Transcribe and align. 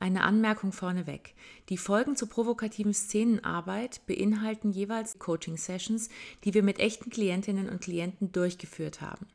Eine 0.00 0.22
Anmerkung 0.22 0.70
vorneweg. 0.70 1.34
Die 1.70 1.76
Folgen 1.76 2.14
zur 2.14 2.28
provokativen 2.28 2.94
Szenenarbeit 2.94 4.00
beinhalten 4.06 4.70
jeweils 4.70 5.18
Coaching-Sessions, 5.18 6.08
die 6.44 6.54
wir 6.54 6.62
mit 6.62 6.78
echten 6.78 7.10
Klientinnen 7.10 7.68
und 7.68 7.80
Klienten 7.80 8.30
durchgeführt 8.30 9.00
haben. 9.00 9.26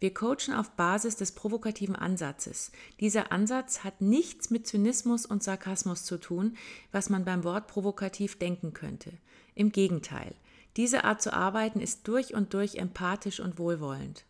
Wir 0.00 0.12
coachen 0.14 0.54
auf 0.54 0.70
Basis 0.70 1.16
des 1.16 1.32
provokativen 1.32 1.96
Ansatzes. 1.96 2.72
Dieser 3.00 3.30
Ansatz 3.30 3.84
hat 3.84 4.00
nichts 4.00 4.50
mit 4.50 4.66
Zynismus 4.66 5.26
und 5.26 5.42
Sarkasmus 5.42 6.04
zu 6.04 6.18
tun, 6.18 6.56
was 6.92 7.10
man 7.10 7.24
beim 7.24 7.44
Wort 7.44 7.66
provokativ 7.66 8.38
denken 8.38 8.72
könnte. 8.72 9.12
Im 9.54 9.70
Gegenteil, 9.70 10.34
diese 10.76 11.04
Art 11.04 11.20
zu 11.20 11.32
arbeiten 11.32 11.80
ist 11.80 12.08
durch 12.08 12.34
und 12.34 12.54
durch 12.54 12.76
empathisch 12.76 13.40
und 13.40 13.58
wohlwollend. 13.58 14.24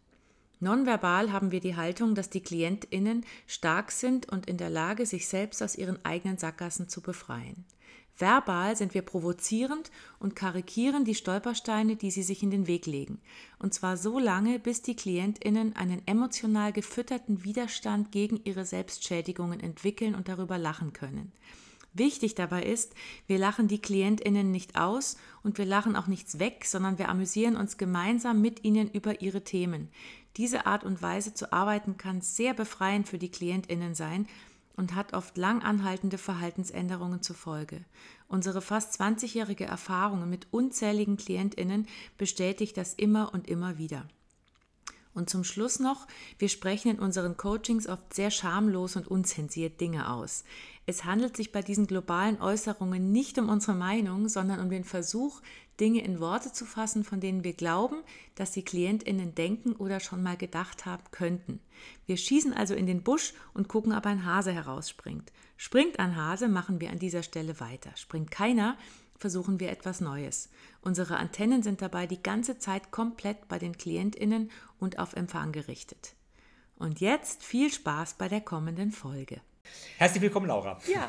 Nonverbal 0.59 1.33
haben 1.33 1.51
wir 1.51 1.61
die 1.61 1.77
Haltung, 1.77 2.15
dass 2.15 2.31
die 2.31 2.41
Klientinnen 2.41 3.25
stark 3.47 3.93
sind 3.93 4.29
und 4.31 4.47
in 4.47 4.57
der 4.57 4.71
Lage, 4.71 5.05
sich 5.05 5.29
selbst 5.29 5.63
aus 5.63 5.77
ihren 5.77 6.03
eigenen 6.05 6.39
Sackgassen 6.39 6.89
zu 6.89 7.03
befreien. 7.03 7.65
Verbal 8.19 8.77
sind 8.77 8.95
wir 8.95 9.03
provozierend 9.03 9.91
und 10.19 10.35
karikieren 10.35 11.05
die 11.05 11.15
Stolpersteine, 11.15 11.97
die 11.97 12.11
sie 12.11 12.23
sich 12.23 12.43
in 12.43 12.51
den 12.51 12.67
Weg 12.67 12.87
legen. 12.87 13.21
Und 13.59 13.75
zwar 13.75 13.99
so 13.99 14.19
lange, 14.19 14.59
bis 14.59 14.81
die 14.81 14.97
Klientinnen 14.97 15.77
einen 15.77 16.01
emotional 16.07 16.73
gefütterten 16.73 17.45
Widerstand 17.45 18.13
gegen 18.13 18.41
ihre 18.45 18.65
Selbstschädigungen 18.65 19.61
entwickeln 19.61 20.15
und 20.15 20.29
darüber 20.29 20.57
lachen 20.57 20.95
können. 20.95 21.33
Wichtig 21.93 22.35
dabei 22.35 22.63
ist, 22.63 22.95
wir 23.27 23.39
lachen 23.39 23.69
die 23.69 23.81
Klientinnen 23.81 24.51
nicht 24.51 24.77
aus 24.77 25.17
und 25.43 25.57
wir 25.57 25.65
lachen 25.65 25.97
auch 25.97 26.07
nichts 26.07 26.39
weg, 26.39 26.65
sondern 26.67 26.99
wir 26.99 27.09
amüsieren 27.09 27.57
uns 27.57 27.79
gemeinsam 27.79 28.43
mit 28.43 28.65
ihnen 28.65 28.91
über 28.91 29.23
ihre 29.23 29.45
Themen. 29.45 29.89
Diese 30.37 30.67
Art 30.67 30.85
und 30.85 31.01
Weise 31.01 31.33
zu 31.35 31.53
arbeiten 31.53 31.97
kann 31.97 32.21
sehr 32.21 32.53
befreiend 32.53 33.09
für 33.09 33.19
die 33.19 33.31
Klientinnen 33.31 33.95
sein 33.95 34.27
und 34.77 34.95
hat 34.95 35.15
oft 35.15 35.37
lang 35.39 35.63
anhaltende 35.63 36.19
Verhaltensänderungen 36.19 37.23
zur 37.23 37.37
Folge. 37.37 37.85
Unsere 38.29 38.61
fast 38.61 39.01
20-jährige 39.01 39.65
Erfahrung 39.65 40.29
mit 40.29 40.47
unzähligen 40.51 41.17
Klientinnen 41.17 41.87
bestätigt 42.19 42.77
das 42.77 42.93
immer 42.93 43.33
und 43.33 43.49
immer 43.49 43.79
wieder. 43.79 44.07
Und 45.15 45.31
zum 45.31 45.45
Schluss 45.45 45.81
noch, 45.81 46.07
wir 46.39 46.51
sprechen 46.51 46.91
in 46.91 46.99
unseren 46.99 47.39
Coachings 47.39 47.89
oft 47.89 48.13
sehr 48.13 48.31
schamlos 48.31 48.97
und 48.97 49.09
unzensiert 49.09 49.81
Dinge 49.81 50.11
aus. 50.11 50.45
Es 50.85 51.07
handelt 51.07 51.39
sich 51.39 51.53
bei 51.53 51.63
diesen 51.63 51.87
globalen 51.87 52.39
Äußerungen 52.39 53.13
nicht 53.13 53.39
um 53.39 53.49
unsere 53.49 53.75
Meinung, 53.75 54.29
sondern 54.29 54.61
um 54.61 54.69
den 54.69 54.85
Versuch, 54.85 55.41
Dinge 55.81 56.03
in 56.03 56.21
Worte 56.21 56.53
zu 56.53 56.65
fassen, 56.65 57.05
von 57.05 57.21
denen 57.21 57.45
wir 57.45 57.53
glauben, 57.53 58.03
dass 58.35 58.53
die 58.53 58.65
Klientinnen 58.65 59.35
denken 59.35 59.73
oder 59.73 60.01
schon 60.01 60.23
mal 60.23 60.37
gedacht 60.37 60.87
haben 60.87 61.05
könnten. 61.11 61.61
Wir 62.07 62.17
schießen 62.17 62.53
also 62.53 62.75
in 62.75 62.87
den 62.87 63.03
Busch 63.03 63.35
und 63.55 63.69
gucken, 63.69 63.93
ob 63.93 64.07
ein 64.07 64.25
Hase 64.25 64.53
herausspringt. 64.53 65.33
Springt 65.57 65.99
ein 65.99 66.17
Hase, 66.17 66.49
machen 66.49 66.81
wir 66.81 66.91
an 66.91 66.99
dieser 66.99 67.23
Stelle 67.23 67.61
weiter. 67.61 67.91
Springt 67.97 68.31
keiner, 68.31 68.77
versuchen 69.19 69.61
wir 69.61 69.71
etwas 69.71 70.01
Neues. 70.01 70.51
Unsere 70.83 71.17
Antennen 71.17 71.63
sind 71.63 71.83
dabei 71.83 72.07
die 72.07 72.23
ganze 72.23 72.59
Zeit 72.59 72.91
komplett 72.91 73.49
bei 73.49 73.59
den 73.59 73.77
Klientinnen 73.77 74.51
und 74.79 74.99
auf 74.99 75.15
Empfang 75.15 75.53
gerichtet. 75.53 76.15
Und 76.77 77.01
jetzt 77.01 77.43
viel 77.43 77.73
Spaß 77.73 78.15
bei 78.15 78.29
der 78.29 78.43
kommenden 78.43 78.93
Folge. 78.93 79.41
Herzlich 79.97 80.23
willkommen, 80.23 80.47
Laura. 80.47 80.79
Ja. 80.87 81.09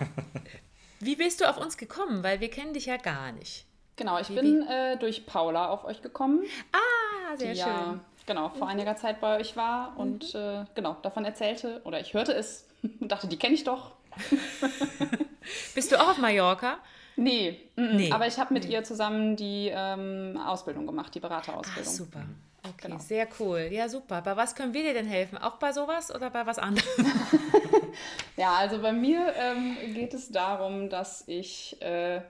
Wie 0.99 1.15
bist 1.15 1.41
du 1.41 1.49
auf 1.49 1.57
uns 1.57 1.77
gekommen? 1.77 2.23
Weil 2.23 2.39
wir 2.39 2.49
kennen 2.49 2.73
dich 2.73 2.87
ja 2.87 2.97
gar 2.97 3.31
nicht. 3.31 3.66
Genau, 3.97 4.19
ich 4.19 4.29
wie, 4.29 4.35
bin 4.35 4.67
äh, 4.67 4.95
durch 4.97 5.25
Paula 5.25 5.69
auf 5.69 5.83
euch 5.83 6.01
gekommen. 6.01 6.43
Ah, 6.71 7.35
sehr 7.35 7.53
die 7.53 7.59
schön. 7.59 7.67
Ja, 7.67 7.99
genau, 8.27 8.49
vor 8.49 8.67
mhm. 8.67 8.73
einiger 8.73 8.95
Zeit 8.95 9.19
bei 9.19 9.39
euch 9.39 9.57
war 9.57 9.91
mhm. 9.91 9.97
und 9.97 10.35
äh, 10.35 10.65
genau 10.75 10.95
davon 11.01 11.25
erzählte 11.25 11.81
oder 11.83 11.99
ich 11.99 12.13
hörte 12.13 12.31
es 12.33 12.67
und 12.99 13.11
dachte, 13.11 13.27
die 13.27 13.37
kenne 13.37 13.55
ich 13.55 13.63
doch. 13.63 13.91
Bist 15.75 15.91
du 15.91 15.99
auch 15.99 16.09
auf 16.09 16.17
Mallorca? 16.19 16.77
Nee, 17.15 17.59
nee. 17.75 18.11
aber 18.11 18.27
ich 18.27 18.37
habe 18.37 18.53
mit 18.53 18.65
nee. 18.65 18.73
ihr 18.73 18.83
zusammen 18.83 19.35
die 19.35 19.71
ähm, 19.73 20.39
Ausbildung 20.45 20.85
gemacht, 20.85 21.15
die 21.15 21.19
Beraterausbildung. 21.19 21.91
Ah, 21.91 21.95
super. 21.95 22.23
Okay, 22.63 22.87
genau. 22.89 22.99
sehr 22.99 23.27
cool. 23.39 23.69
Ja, 23.71 23.89
super. 23.89 24.21
Bei 24.21 24.35
was 24.35 24.53
können 24.53 24.73
wir 24.73 24.83
dir 24.83 24.93
denn 24.93 25.07
helfen? 25.07 25.37
Auch 25.39 25.55
bei 25.55 25.71
sowas 25.71 26.13
oder 26.13 26.29
bei 26.29 26.45
was 26.45 26.59
anderem? 26.59 26.87
ja, 28.37 28.53
also 28.53 28.79
bei 28.79 28.91
mir 28.91 29.33
ähm, 29.35 29.77
geht 29.93 30.13
es 30.13 30.29
darum, 30.29 30.89
dass 30.89 31.23
ich 31.27 31.81
äh, 31.81 32.21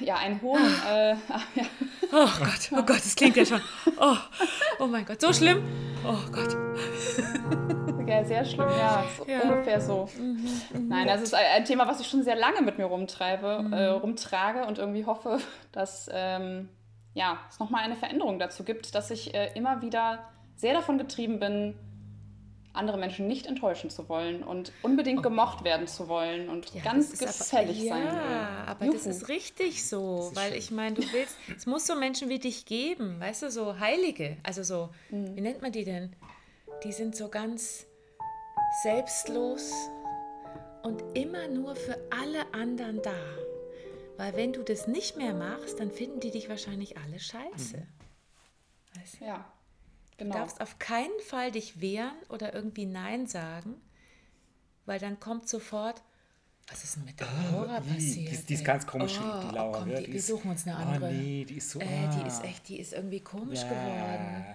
ja 0.00 0.16
einen 0.16 0.40
hohen. 0.42 0.62
Äh, 0.88 1.10
ja. 1.54 1.64
Oh 2.12 2.28
Gott, 2.38 2.70
oh 2.72 2.82
Gott, 2.82 2.98
das 2.98 3.14
klingt 3.16 3.36
ja 3.36 3.44
schon. 3.44 3.60
Oh, 3.98 4.16
oh 4.78 4.86
mein 4.86 5.04
Gott, 5.04 5.20
so 5.20 5.32
schlimm. 5.32 5.62
Oh 6.04 6.30
Gott. 6.30 6.56
Ja, 8.06 8.24
sehr 8.24 8.44
schlimm, 8.44 8.68
ja, 8.68 9.04
ja. 9.26 9.40
ungefähr 9.40 9.80
so. 9.80 10.08
Mhm, 10.16 10.48
mhm. 10.72 10.88
Nein, 10.88 11.08
das 11.08 11.22
ist 11.22 11.34
ein 11.34 11.64
Thema, 11.64 11.88
was 11.88 12.00
ich 12.00 12.06
schon 12.06 12.22
sehr 12.22 12.36
lange 12.36 12.62
mit 12.62 12.78
mir 12.78 12.84
rumtreibe, 12.84 13.62
mhm. 13.62 13.72
äh, 13.72 13.86
rumtrage 13.86 14.64
und 14.64 14.78
irgendwie 14.78 15.04
hoffe, 15.04 15.38
dass 15.72 16.08
ähm, 16.12 16.68
ja, 17.14 17.38
es 17.48 17.58
nochmal 17.58 17.82
eine 17.82 17.96
Veränderung 17.96 18.38
dazu 18.38 18.62
gibt, 18.62 18.94
dass 18.94 19.10
ich 19.10 19.34
äh, 19.34 19.50
immer 19.54 19.82
wieder 19.82 20.20
sehr 20.54 20.74
davon 20.74 20.98
getrieben 20.98 21.40
bin, 21.40 21.74
andere 22.76 22.98
Menschen 22.98 23.26
nicht 23.26 23.46
enttäuschen 23.46 23.90
zu 23.90 24.08
wollen 24.08 24.42
und 24.42 24.72
unbedingt 24.82 25.20
oh. 25.20 25.22
gemocht 25.22 25.64
werden 25.64 25.86
zu 25.86 26.08
wollen 26.08 26.48
und 26.48 26.72
ja, 26.74 26.82
ganz 26.82 27.18
gefällig 27.18 27.90
aber, 27.90 28.00
sein 28.00 28.16
will. 28.16 28.30
Ja, 28.30 28.64
aber 28.66 28.84
Juhu. 28.86 28.94
das 28.94 29.06
ist 29.06 29.28
richtig 29.28 29.88
so, 29.88 30.28
ist 30.30 30.36
weil 30.36 30.50
schön. 30.50 30.58
ich 30.58 30.70
meine, 30.70 30.96
du 30.96 31.02
willst, 31.12 31.36
es 31.56 31.66
muss 31.66 31.86
so 31.86 31.94
Menschen 31.94 32.28
wie 32.28 32.38
dich 32.38 32.66
geben, 32.66 33.20
weißt 33.20 33.42
du, 33.42 33.50
so 33.50 33.78
Heilige, 33.78 34.36
also 34.42 34.62
so, 34.62 34.90
mhm. 35.10 35.36
wie 35.36 35.40
nennt 35.40 35.62
man 35.62 35.72
die 35.72 35.84
denn? 35.84 36.14
Die 36.84 36.92
sind 36.92 37.16
so 37.16 37.28
ganz 37.28 37.86
selbstlos 38.82 39.72
und 40.82 41.02
immer 41.14 41.48
nur 41.48 41.74
für 41.76 41.98
alle 42.10 42.52
anderen 42.52 43.00
da. 43.02 43.14
Weil 44.16 44.34
wenn 44.34 44.52
du 44.52 44.62
das 44.62 44.86
nicht 44.86 45.16
mehr 45.16 45.34
machst, 45.34 45.78
dann 45.78 45.90
finden 45.90 46.20
die 46.20 46.30
dich 46.30 46.48
wahrscheinlich 46.48 46.96
alle 46.96 47.18
scheiße. 47.18 47.76
Mhm. 47.78 49.00
Weißt 49.00 49.20
du? 49.20 49.24
Ja, 49.24 49.52
genau. 50.16 50.32
Du 50.32 50.38
darfst 50.38 50.60
auf 50.60 50.78
keinen 50.78 51.18
Fall 51.26 51.50
dich 51.52 51.80
wehren 51.80 52.12
oder 52.28 52.54
irgendwie 52.54 52.86
Nein 52.86 53.26
sagen, 53.26 53.74
weil 54.84 54.98
dann 54.98 55.20
kommt 55.20 55.48
sofort, 55.48 56.02
was 56.68 56.82
ist 56.82 56.96
denn 56.96 57.04
mit 57.04 57.20
der 57.20 57.28
ah, 57.28 57.50
Laura 57.52 57.78
oh, 57.78 57.92
passiert? 57.92 58.32
Die, 58.32 58.46
die, 58.46 58.54
ist 58.54 58.64
ganz 58.64 58.86
komisch, 58.86 59.20
oh, 59.20 59.40
die 59.48 59.54
Laura. 59.54 59.78
Komm, 59.78 59.94
die, 59.94 60.12
wir 60.12 60.22
suchen 60.22 60.50
uns 60.50 60.66
eine 60.66 60.76
andere. 60.76 61.10
Oh 61.10 61.12
nee, 61.12 61.44
die 61.44 61.58
ist 61.58 61.70
so. 61.70 61.78
Äh, 61.78 62.08
die 62.08 62.26
ist 62.26 62.42
echt, 62.42 62.68
die 62.68 62.80
ist 62.80 62.92
irgendwie 62.92 63.20
komisch 63.20 63.62
ja. 63.62 63.68
geworden. 63.68 64.46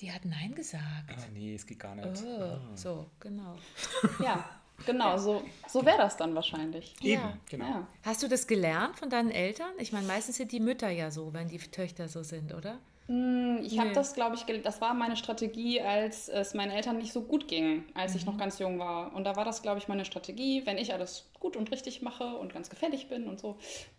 Die 0.00 0.12
hat 0.12 0.24
Nein 0.24 0.54
gesagt. 0.54 0.82
Ah, 1.08 1.26
nee, 1.32 1.54
es 1.54 1.66
geht 1.66 1.80
gar 1.80 1.96
nicht. 1.96 2.22
Oh, 2.24 2.28
oh. 2.28 2.76
So, 2.76 3.10
genau. 3.18 3.56
Ja, 4.22 4.44
Genau, 4.84 5.16
so, 5.16 5.42
so 5.68 5.84
wäre 5.86 5.96
das 5.96 6.16
dann 6.16 6.34
wahrscheinlich. 6.34 6.94
Eben, 7.00 7.22
ja. 7.22 7.38
genau. 7.48 7.64
Ja. 7.64 7.86
Hast 8.02 8.22
du 8.22 8.28
das 8.28 8.46
gelernt 8.46 8.98
von 8.98 9.08
deinen 9.08 9.30
Eltern? 9.30 9.70
Ich 9.78 9.92
meine, 9.92 10.06
meistens 10.06 10.36
sind 10.36 10.52
die 10.52 10.60
Mütter 10.60 10.90
ja 10.90 11.10
so, 11.10 11.32
wenn 11.32 11.48
die 11.48 11.58
Töchter 11.58 12.08
so 12.08 12.22
sind, 12.22 12.52
oder? 12.52 12.78
Hm, 13.08 13.60
ich 13.62 13.78
habe 13.78 13.92
das, 13.92 14.14
glaube 14.14 14.34
ich, 14.34 14.62
das 14.62 14.80
war 14.80 14.92
meine 14.92 15.16
Strategie, 15.16 15.80
als 15.80 16.28
es 16.28 16.54
meinen 16.54 16.72
Eltern 16.72 16.98
nicht 16.98 17.12
so 17.12 17.22
gut 17.22 17.46
ging, 17.46 17.84
als 17.94 18.12
mhm. 18.12 18.18
ich 18.18 18.26
noch 18.26 18.36
ganz 18.36 18.58
jung 18.58 18.78
war. 18.78 19.14
Und 19.14 19.24
da 19.24 19.36
war 19.36 19.44
das, 19.44 19.62
glaube 19.62 19.78
ich, 19.78 19.86
meine 19.86 20.04
Strategie, 20.04 20.62
wenn 20.64 20.76
ich 20.76 20.92
alles 20.92 21.26
gut 21.38 21.56
und 21.56 21.70
richtig 21.70 22.02
mache 22.02 22.36
und 22.36 22.52
ganz 22.52 22.68
gefällig 22.68 23.08
bin 23.08 23.28
und 23.28 23.38
so, 23.38 23.58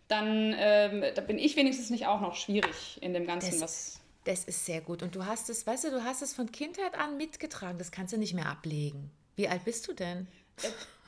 dann 0.09 0.53
ähm, 0.57 1.03
da 1.15 1.21
bin 1.21 1.39
ich 1.39 1.55
wenigstens 1.55 1.89
nicht 1.89 2.05
auch 2.05 2.19
noch 2.19 2.35
schwierig 2.35 3.01
in 3.01 3.13
dem 3.13 3.25
Ganzen, 3.25 3.51
das, 3.51 3.61
was. 3.61 3.99
Das 4.25 4.43
ist 4.43 4.65
sehr 4.65 4.81
gut. 4.81 5.01
Und 5.01 5.15
du 5.15 5.25
hast 5.25 5.49
es, 5.49 5.65
weißt 5.65 5.85
du, 5.85 5.91
du 5.91 6.03
hast 6.03 6.21
es 6.21 6.33
von 6.33 6.51
Kindheit 6.51 6.95
an 6.99 7.15
mitgetragen. 7.15 7.77
Das 7.77 7.91
kannst 7.91 8.11
du 8.11 8.17
nicht 8.17 8.33
mehr 8.33 8.47
ablegen. 8.47 9.09
Wie 9.37 9.47
alt 9.47 9.63
bist 9.63 9.87
du 9.87 9.93
denn? 9.93 10.27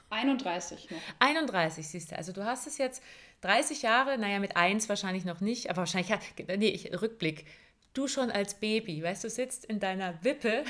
31 0.09 0.90
noch. 0.90 0.98
31, 1.20 1.88
siehst 1.88 2.12
du. 2.12 2.18
Also 2.18 2.32
du 2.32 2.46
hast 2.46 2.66
es 2.66 2.78
jetzt 2.78 3.04
30 3.42 3.82
Jahre, 3.82 4.18
naja, 4.18 4.40
mit 4.40 4.56
1 4.56 4.88
wahrscheinlich 4.90 5.26
noch 5.26 5.42
nicht, 5.42 5.70
aber 5.70 5.80
wahrscheinlich, 5.80 6.14
nee, 6.58 6.70
ich, 6.70 7.02
Rückblick. 7.02 7.46
Du 7.94 8.08
schon 8.08 8.30
als 8.30 8.54
Baby, 8.54 9.02
weißt 9.04 9.24
du, 9.24 9.30
sitzt 9.30 9.66
in 9.66 9.80
deiner 9.80 10.24
Wippe 10.24 10.64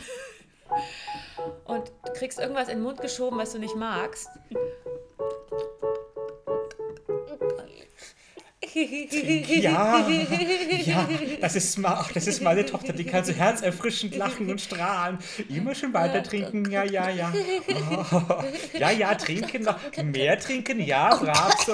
und 1.66 1.91
kriegst 2.16 2.40
irgendwas 2.40 2.69
in 2.69 2.78
den 2.78 2.84
Mund 2.84 3.02
geschoben, 3.02 3.38
was 3.38 3.52
du 3.52 3.59
nicht 3.59 3.75
magst. 3.75 4.30
Ja, 8.71 10.07
ja, 10.86 11.10
das 11.42 11.56
ist, 11.56 11.80
ach, 11.83 12.12
das 12.12 12.27
ist 12.27 12.42
meine 12.42 12.66
Tochter, 12.66 12.94
die 12.94 13.04
kann 13.04 13.24
so 13.24 13.33
herzerfrischend 13.33 14.15
lachen 14.15 14.50
und 14.50 14.62
strahlen. 14.62 15.18
Immer 15.50 15.74
schon 15.74 15.94
weiter 15.94 16.22
trinken, 16.22 16.69
ja, 16.69 16.83
ja, 16.83 17.10
ja. 17.10 17.33
Oh, 18.12 18.44
ja, 18.77 18.92
ja, 18.92 19.15
trinken 19.15 19.63
noch. 19.63 19.77
Mehr 20.04 20.39
trinken, 20.39 20.80
ja, 20.80 21.15
brav. 21.15 21.56
So. 21.65 21.74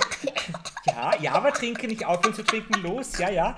Ja, 0.86 1.14
ja, 1.20 1.34
aber 1.34 1.52
trinken, 1.52 1.88
nicht 1.88 2.06
aufhören 2.06 2.34
zu 2.34 2.44
trinken, 2.44 2.82
los, 2.82 3.18
ja, 3.18 3.30
ja. 3.30 3.58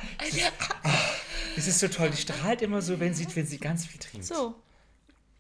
Das 1.58 1.66
ist 1.66 1.80
so 1.80 1.88
toll, 1.88 2.12
die 2.12 2.18
strahlt 2.18 2.62
immer 2.62 2.84
so, 2.84 3.00
wenn 3.00 3.16
sie, 3.16 3.26
wenn 3.36 3.48
sie 3.48 3.58
ganz 3.58 3.88
viel 3.88 4.00
trinkt. 4.00 4.28
So, 4.28 4.54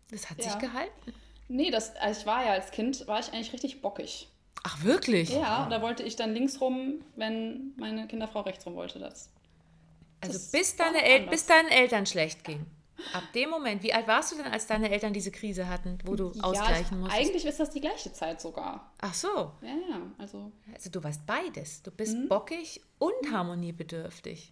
das 0.09 0.31
hat 0.31 0.39
ja. 0.39 0.49
sich 0.49 0.57
gehalten. 0.57 1.13
Nee, 1.47 1.69
das, 1.69 1.95
also 1.97 2.21
ich 2.21 2.25
war 2.25 2.43
ja 2.43 2.53
als 2.53 2.71
Kind, 2.71 3.05
war 3.07 3.19
ich 3.19 3.31
eigentlich 3.31 3.53
richtig 3.53 3.83
bockig. 3.83 4.27
Ach, 4.63 4.83
wirklich? 4.83 5.29
Ja, 5.29 5.67
da 5.69 5.79
wollte 5.83 6.01
ich 6.01 6.15
dann 6.15 6.33
links 6.33 6.59
rum, 6.59 7.03
wenn 7.15 7.73
meine 7.77 8.07
Kinderfrau 8.07 8.41
rechts 8.41 8.65
rum 8.65 8.73
wollte. 8.73 8.97
Das. 8.97 9.29
Also 10.21 10.39
bis, 10.51 10.75
deine 10.75 11.03
El 11.03 11.27
bis 11.27 11.45
deinen 11.45 11.69
Eltern 11.69 12.07
schlecht 12.07 12.43
ging. 12.43 12.65
Ab 13.13 13.31
dem 13.35 13.51
Moment, 13.51 13.83
wie 13.83 13.93
alt 13.93 14.07
warst 14.07 14.31
du 14.31 14.37
denn, 14.37 14.47
als 14.47 14.65
deine 14.65 14.89
Eltern 14.89 15.13
diese 15.13 15.29
Krise 15.29 15.69
hatten, 15.69 15.99
wo 16.03 16.15
du 16.15 16.29
ausgleichen 16.41 16.97
ja, 16.97 17.03
musstest? 17.03 17.21
Eigentlich 17.21 17.45
ist 17.45 17.59
das 17.59 17.69
die 17.69 17.79
gleiche 17.79 18.11
Zeit 18.11 18.41
sogar. 18.41 18.91
Ach 19.01 19.13
so. 19.13 19.51
Ja, 19.61 19.75
ja, 19.87 20.01
also. 20.17 20.51
Also 20.73 20.89
du 20.89 21.03
warst 21.03 21.27
beides. 21.27 21.83
Du 21.83 21.91
bist 21.91 22.27
bockig 22.27 22.81
und 22.97 23.31
harmoniebedürftig. 23.31 24.51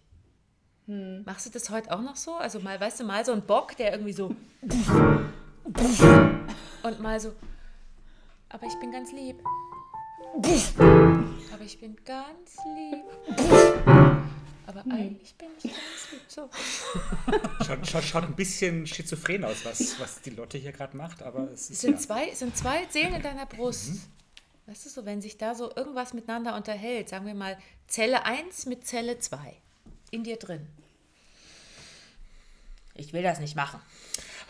Machst 0.86 1.46
du 1.46 1.50
das 1.50 1.68
heute 1.70 1.90
auch 1.90 2.00
noch 2.00 2.14
so? 2.14 2.34
Also 2.34 2.60
mal, 2.60 2.78
weißt 2.80 3.00
du, 3.00 3.04
mal 3.04 3.24
so 3.24 3.32
ein 3.32 3.42
Bock, 3.42 3.76
der 3.76 3.90
irgendwie 3.92 4.12
so 4.12 4.34
und 6.82 7.00
mal 7.00 7.18
so, 7.18 7.32
aber 8.48 8.66
ich 8.66 8.78
bin 8.78 8.92
ganz 8.92 9.10
lieb. 9.12 9.42
Aber 11.52 11.64
ich 11.64 11.80
bin 11.80 11.96
ganz 12.04 12.56
lieb. 12.76 13.04
Aber 14.66 14.84
eigentlich 14.90 15.34
bin 15.36 15.48
ich 15.58 15.64
ganz 15.64 16.12
lieb. 16.12 16.20
So. 16.28 16.48
Schaut, 17.64 17.86
schaut, 17.86 18.04
schaut 18.04 18.24
ein 18.24 18.36
bisschen 18.36 18.86
schizophren 18.86 19.44
aus, 19.44 19.64
was, 19.64 19.98
was 19.98 20.20
die 20.20 20.30
Lotte 20.30 20.58
hier 20.58 20.72
gerade 20.72 20.96
macht, 20.96 21.22
aber 21.22 21.50
es 21.50 21.62
Es 21.62 21.70
ist 21.70 21.80
sind, 21.80 21.94
ja. 21.94 21.98
zwei, 21.98 22.28
es 22.28 22.38
sind 22.38 22.56
zwei 22.56 22.86
Seelen 22.90 23.14
in 23.14 23.22
deiner 23.22 23.46
Brust. 23.46 24.08
Weißt 24.66 24.86
du, 24.86 24.90
so 24.90 25.04
wenn 25.04 25.20
sich 25.20 25.36
da 25.36 25.54
so 25.54 25.74
irgendwas 25.74 26.14
miteinander 26.14 26.54
unterhält, 26.56 27.08
sagen 27.08 27.26
wir 27.26 27.34
mal 27.34 27.58
Zelle 27.88 28.24
1 28.24 28.66
mit 28.66 28.86
Zelle 28.86 29.18
2 29.18 29.56
in 30.10 30.24
dir 30.24 30.36
drin. 30.36 30.66
Ich 32.94 33.12
will 33.12 33.22
das 33.22 33.40
nicht 33.40 33.56
machen. 33.56 33.80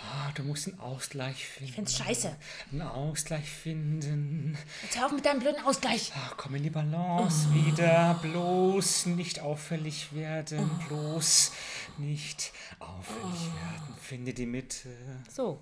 Ah, 0.01 0.31
du 0.37 0.45
musst 0.45 0.69
einen 0.69 0.79
Ausgleich 0.79 1.47
finden. 1.49 1.69
Ich 1.71 1.75
find's 1.75 1.97
scheiße. 1.97 2.37
Einen 2.71 2.83
Ausgleich 2.83 3.51
finden. 3.51 4.57
Jetzt 4.85 4.99
hör 4.99 5.07
auf 5.07 5.13
mit 5.13 5.25
deinem 5.27 5.41
blöden 5.41 5.61
Ausgleich. 5.65 6.13
Ah, 6.15 6.33
komm 6.37 6.55
in 6.55 6.63
die 6.63 6.71
Balance 6.71 7.53
wieder. 7.53 8.15
Bloß 8.23 9.07
nicht 9.07 9.41
auffällig 9.41 10.13
werden. 10.15 10.71
Bloß 10.87 11.51
nicht 11.99 12.53
auffällig 12.79 13.47
werden. 13.47 13.97
Finde 14.01 14.33
die 14.33 14.47
Mitte. 14.47 14.91
So, 15.29 15.61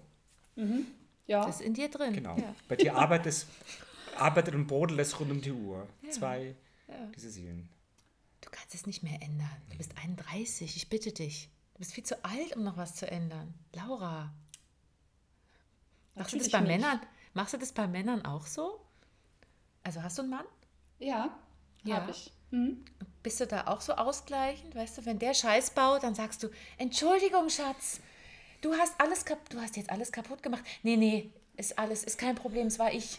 Ja. 1.27 1.47
das 1.47 1.61
ist 1.61 1.63
in 1.67 1.73
dir 1.73 1.89
drin. 1.89 2.13
Genau. 2.13 2.37
Ja. 2.37 2.55
Bei 2.69 2.77
dir 2.77 2.95
arbeitet, 2.97 3.47
arbeitet 4.19 4.55
und 4.55 4.67
brodelt 4.67 5.01
es 5.01 5.19
rund 5.19 5.31
um 5.31 5.41
die 5.41 5.53
Uhr. 5.53 5.87
Zwei, 6.11 6.55
diese 7.17 7.31
Seelen. 7.31 7.69
Du 8.45 8.51
kannst 8.51 8.75
es 8.75 8.87
nicht 8.87 9.03
mehr 9.03 9.21
ändern. 9.23 9.51
Du 9.71 9.79
bist 9.79 9.97
31, 9.97 10.77
ich 10.77 10.89
bitte 10.89 11.13
dich. 11.13 11.49
Du 11.73 11.79
bist 11.79 11.93
viel 11.95 12.05
zu 12.05 12.23
alt, 12.25 12.55
um 12.57 12.63
noch 12.63 12.77
was 12.77 12.95
zu 12.95 13.11
ändern. 13.11 13.55
Laura. 13.73 14.33
Machst 16.15 16.33
du 16.35 16.39
das 16.39 16.47
Natürlich 16.49 16.53
bei 16.53 16.61
nicht. 16.61 16.69
Männern? 16.69 17.01
Machst 17.33 17.55
du 17.55 17.59
das 17.59 17.73
bei 17.73 17.87
Männern 17.89 18.25
auch 18.25 18.47
so? 18.47 18.81
Also 19.83 20.03
hast 20.03 20.19
du 20.19 20.23
einen 20.23 20.31
Mann? 20.31 20.47
Ja, 20.99 21.37
Ja. 21.83 21.97
habe 21.97 22.11
ich. 22.13 22.33
Mhm. 22.51 22.85
Bist 23.23 23.41
du 23.41 23.47
da 23.47 23.67
auch 23.67 23.81
so 23.81 23.95
ausgleichend? 23.95 24.75
Weißt 24.75 24.99
du, 24.99 25.07
wenn 25.07 25.19
der 25.19 25.35
Scheiß 25.35 25.71
baut, 25.71 26.03
dann 26.05 26.15
sagst 26.15 26.43
du, 26.43 26.49
Entschuldigung, 26.79 27.49
Schatz, 27.51 28.01
du 28.61 28.75
hast 28.75 28.95
alles 29.01 29.25
kap 29.25 29.49
du 29.51 29.59
hast 29.61 29.77
jetzt 29.77 29.91
alles 29.91 30.13
kaputt 30.13 30.43
gemacht. 30.43 30.63
Nee, 30.83 30.97
nee, 30.97 31.31
ist 31.57 31.79
alles, 31.79 32.05
ist 32.05 32.19
kein 32.19 32.35
Problem, 32.37 32.69
es 32.69 32.79
war 32.79 32.93
ich. 32.93 33.19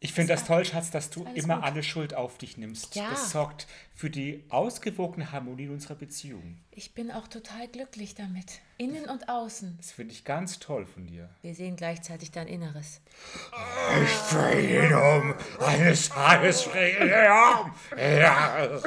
Ich 0.00 0.12
finde 0.12 0.32
das 0.34 0.44
toll, 0.44 0.64
Schatz, 0.64 0.92
dass 0.92 1.10
du 1.10 1.24
immer 1.34 1.56
gut. 1.56 1.64
alle 1.64 1.82
Schuld 1.82 2.14
auf 2.14 2.38
dich 2.38 2.56
nimmst. 2.56 2.94
Ja. 2.94 3.10
Das 3.10 3.30
sorgt 3.30 3.66
für 3.96 4.10
die 4.10 4.44
ausgewogene 4.48 5.32
Harmonie 5.32 5.64
in 5.64 5.72
unserer 5.72 5.96
Beziehung. 5.96 6.58
Ich 6.70 6.94
bin 6.94 7.10
auch 7.10 7.26
total 7.26 7.66
glücklich 7.66 8.14
damit. 8.14 8.60
Innen 8.76 9.06
und 9.06 9.28
außen. 9.28 9.76
Das 9.76 9.90
finde 9.90 10.14
ich 10.14 10.24
ganz 10.24 10.60
toll 10.60 10.86
von 10.86 11.08
dir. 11.08 11.28
Wir 11.42 11.52
sehen 11.52 11.74
gleichzeidig 11.74 12.30
dein 12.30 12.46
Inneres. 12.46 13.00
Ich 14.04 14.30
drehe 14.30 14.86
ihn 14.86 14.94
um. 14.94 15.34
Eines 15.66 16.10
Tages 16.10 16.62
drehe 16.64 16.90
ich 16.90 17.00
um. 17.02 17.72
Ja. 17.98 18.80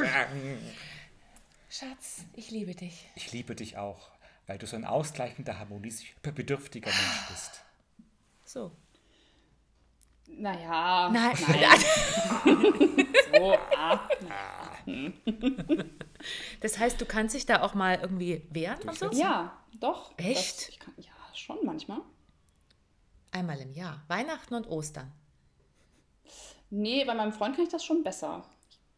Schatz, 1.70 2.24
ich 2.36 2.52
liebe 2.52 2.74
dich. 2.74 3.10
Ich 3.16 3.34
liebe 3.34 3.54
dich 3.54 3.78
auch, 3.78 4.12
weil 4.48 4.58
du 4.58 4.66
so 4.66 4.78
ein 4.78 4.86
ausgleichender, 4.86 5.60
harmoniebedürftiger 5.60 6.90
Mensch 6.90 7.28
bist. 7.30 7.64
So. 8.46 8.72
Naja. 10.38 11.10
Nein. 11.10 11.38
So, 13.34 13.54
ah. 13.78 14.00
Das 16.60 16.78
heißt, 16.78 17.00
du 17.00 17.06
kannst 17.06 17.34
dich 17.34 17.46
da 17.46 17.62
auch 17.62 17.74
mal 17.74 18.00
irgendwie 18.02 18.46
wehren 18.50 18.88
und 18.88 18.98
so? 18.98 19.10
Ja, 19.12 19.58
doch. 19.80 20.12
Echt? 20.18 20.60
Das, 20.60 20.70
ich 20.70 20.80
kann, 20.80 20.94
ja, 20.98 21.12
schon 21.34 21.60
manchmal. 21.64 22.02
Einmal 23.32 23.60
im 23.60 23.72
Jahr. 23.74 24.04
Weihnachten 24.08 24.54
und 24.54 24.68
Ostern. 24.68 25.12
Nee, 26.70 27.06
bei 27.06 27.14
meinem 27.14 27.34
Freund 27.34 27.56
kann 27.56 27.66
ich 27.66 27.72
das 27.72 27.84
schon 27.84 28.04
besser. 28.04 28.44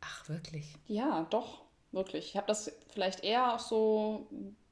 Ach, 0.01 0.29
wirklich? 0.29 0.75
Ja, 0.87 1.25
doch, 1.29 1.61
wirklich. 1.91 2.29
Ich 2.29 2.37
habe 2.37 2.47
das 2.47 2.71
vielleicht 2.91 3.23
eher 3.23 3.53
auch 3.53 3.59
so, 3.59 4.27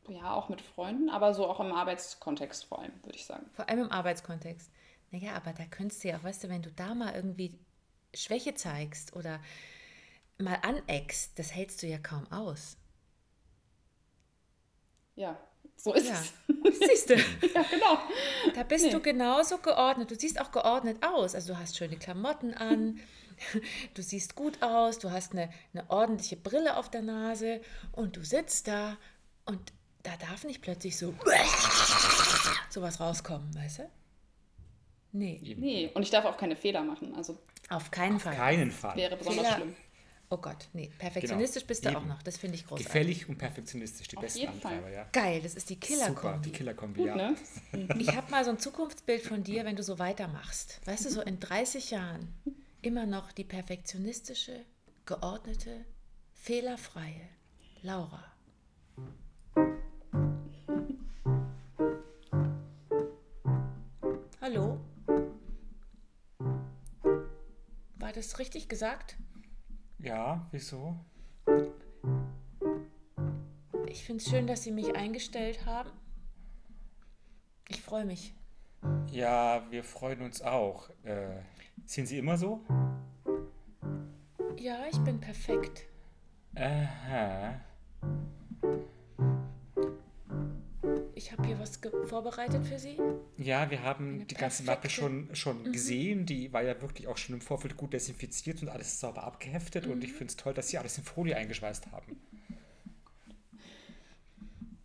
ja, 0.08 0.34
auch 0.34 0.50
mit 0.50 0.62
Freunden, 0.62 1.10
aber 1.10 1.34
so 1.34 1.48
auch 1.48 1.60
im 1.60 1.72
Arbeitskontext 1.72 2.66
vor 2.66 2.80
allem, 2.80 2.94
würde 3.04 3.18
ich 3.18 3.26
sagen. 3.26 3.50
Vor 3.54 3.70
allem 3.70 3.84
im 3.84 3.92
Arbeitskontext. 3.92 4.72
Naja, 5.12 5.34
aber 5.36 5.54
da 5.54 5.66
könntest 5.66 6.04
du 6.04 6.08
ja 6.10 6.18
auch, 6.18 6.24
weißt 6.24 6.44
du, 6.46 6.50
wenn 6.50 6.62
du 6.62 6.72
da 6.72 6.96
mal 6.96 7.14
irgendwie 7.14 7.60
Schwäche 8.14 8.56
zeigst 8.56 9.14
oder 9.16 9.40
mal 10.38 10.56
aneckst, 10.62 11.38
das 11.38 11.54
hältst 11.54 11.84
du 11.84 11.88
ja 11.88 11.98
kaum 11.98 12.30
aus. 12.32 12.78
Ja, 15.16 15.38
so 15.76 15.94
ist 15.94 16.08
Ja. 16.08 16.14
es. 16.20 16.34
Siehst 16.80 17.10
du? 17.10 17.16
Ja, 17.54 17.64
genau. 17.64 18.00
Da 18.56 18.64
bist 18.64 18.86
Nee. 18.86 18.92
du 18.92 19.02
genauso 19.02 19.58
geordnet. 19.58 20.10
Du 20.10 20.16
siehst 20.16 20.40
auch 20.40 20.52
geordnet 20.52 20.98
aus. 21.04 21.36
Also 21.36 21.54
du 21.54 21.60
hast 21.60 21.78
schöne 21.78 21.98
Klamotten 21.98 22.54
an, 22.54 23.00
du 23.94 24.02
siehst 24.02 24.36
gut 24.36 24.62
aus, 24.64 25.00
du 25.00 25.12
hast 25.12 25.34
eine, 25.34 25.52
eine 25.74 25.90
ordentliche 25.90 26.38
Brille 26.38 26.78
auf 26.78 26.90
der 26.90 27.02
Nase 27.02 27.62
und 27.92 28.16
du 28.16 28.24
sitzt 28.24 28.68
da 28.68 28.98
und 29.46 29.74
da 30.04 30.16
darf 30.18 30.44
nicht 30.46 30.62
plötzlich 30.62 30.98
so 30.98 31.14
sowas 32.70 33.00
rauskommen, 33.00 33.54
weißt 33.56 33.80
du? 33.80 33.90
Nee, 35.14 35.40
Nee, 35.58 35.90
und 35.94 36.04
ich 36.04 36.10
darf 36.10 36.26
auch 36.26 36.38
keine 36.38 36.56
Fehler 36.56 36.84
machen. 36.84 37.14
Also 37.16 37.38
auf 37.70 37.92
keinen 37.92 38.20
Fall. 38.20 38.36
Keinen 38.36 38.72
Fall. 38.72 38.96
wäre 38.96 39.18
besonders 39.18 39.46
Fehler- 39.46 39.56
schlimm. 39.58 39.76
Oh 40.34 40.38
Gott, 40.38 40.70
nee, 40.72 40.90
perfektionistisch 40.98 41.66
bist 41.66 41.84
du 41.84 41.90
Genau. 41.90 42.00
Eben. 42.00 42.12
auch 42.12 42.16
noch. 42.16 42.24
Das 42.24 42.38
finde 42.38 42.56
ich 42.56 42.62
großartig. 42.66 42.86
Gefällig 42.86 43.28
und 43.28 43.38
perfektionistisch, 43.38 44.08
die 44.08 44.16
Auf 44.16 44.24
besten 44.24 44.40
jeden 44.40 44.62
Fall. 44.62 44.76
Antreiber, 44.76 44.94
ja. 44.96 45.06
Geil, 45.12 45.42
das 45.42 45.56
ist 45.56 45.70
die 45.70 45.74
Super, 45.74 45.88
Killerkombi. 45.88 46.40
die 46.50 46.52
Killerkombi, 46.56 47.04
ja. 47.06 47.16
ne? 47.18 47.36
Ich 48.00 48.16
habe 48.16 48.32
mal 48.32 48.46
so 48.46 48.52
ein 48.52 48.58
Zukunftsbild 48.58 49.24
von 49.24 49.44
dir, 49.44 49.66
wenn 49.66 49.76
du 49.76 49.84
so 49.84 50.00
weitermachst. 50.00 50.80
Weißt 50.86 51.04
du, 51.06 51.10
so 51.10 51.20
in 51.22 51.42
30 51.42 51.92
Jahren 51.92 52.34
immer 52.82 53.06
noch 53.06 53.34
die 53.34 53.44
perfektionistische, 53.44 54.64
geordnete, 55.06 55.84
fehlerfreie 56.34 57.28
Laura. 57.82 58.24
Das 68.22 68.40
richtig 68.40 68.70
gesagt? 68.70 69.18
Ja, 70.00 70.48
wieso? 70.52 70.96
Ich 73.88 74.04
finde 74.06 74.24
es 74.24 74.30
schön, 74.30 74.48
dass 74.48 74.64
Sie 74.64 74.72
mich 74.72 74.96
eingestellt 74.96 75.66
haben. 75.66 75.92
Ich 77.68 77.82
freue 77.82 78.06
mich. 78.06 78.34
Ja, 79.12 79.66
wir 79.70 79.84
freuen 79.84 80.22
uns 80.22 80.42
auch. 80.42 80.90
Äh, 81.04 81.42
sind 81.86 82.08
Sie 82.08 82.18
immer 82.18 82.38
so? 82.38 82.62
Ja, 84.58 84.86
ich 84.92 84.98
bin 85.00 85.20
perfekt. 85.20 85.88
Aha. 86.56 87.60
Habe 91.42 91.56
hier 91.56 91.60
was 91.60 91.80
vorbereitet 92.08 92.68
für 92.68 92.78
Sie. 92.78 93.00
Ja, 93.38 93.72
wir 93.72 93.82
haben 93.82 94.14
Eine 94.14 94.26
die 94.26 94.36
ganze 94.36 94.62
Mappe 94.62 94.88
Mhm. 94.88 94.92
schon, 94.92 95.36
schon 95.36 95.72
gesehen. 95.72 96.28
Die 96.28 96.54
war 96.54 96.62
ja 96.62 96.80
wirklich 96.84 97.08
auch 97.08 97.18
schon 97.18 97.34
im 97.34 97.42
Vorfeld 97.42 97.78
gut 97.78 97.94
desinfiziert 97.94 98.62
und 98.62 98.70
alles 98.70 99.00
sauber 99.00 99.24
abgeheftet. 99.24 99.88
Und 99.88 99.98
Mhm. 99.98 100.04
ich 100.04 100.12
finde 100.12 100.28
es 100.28 100.36
toll, 100.36 100.54
dass 100.54 100.68
Sie 100.70 100.78
alles 100.78 101.00
in 101.00 101.04
Folie 101.04 101.36
eingeschweißt 101.36 101.92
haben. 101.92 102.22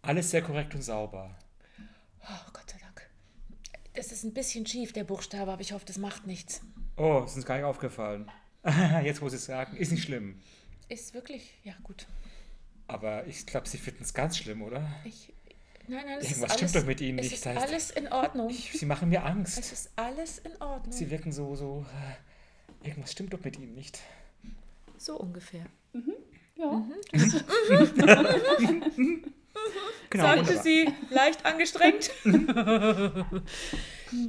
Alles 0.01 0.31
sehr 0.31 0.41
korrekt 0.41 0.75
und 0.75 0.81
sauber. 0.81 1.37
Oh, 2.23 2.51
Gott 2.55 2.71
sei 2.71 2.79
Dank. 2.79 3.07
Das 3.93 4.11
ist 4.11 4.25
ein 4.25 4.33
bisschen 4.33 4.65
schief, 4.65 4.95
der 4.95 5.05
Buchstabe, 5.05 5.53
aber 5.53 5.61
ich 5.61 5.73
hoffe, 5.73 5.85
das 5.85 5.99
macht 5.99 6.27
nichts. 6.27 6.63
Oh, 6.97 7.23
ist 7.27 7.37
uns 7.37 7.45
gar 7.45 7.57
nicht 7.57 7.65
aufgefallen. 7.67 8.31
Jetzt 9.05 9.21
muss 9.21 9.35
ich 9.35 9.41
sagen, 9.43 9.77
ist 9.77 9.93
nicht 9.93 10.05
schlimm. 10.05 10.41
Ist 10.89 11.13
wirklich, 11.13 11.53
ja 11.65 11.75
gut. 11.83 12.07
Aber 12.87 13.27
ich 13.27 13.45
glaube, 13.45 13.69
Sie 13.69 13.77
finden 13.77 14.05
es 14.05 14.15
ganz 14.15 14.39
schlimm, 14.39 14.63
oder? 14.63 14.89
Ich, 15.05 15.35
nein, 15.89 16.05
nein, 16.07 16.19
es 16.21 16.31
Irgendwas 16.31 16.31
ist 16.31 16.43
alles, 16.43 16.55
stimmt 16.71 16.75
doch 16.77 16.87
mit 16.89 17.01
Ihnen 17.01 17.19
es 17.19 17.25
nicht, 17.25 17.35
ist 17.35 17.47
das 17.47 17.57
heißt- 17.57 17.67
alles 17.69 17.91
in 17.91 18.13
Ordnung. 18.13 18.51
Ich, 18.51 18.73
Sie 18.73 18.87
machen 18.87 19.09
mir 19.09 19.19
es 19.21 19.25
Angst. 19.25 19.73
ist 19.73 19.91
alles 19.97 20.39
in 20.39 20.53
Ordnung. 20.61 20.93
Sie 20.93 21.11
wirken 21.11 21.33
so, 21.33 21.55
so. 21.57 21.85
Äh, 22.83 22.89
irgendwas 22.89 23.13
stimmt 23.13 23.33
doch 23.33 23.43
mit 23.45 23.57
Ihnen 23.59 23.75
nicht. 23.75 23.99
so 24.99 25.17
ungefähr. 25.19 25.67
Ja. 26.57 26.73
Mhm. 26.73 26.93
Genau, 30.11 30.25
Sagte 30.25 30.41
wunderbar. 30.41 30.63
sie, 30.63 30.89
leicht 31.11 31.45
angestrengt. 31.45 32.11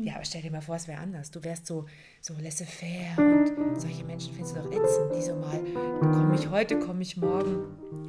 Ja, 0.02 0.16
aber 0.16 0.26
stell 0.26 0.42
dir 0.42 0.52
mal 0.52 0.62
vor, 0.62 0.76
es 0.76 0.88
wäre 0.88 1.00
anders. 1.00 1.32
Du 1.32 1.44
wärst 1.44 1.66
so, 1.68 1.86
so 2.22 2.34
laissez-faire 2.40 3.18
und 3.18 3.80
solche 3.80 4.04
Menschen 4.04 4.34
findest 4.34 4.56
du 4.56 4.60
doch 4.62 4.72
ätzend, 4.72 5.14
die 5.16 5.22
so 5.22 5.36
mal, 5.36 5.60
komme 6.02 6.36
ich 6.36 6.50
heute, 6.50 6.80
komme 6.80 7.02
ich 7.02 7.18
morgen. 7.18 7.58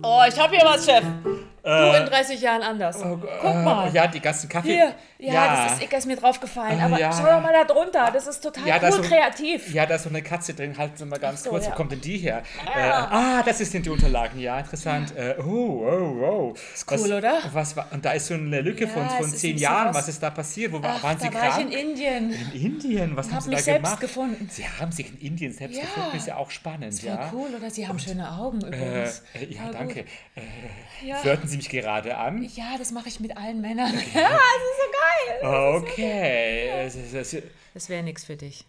Oh, 0.02 0.22
ich 0.28 0.38
hab 0.38 0.50
hier 0.50 0.64
was, 0.64 0.84
Chef. 0.84 1.02
du 1.02 1.96
in 1.96 2.06
30 2.06 2.40
Jahren 2.40 2.62
anders. 2.62 2.98
Guck 3.02 3.22
mal. 3.64 3.88
Äh, 3.88 3.92
Ja, 3.92 4.06
die 4.06 4.20
ganzen 4.20 4.48
Kaffee. 4.48 4.68
Hier, 4.74 4.94
ja, 5.32 5.64
das 5.66 5.72
ist, 5.74 5.82
ich, 5.82 5.92
ist 5.92 6.06
mir 6.06 6.14
draufgefallen. 6.16 6.78
Ah, 6.80 6.84
aber 6.84 7.00
ja. 7.00 7.10
schau 7.12 7.24
doch 7.26 7.42
mal 7.42 7.52
da 7.52 7.64
drunter. 7.64 8.08
Das 8.12 8.28
ist 8.28 8.40
total 8.40 8.66
Ja, 8.68 8.78
cool 8.80 8.92
so- 8.92 9.02
kreativ. 9.02 9.74
Ja, 9.74 9.84
da 9.86 9.96
ist 9.96 10.04
so 10.04 10.08
eine 10.08 10.22
Katze 10.22 10.54
drin. 10.54 10.78
Halten 10.78 10.96
Sie 10.96 11.04
mal 11.04 11.18
ganz 11.18 11.42
so, 11.42 11.50
kurz. 11.50 11.64
ja. 11.66 11.72
Wo 11.72 11.76
kommt 11.76 11.90
denn 11.92 12.00
die 12.00 12.16
her? 12.18 12.42
Äh, 12.64 12.80
ah, 12.80 13.42
das 13.44 13.60
ist 13.60 13.72
sind 13.72 13.84
die 13.86 13.90
Unterlagen. 13.90 14.38
Ja, 14.38 14.60
interessant. 14.60 15.12
Äh, 15.16 15.34
oh, 15.40 15.84
oh, 15.84 16.24
oh. 16.24 16.54
Ist 16.72 16.90
cool, 16.92 17.12
oder? 17.12 17.38
Was 17.52 17.76
war, 17.76 17.86
und 17.90 18.04
da 18.04 18.12
ist 18.12 18.28
so 18.28 18.34
eine 18.34 18.60
Lücke 18.60 18.84
Ja, 18.84 18.90
von, 18.90 19.06
es 19.06 19.12
von 19.14 19.26
zehn 19.28 19.58
Jahren. 19.58 19.88
was- 19.88 19.96
Was 20.02 20.08
ist 20.10 20.22
da 20.22 20.30
passiert? 20.30 20.72
Wo 20.72 20.80
Ach, 20.82 21.02
waren 21.02 21.18
Sie 21.18 21.28
krank? 21.28 21.67
In 21.72 21.88
Indien. 21.90 22.32
In 22.32 22.52
Indien, 22.62 23.16
was 23.16 23.26
haben 23.26 23.36
hab 23.36 23.42
Sie 23.42 23.48
mich 23.50 23.58
da 23.58 23.64
selbst 23.64 23.84
gemacht? 23.84 24.00
gefunden. 24.00 24.48
Sie 24.50 24.66
haben 24.68 24.92
sich 24.92 25.08
in 25.10 25.18
Indien 25.20 25.52
selbst 25.52 25.76
Ja. 25.78 25.84
gefunden, 25.84 26.16
ist 26.16 26.26
ja 26.26 26.36
auch 26.36 26.50
spannend, 26.50 26.94
Voll 26.98 27.08
ja. 27.08 27.30
cool, 27.32 27.54
oder? 27.56 27.70
Sie 27.70 27.86
haben 27.88 27.98
schöne 27.98 28.30
Augen 28.32 28.60
Äh, 28.62 28.66
übrigens. 28.68 29.22
äh, 29.34 29.44
ja, 29.46 29.62
Voll 29.62 29.72
danke. 29.72 30.00
Äh, 30.00 31.06
Ja. 31.06 31.16
Flirten 31.16 31.48
Sie 31.48 31.56
mich 31.56 31.68
gerade 31.68 32.16
an? 32.16 32.42
Ja, 32.54 32.76
das 32.78 32.90
mache 32.92 33.08
ich 33.08 33.20
mit 33.20 33.36
allen 33.36 33.60
Männern. 33.60 33.92
Ja, 33.92 33.98
es 34.02 34.64
ist 34.64 34.78
so 34.80 35.42
geil. 35.42 35.76
Okay. 35.76 36.68
Es 36.86 36.94
ist- 36.96 37.14
es 37.14 37.32
ist- 37.34 37.46
Das 37.74 37.88
wäre 37.88 38.02
nichts 38.02 38.24
für 38.24 38.36
dich. 38.36 38.64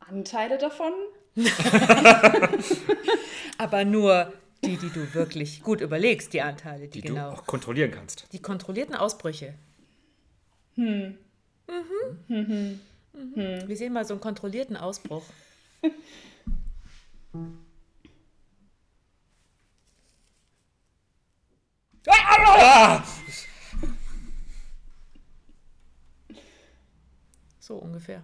Anteile 0.00 0.58
davon? 0.58 0.92
Aber 3.58 3.84
nur 3.84 4.32
die, 4.64 4.76
die 4.76 4.90
du 4.90 5.12
wirklich 5.14 5.62
gut 5.62 5.80
überlegst, 5.80 6.32
die 6.32 6.42
Anteile, 6.42 6.88
die, 6.88 7.00
Die 7.00 7.08
genau. 7.08 7.30
du 7.30 7.36
auch 7.38 7.46
kontrollieren 7.46 7.90
kannst. 7.90 8.26
Die 8.32 8.40
kontrollierten 8.40 8.94
Ausbrüche. 8.94 9.54
Hm. 10.76 11.16
Mhm. 12.28 12.80
Mhm. 13.12 13.68
Wir 13.68 13.76
sehen 13.76 13.92
mal 13.92 14.04
so 14.04 14.14
einen 14.14 14.20
kontrollierten 14.20 14.76
Ausbruch. 14.76 15.24
So 27.60 27.76
ungefähr. 27.76 28.22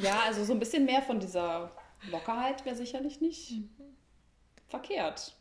Ja, 0.00 0.20
also 0.26 0.44
so 0.44 0.52
ein 0.54 0.58
bisschen 0.58 0.84
mehr 0.86 1.02
von 1.02 1.20
dieser 1.20 1.70
Lockerheit 2.10 2.64
wäre 2.64 2.74
sicherlich 2.74 3.20
nicht 3.20 3.60
verkehrt. 4.68 5.36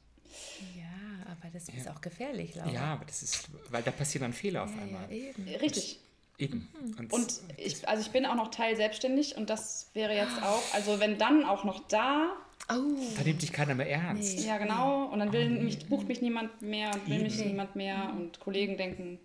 Ja, 0.75 1.31
aber 1.31 1.49
das 1.51 1.69
ist 1.69 1.87
auch 1.87 2.01
gefährlich, 2.01 2.55
Laura. 2.55 2.69
Ja, 2.71 2.93
aber 2.93 3.05
das 3.05 3.23
ist, 3.23 3.49
weil 3.71 3.81
da 3.83 3.91
passieren 3.91 4.23
dann 4.23 4.33
Fehler 4.33 4.63
auf 4.63 4.77
einmal. 4.77 5.09
eben. 5.11 5.47
Richtig. 5.47 5.99
Eben. 6.41 6.67
Und, 6.97 7.13
Und 7.13 7.39
ich, 7.57 7.87
also 7.87 8.01
ich 8.01 8.09
bin 8.11 8.25
auch 8.25 8.33
noch 8.35 8.49
Teil 8.49 8.75
selbstständig 8.75 9.37
und 9.37 9.49
das 9.51 9.89
wäre 9.93 10.13
jetzt 10.15 10.41
auch, 10.41 10.61
also 10.73 10.99
wenn 10.99 11.17
dann 11.19 11.45
auch 11.45 11.63
noch 11.63 11.87
da, 11.87 12.33
Oh, 12.69 12.95
da 13.17 13.23
nimmt 13.23 13.41
dich 13.41 13.51
keiner 13.51 13.75
mehr 13.75 13.89
ernst. 13.89 14.45
ja 14.45 14.57
genau, 14.57 15.05
und 15.05 15.19
dann 15.19 15.33
will 15.33 15.49
mich, 15.49 15.85
bucht 15.87 16.07
mich 16.07 16.21
niemand 16.21 16.61
mehr 16.61 16.91
und 16.93 17.07
will 17.09 17.21
mich 17.21 17.39
Eben. 17.39 17.49
niemand 17.49 17.75
mehr 17.75 18.13
und 18.17 18.39
Kollegen 18.39 18.77
denken, 18.77 19.19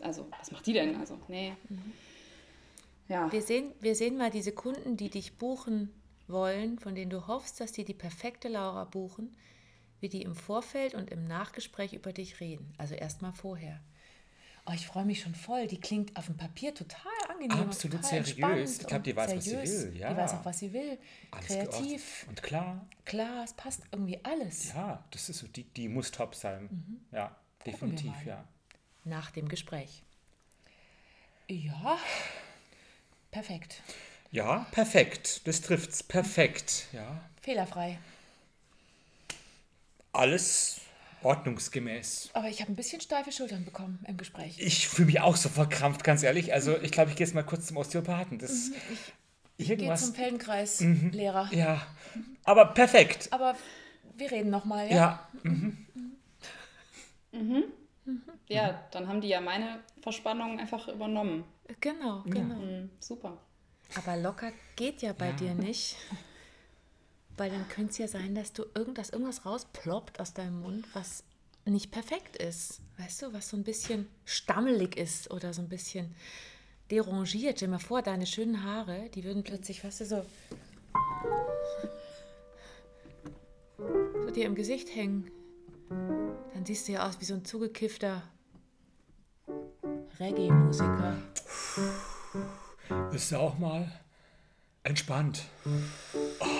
also 0.00 0.26
was 0.38 0.50
macht 0.52 0.66
die 0.66 0.72
denn? 0.74 0.96
Also, 0.96 1.18
nee. 1.28 1.52
Ja. 3.08 3.30
wir 3.32 3.42
sehen, 3.42 3.72
wir 3.80 3.94
sehen 3.94 4.16
mal 4.16 4.30
diese 4.30 4.52
Kunden, 4.52 4.96
die 4.96 5.10
dich 5.10 5.34
buchen 5.38 5.90
wollen, 6.28 6.78
von 6.78 6.94
denen 6.94 7.10
du 7.10 7.26
hoffst, 7.26 7.60
dass 7.60 7.72
die 7.72 7.84
die 7.84 7.94
perfekte 7.94 8.48
Laura 8.48 8.84
buchen, 8.84 9.34
wie 10.00 10.08
die 10.08 10.22
im 10.22 10.34
Vorfeld 10.36 10.94
und 10.94 11.10
im 11.10 11.24
Nachgespräch 11.24 11.92
über 11.92 12.12
dich 12.12 12.40
reden. 12.40 12.72
Also 12.78 12.94
erstmal 12.94 13.32
vorher. 13.32 13.80
Oh, 14.66 14.72
ich 14.72 14.86
freue 14.86 15.04
mich 15.04 15.20
schon 15.22 15.34
voll. 15.34 15.66
Die 15.66 15.80
klingt 15.80 16.16
auf 16.16 16.26
dem 16.26 16.36
Papier 16.36 16.74
total 16.74 17.10
angenehm. 17.28 17.68
Absolut 17.68 18.02
total 18.02 18.24
seriös. 18.24 18.80
Ich 18.80 18.86
glaub, 18.86 18.98
und 18.98 19.06
die 19.06 19.16
weiß, 19.16 19.36
was 19.36 19.44
sie 19.44 19.50
seriös. 19.50 19.70
will, 19.70 19.96
ja. 19.96 20.10
Die 20.12 20.16
weiß 20.16 20.34
auch, 20.34 20.44
was 20.44 20.58
sie 20.58 20.72
will. 20.72 20.98
Alles 21.30 21.46
Kreativ, 21.46 21.70
geordnet. 21.70 22.28
Und 22.28 22.42
klar, 22.42 22.86
klar, 23.04 23.44
es 23.44 23.52
passt 23.54 23.82
irgendwie 23.90 24.22
alles. 24.24 24.72
ja, 24.72 25.04
das 25.10 25.28
ist 25.28 25.38
so, 25.38 25.46
die, 25.48 25.64
die 25.64 25.88
muss 25.88 26.10
top 26.10 26.34
sein. 26.34 27.00
Ja, 27.10 27.34
definitiv, 27.64 28.12
ja. 28.24 28.44
Nach 29.04 29.30
dem 29.30 29.48
Gespräch. 29.48 30.02
Ja, 31.48 31.98
perfekt. 33.30 33.82
Ja, 34.30 34.66
perfekt. 34.70 35.46
Das 35.48 35.60
trifft's 35.62 36.02
perfekt. 36.02 36.86
Ja. 36.92 37.20
Fehlerfrei. 37.40 37.98
Alles 40.12 40.80
ordnungsgemäß. 41.22 42.30
Aber 42.32 42.48
ich 42.48 42.60
habe 42.60 42.72
ein 42.72 42.76
bisschen 42.76 43.00
steife 43.00 43.32
Schultern 43.32 43.64
bekommen 43.64 44.04
im 44.06 44.16
Gespräch. 44.16 44.56
Ich 44.58 44.88
fühle 44.88 45.06
mich 45.06 45.20
auch 45.20 45.36
so 45.36 45.48
verkrampft, 45.48 46.04
ganz 46.04 46.22
ehrlich. 46.22 46.52
Also 46.52 46.76
ich 46.78 46.90
glaube, 46.92 47.10
ich 47.10 47.16
gehe 47.16 47.26
jetzt 47.26 47.34
mal 47.34 47.42
kurz 47.42 47.66
zum 47.66 47.76
Osteopathen. 47.76 48.38
Das 48.38 48.70
Geh 49.58 49.64
irgendwas. 49.72 50.06
zum 50.06 50.14
Feldenkreis-Lehrer. 50.14 51.50
Ja, 51.52 51.86
aber 52.44 52.66
perfekt. 52.66 53.28
Aber 53.30 53.54
wir 54.16 54.30
reden 54.30 54.50
nochmal, 54.50 54.90
ja? 54.90 55.28
Ja, 57.32 57.36
ja, 58.48 58.80
dann 58.90 59.06
haben 59.08 59.20
die 59.20 59.28
ja 59.28 59.40
meine 59.40 59.80
Verspannung 60.02 60.58
einfach 60.58 60.88
übernommen. 60.88 61.44
Genau, 61.80 62.22
genau. 62.24 62.56
Hm, 62.56 62.90
super. 62.98 63.38
Aber 63.96 64.16
locker 64.16 64.52
geht 64.76 65.02
ja 65.02 65.12
bei 65.12 65.26
Ja. 65.28 65.32
dir 65.32 65.54
nicht. 65.54 65.96
Weil 67.36 67.50
dann 67.50 67.68
könnte 67.68 67.92
es 67.92 67.98
ja 67.98 68.08
sein, 68.08 68.34
dass 68.34 68.52
du 68.52 68.64
irgend, 68.74 68.98
dass 68.98 69.10
irgendwas 69.10 69.46
rausploppt 69.46 70.20
aus 70.20 70.34
deinem 70.34 70.60
Mund, 70.60 70.86
was 70.92 71.24
nicht 71.64 71.90
perfekt 71.90 72.36
ist. 72.36 72.80
Weißt 72.98 73.22
du, 73.22 73.32
was 73.32 73.48
so 73.48 73.56
ein 73.56 73.64
bisschen 73.64 74.08
stammelig 74.24 74.96
ist 74.96 75.30
oder 75.30 75.52
so 75.52 75.62
ein 75.62 75.68
bisschen 75.68 76.14
derangiert. 76.90 77.58
Stell 77.58 77.68
dir 77.68 77.72
mal 77.72 77.78
vor, 77.78 78.02
deine 78.02 78.26
schönen 78.26 78.64
Haare, 78.64 79.08
die 79.14 79.24
würden 79.24 79.42
plötzlich, 79.42 79.84
weißt 79.84 80.00
du, 80.00 80.06
so, 80.06 80.26
so 83.78 84.30
dir 84.30 84.46
im 84.46 84.54
Gesicht 84.54 84.94
hängen. 84.94 85.30
Dann 85.88 86.64
siehst 86.64 86.88
du 86.88 86.92
ja 86.92 87.08
aus 87.08 87.20
wie 87.20 87.24
so 87.24 87.34
ein 87.34 87.44
zugekiffter 87.44 88.22
Reggae-Musiker. 90.18 91.16
Bist 93.10 93.32
du 93.32 93.36
auch 93.38 93.58
mal 93.58 93.90
entspannt? 94.82 95.44
Oh. 96.40 96.59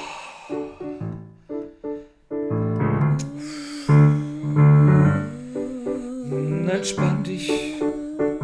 Entspann 6.80 7.22
dich, 7.22 7.52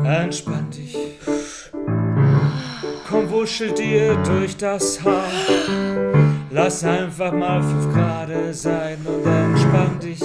entspann 0.05 0.69
dich. 0.71 0.95
Komm, 3.09 3.31
wuschel 3.31 3.73
dir 3.73 4.14
durch 4.25 4.55
das 4.59 5.02
Haar. 5.02 5.25
Lass 6.50 6.85
einfach 6.85 7.33
mal 7.33 7.62
fünf 7.62 7.95
Grad 7.95 8.28
sein 8.55 8.99
und 9.07 9.26
entspann 9.26 9.99
dich. 10.00 10.21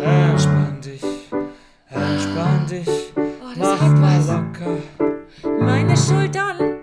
Entspann 0.00 0.80
dich, 0.80 1.02
entspann 1.90 2.64
dich. 2.70 3.12
das 3.16 3.56
Mach 3.56 3.88
mal 3.98 4.20
locker. 4.20 4.78
Meine 5.58 5.96
Schultern, 5.96 6.76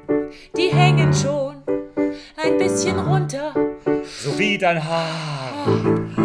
die 0.58 0.68
hängen 0.68 1.14
schon 1.14 1.56
ein 2.36 2.58
bisschen 2.58 3.00
runter. 3.00 3.54
So 4.22 4.38
wie 4.38 4.58
dein 4.58 4.84
Haar. 4.84 6.23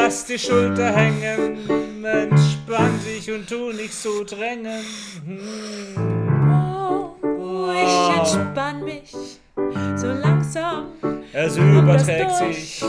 Lass 0.00 0.24
die 0.24 0.38
Schulter 0.38 0.92
hängen. 0.92 2.04
Entspann 2.04 3.00
dich 3.04 3.30
und 3.30 3.48
tu 3.48 3.72
nicht 3.72 3.94
so 3.94 4.24
drängen. 4.24 4.84
Oh, 7.22 7.70
ich 7.72 8.16
entspann 8.16 8.84
mich 8.84 9.12
so 9.96 10.06
langsam. 10.06 10.86
Es 11.32 11.56
überträgt 11.56 12.36
sich, 12.36 12.84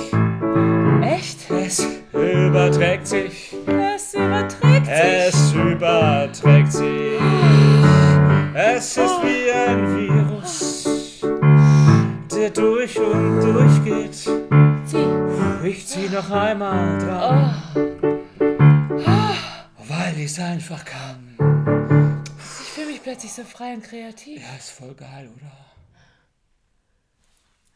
kreativ. 24.17 24.41
Ja, 24.41 24.55
ist 24.55 24.69
voll 24.71 24.95
geil, 24.95 25.31
oder? 25.35 25.51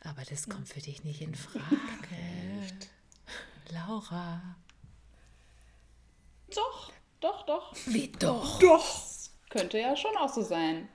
Aber 0.04 0.24
das 0.24 0.50
kommt 0.50 0.68
für 0.68 0.82
dich 0.82 1.04
nicht 1.04 1.22
in 1.22 1.36
Frage. 1.36 1.66
Laura. 3.70 4.56
Doch, 6.54 6.92
doch, 7.20 7.46
doch. 7.46 7.76
Wie 7.86 8.12
doch? 8.12 8.60
Doch! 8.60 9.12
Könnte 9.50 9.80
ja 9.80 9.96
schon 9.96 10.16
auch 10.18 10.34
so 10.34 10.42
sein. 10.42 10.90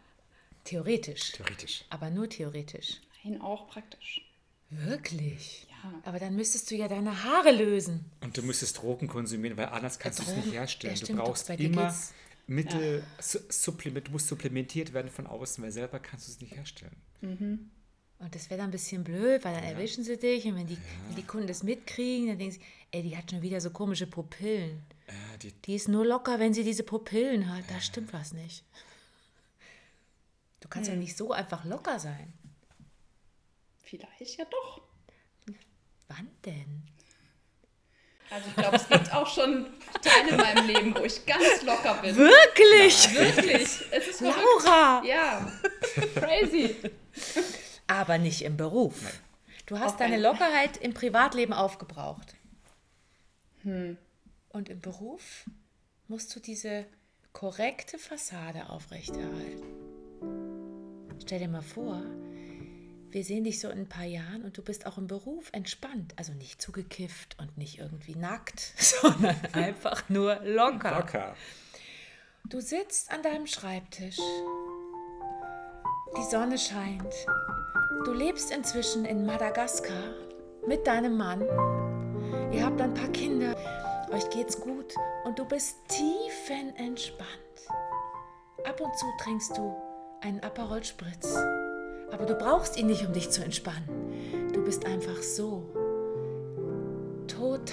Theoretisch. 0.64 1.32
Theoretisch. 1.32 1.84
Aber 1.90 2.10
nur 2.10 2.28
theoretisch. 2.28 3.00
Nein, 3.22 3.40
auch 3.40 3.68
praktisch. 3.68 4.22
Wirklich? 4.70 5.68
Ja. 5.70 6.02
Aber 6.04 6.18
dann 6.18 6.34
müsstest 6.34 6.70
du 6.70 6.74
ja 6.74 6.88
deine 6.88 7.22
Haare 7.22 7.52
lösen. 7.52 8.10
Und 8.20 8.36
du 8.36 8.42
müsstest 8.42 8.78
Drogen 8.78 9.06
konsumieren, 9.06 9.56
weil 9.56 9.66
anders 9.66 9.98
kannst 9.98 10.18
du 10.18 10.24
es 10.24 10.34
nicht 10.34 10.52
herstellen. 10.52 10.96
ja, 10.96 11.06
du 11.06 11.14
brauchst 11.14 11.48
immer 11.50 11.94
Mittel, 12.46 13.02
su 13.20 13.38
Supplement, 13.48 14.06
du 14.06 14.12
musst 14.12 14.28
supplementiert 14.28 14.92
werden 14.92 15.10
von 15.10 15.26
außen, 15.26 15.62
weil 15.64 15.72
selber 15.72 15.98
kannst 15.98 16.28
du 16.28 16.32
es 16.32 16.40
nicht 16.40 16.54
herstellen. 16.54 16.96
Und 18.18 18.34
das 18.34 18.48
wäre 18.48 18.58
dann 18.58 18.68
ein 18.68 18.72
bisschen 18.72 19.04
blöd, 19.04 19.44
weil 19.44 19.54
dann 19.54 19.64
erwischen 19.64 20.02
sie 20.04 20.16
dich 20.16 20.46
und 20.46 20.56
wenn 20.56 20.66
die, 20.66 20.78
wenn 21.06 21.16
die 21.16 21.22
Kunden 21.22 21.46
das 21.46 21.62
mitkriegen, 21.62 22.28
dann 22.28 22.38
denken 22.38 22.54
sie, 22.54 22.60
ey, 22.92 23.02
die 23.02 23.16
hat 23.16 23.30
schon 23.30 23.42
wieder 23.42 23.60
so 23.60 23.70
komische 23.70 24.06
Pupillen. 24.06 24.80
Ja, 25.08 25.36
die, 25.42 25.52
Die 25.52 25.74
ist 25.74 25.88
nur 25.88 26.06
locker, 26.06 26.38
wenn 26.38 26.54
sie 26.54 26.64
diese 26.64 26.82
Pupillen 26.82 27.54
hat. 27.54 27.64
Da 27.68 27.80
stimmt 27.80 28.12
was 28.12 28.32
nicht. 28.32 28.64
Du 30.60 30.68
kannst 30.68 30.88
ja 30.88 30.96
nicht 30.96 31.16
so 31.16 31.32
einfach 31.32 31.64
locker 31.64 31.98
sein. 32.00 32.32
Vielleicht 33.82 34.38
ja 34.38 34.44
doch. 34.46 34.82
Wann 36.08 36.28
denn? 36.44 36.82
Also 38.30 38.48
ich 38.48 38.56
glaube, 38.56 38.76
es 38.76 38.88
gibt 38.88 39.14
auch 39.14 39.26
schon 39.26 39.66
Teile 40.02 40.30
in 40.30 40.36
meinem 40.36 40.66
Leben, 40.66 40.96
wo 40.96 41.04
ich 41.04 41.24
ganz 41.24 41.62
locker 41.62 41.94
bin. 42.02 42.16
Wirklich? 42.16 43.14
Wirklich. 43.14 43.84
Es 43.90 44.08
ist 44.08 44.18
verrückt. 44.18 44.64
Laura! 44.64 45.02
Ja. 45.04 45.52
Crazy. 46.16 46.76
Aber 47.86 48.18
nicht 48.18 48.42
im 48.42 48.56
Beruf. 48.56 49.20
Du 49.66 49.78
hast 49.78 49.92
Auf 49.92 49.96
deine 49.96 50.18
Lockerheit 50.18 50.76
im 50.76 50.92
Privatleben 50.92 51.52
aufgebraucht. 51.52 52.34
Und 53.64 54.68
im 54.68 54.80
Beruf 54.80 55.44
musst 56.08 56.34
du 56.34 56.40
diese 56.40 56.84
korrekte 57.32 57.98
Fassade 57.98 58.68
aufrechterhalten. 58.68 59.62
Stell 61.22 61.40
dir 61.40 61.48
mal 61.48 61.62
vor, 61.62 62.02
wir 63.16 63.24
sehen 63.24 63.44
dich 63.44 63.60
so 63.60 63.70
in 63.70 63.78
ein 63.78 63.88
paar 63.88 64.04
Jahren 64.04 64.42
und 64.42 64.58
du 64.58 64.62
bist 64.62 64.84
auch 64.84 64.98
im 64.98 65.06
Beruf 65.06 65.48
entspannt. 65.52 66.12
Also 66.16 66.34
nicht 66.34 66.60
zugekifft 66.60 67.34
und 67.40 67.56
nicht 67.56 67.78
irgendwie 67.78 68.14
nackt, 68.14 68.60
sondern 68.76 69.34
einfach 69.54 70.06
nur 70.10 70.34
locker. 70.44 70.90
locker. 70.90 71.34
Du 72.44 72.60
sitzt 72.60 73.10
an 73.10 73.22
deinem 73.22 73.46
Schreibtisch. 73.46 74.18
Die 76.18 76.30
Sonne 76.30 76.58
scheint. 76.58 77.14
Du 78.04 78.12
lebst 78.12 78.50
inzwischen 78.50 79.06
in 79.06 79.24
Madagaskar 79.24 80.12
mit 80.68 80.86
deinem 80.86 81.16
Mann. 81.16 81.40
Ihr 82.52 82.66
habt 82.66 82.82
ein 82.82 82.92
paar 82.92 83.08
Kinder. 83.12 83.56
Euch 84.10 84.28
geht's 84.28 84.60
gut 84.60 84.94
und 85.24 85.38
du 85.38 85.46
bist 85.46 85.78
tiefenentspannt. 85.88 87.30
Ab 88.66 88.78
und 88.78 88.94
zu 88.94 89.06
trinkst 89.22 89.56
du 89.56 89.74
einen 90.20 90.40
Aperol 90.40 90.84
Spritz. 90.84 91.34
Aber 92.12 92.24
du 92.26 92.34
brauchst 92.34 92.76
ihn 92.78 92.86
nicht, 92.86 93.06
um 93.06 93.12
dich 93.12 93.30
zu 93.30 93.42
entspannen. 93.42 93.88
Du 94.52 94.64
bist 94.64 94.86
einfach 94.86 95.22
so 95.22 95.64
total 97.26 97.66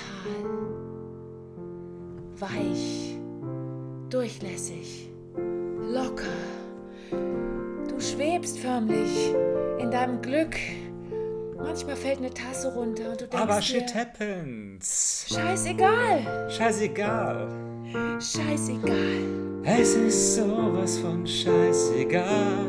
weich 2.39 3.17
durchlässig, 4.09 5.09
locker. 5.91 6.23
Du 7.11 7.99
schwebst 7.99 8.59
förmlich 8.59 9.33
in 9.79 9.91
deinem 9.91 10.21
Glück. 10.21 10.55
Manchmal 11.57 11.95
fällt 11.95 12.17
eine 12.17 12.29
Tasse 12.33 12.73
runter 12.73 13.11
und 13.11 13.21
du 13.21 13.27
denkst 13.27 13.37
Aber 13.41 13.55
dir, 13.55 13.61
shit 13.61 13.95
happens. 13.95 15.25
scheißegal, 15.29 16.49
Scheißegal. 16.49 17.47
scheißegal. 18.19 19.17
Es 19.63 19.95
ist 19.95 20.35
sowas 20.35 20.97
von 20.97 21.25
scheißegal. 21.25 22.67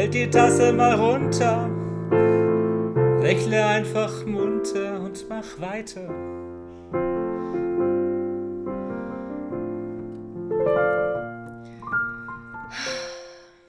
Fällt 0.00 0.14
die 0.14 0.30
Tasse 0.30 0.72
mal 0.72 0.94
runter, 0.94 1.68
lächle 3.20 3.66
einfach 3.66 4.24
munter 4.24 4.98
und 4.98 5.28
mach 5.28 5.60
weiter. 5.60 6.08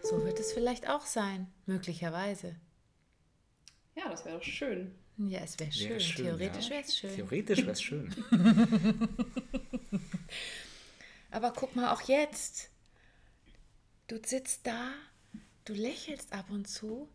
So 0.04 0.24
wird 0.24 0.40
es 0.40 0.54
vielleicht 0.54 0.88
auch 0.88 1.06
sein, 1.06 1.52
möglicherweise. 1.66 2.56
Ja, 3.96 4.08
das 4.08 4.24
wäre 4.24 4.38
doch 4.38 4.44
schön. 4.46 4.96
Ja, 5.18 5.42
es 5.42 5.60
wäre 5.60 5.74
schön. 5.74 5.90
Wär 5.90 6.00
schön, 6.00 6.26
Theoretisch 6.28 6.70
ja. 6.70 6.72
wäre 6.72 6.82
es 6.82 6.96
schön. 6.98 7.16
Theoretisch 7.16 7.60
wäre 7.60 7.72
es 7.72 7.82
schön. 7.82 8.16
Aber 11.32 11.52
guck 11.52 11.76
mal, 11.76 11.92
auch 11.92 12.04
jetzt. 12.04 12.70
Du 14.08 14.18
sitzt 14.24 14.66
da, 14.66 14.94
du 15.66 15.74
lächelst 15.74 16.34
ab 16.34 16.46
und 16.50 16.68
zu, 16.68 17.08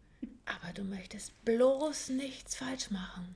aber 0.45 0.73
du 0.73 0.85
möchtest 0.85 1.45
bloß 1.45 2.11
nichts 2.11 2.55
falsch 2.57 2.91
machen. 2.91 3.35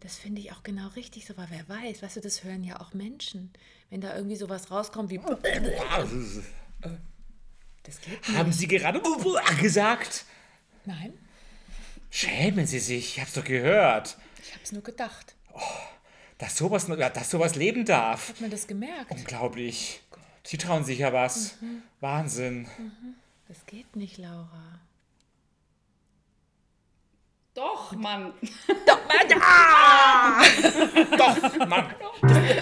Das 0.00 0.16
finde 0.16 0.40
ich 0.40 0.52
auch 0.52 0.62
genau 0.62 0.88
richtig 0.88 1.26
so, 1.26 1.36
weil 1.36 1.48
wer 1.50 1.68
weiß, 1.68 2.02
weißt 2.02 2.16
du, 2.16 2.20
das 2.20 2.44
hören 2.44 2.62
ja 2.64 2.80
auch 2.80 2.94
Menschen. 2.94 3.52
Wenn 3.90 4.00
da 4.00 4.14
irgendwie 4.14 4.36
sowas 4.36 4.70
rauskommt 4.70 5.10
wie. 5.10 5.18
Das 5.18 5.40
geht 8.00 8.28
nicht. 8.28 8.36
Haben 8.36 8.52
Sie 8.52 8.68
gerade 8.68 9.00
gesagt? 9.60 10.24
Nein, 10.84 11.12
Schämen 12.10 12.66
Sie 12.66 12.78
sich, 12.78 13.16
ich 13.16 13.20
hab's 13.20 13.34
doch 13.34 13.44
gehört. 13.44 14.16
ich 14.42 14.52
habe 14.52 14.62
es 14.62 14.72
nur 14.72 14.82
gedacht. 14.82 15.34
Dass 16.38 16.56
sowas, 16.56 16.86
dass 16.86 17.30
sowas 17.30 17.56
leben 17.56 17.84
darf. 17.84 18.28
Hat 18.28 18.40
man 18.40 18.50
das 18.50 18.66
gemerkt? 18.66 19.10
Unglaublich. 19.10 20.00
Sie 20.42 20.58
trauen 20.58 20.84
sich 20.84 21.00
ja 21.00 21.12
was. 21.12 21.56
Wahnsinn. 22.00 22.68
Das 23.48 23.64
geht 23.66 23.96
nicht, 23.96 24.18
Laura. 24.18 24.80
Doch, 27.54 27.92
Mann. 27.92 28.32
Mann, 31.68 31.86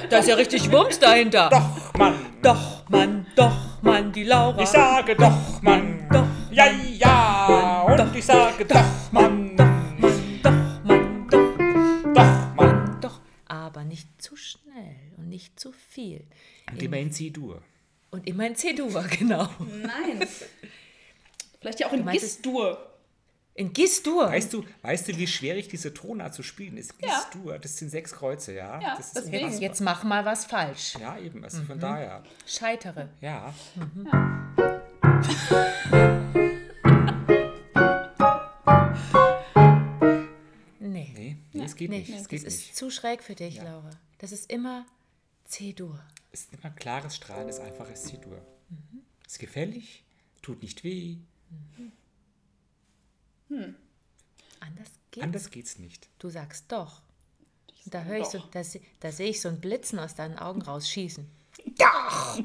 Da 0.09 0.19
ist 0.19 0.29
ja 0.29 0.35
richtig 0.37 0.71
Wumms 0.71 0.99
dahinter. 1.01 1.49
doch, 1.51 1.93
Mann. 1.99 2.15
Doch, 2.43 2.89
Mann, 2.89 3.27
doch, 3.35 3.83
Mann, 3.83 4.13
die 4.13 4.23
Laura. 4.25 4.61
Ich 4.63 4.69
sage 4.69 5.17
doch, 5.17 5.61
Mann. 5.63 6.07
Doch, 6.13 6.27
Ja, 6.53 6.67
ja. 6.71 7.83
Und 7.89 7.97
doch, 7.99 8.15
ich 8.15 8.25
sage 8.25 8.65
doch, 8.67 9.13
Mann. 9.13 9.57
Doch, 9.57 9.65
Mann, 9.65 10.41
doch, 10.43 10.85
Mann, 10.85 11.29
doch. 11.29 11.57
Doch, 12.15 12.55
Mann. 12.55 13.01
Doch, 13.01 13.21
aber 13.49 13.83
nicht 13.85 14.09
zu 14.23 14.37
schnell 14.37 14.97
und 15.17 15.29
nicht 15.29 15.59
zu 15.59 15.73
viel. 15.73 16.25
Und 16.71 16.81
immer 16.83 16.99
in 16.99 17.11
C-Dur. 17.11 17.63
Und 18.15 18.29
immer 18.29 18.47
in 18.47 18.55
C-Dur, 18.55 19.03
genau. 19.19 19.49
Nein. 19.59 20.25
Vielleicht 21.61 21.81
ja 21.81 21.89
auch 21.89 21.93
in 21.93 22.07
Gis-Dur. 22.07 22.91
In 23.55 23.73
Gis-Dur. 23.73 24.29
Weißt 24.29 24.53
du, 24.53 24.65
weißt 24.83 25.09
du, 25.09 25.17
wie 25.17 25.27
schwierig 25.27 25.67
diese 25.67 25.93
Tonart 25.93 26.33
zu 26.33 26.45
spielen 26.45 26.77
ist? 26.77 26.95
Ja. 27.03 27.25
G-Dur, 27.33 27.59
das 27.59 27.77
sind 27.77 27.89
sechs 27.91 28.13
Kreuze, 28.13 28.55
ja? 28.55 28.81
Ja, 28.81 28.95
das 28.97 29.07
ist 29.09 29.17
deswegen. 29.17 29.33
Jetzt, 29.35 29.43
unfassbar. 29.45 29.63
jetzt 29.69 29.81
mach 29.81 30.05
mal 30.05 30.25
was 30.25 30.45
falsch. 30.45 30.95
Ja, 31.01 31.19
eben, 31.19 31.43
also 31.43 31.61
von 31.65 31.81
daher. 31.81 32.23
Scheitere. 32.47 33.09
Ja. 33.21 33.53
Nee. 40.81 41.13
Nee, 41.17 41.37
nee, 41.53 41.65
es 41.65 41.77
geht 41.77 41.91
Nee, 41.91 41.99
nicht. 41.99 42.11
Es 42.11 42.19
das 42.19 42.29
geht 42.29 42.45
ist 42.45 42.59
nicht. 42.59 42.77
zu 42.77 42.91
schräg 42.91 43.23
für 43.23 43.35
dich, 43.35 43.57
Laura. 43.63 43.91
Das 44.19 44.33
ist 44.33 44.51
immer 44.51 44.87
C-Dur. 45.47 45.99
Es 46.35 46.41
ist 46.41 46.53
immer 46.53 46.69
klares, 46.71 47.15
strahlendes, 47.15 47.61
einfaches 47.61 48.07
C-Dur. 48.07 48.43
Ist 49.25 49.39
gefällig, 49.39 50.03
tut 50.43 50.63
nicht 50.63 50.83
weh. 50.83 51.19
Anders 54.59 54.89
geht's. 55.13 55.25
Anders 55.25 55.51
geht's 55.53 55.79
nicht. 55.79 56.09
Du 56.19 56.31
sagst 56.31 56.73
doch. 56.73 57.03
Da 57.87 58.03
höre 58.03 58.19
ich 58.19 58.27
so, 58.27 58.43
da, 58.51 58.63
da 58.99 59.13
sehe 59.13 59.29
ich 59.29 59.41
so 59.41 59.49
ein 59.49 59.61
Blitzen 59.61 60.01
aus 60.01 60.17
deinen 60.17 60.37
Augen 60.37 60.63
rausschießen. 60.63 61.25
Doch! 61.79 62.41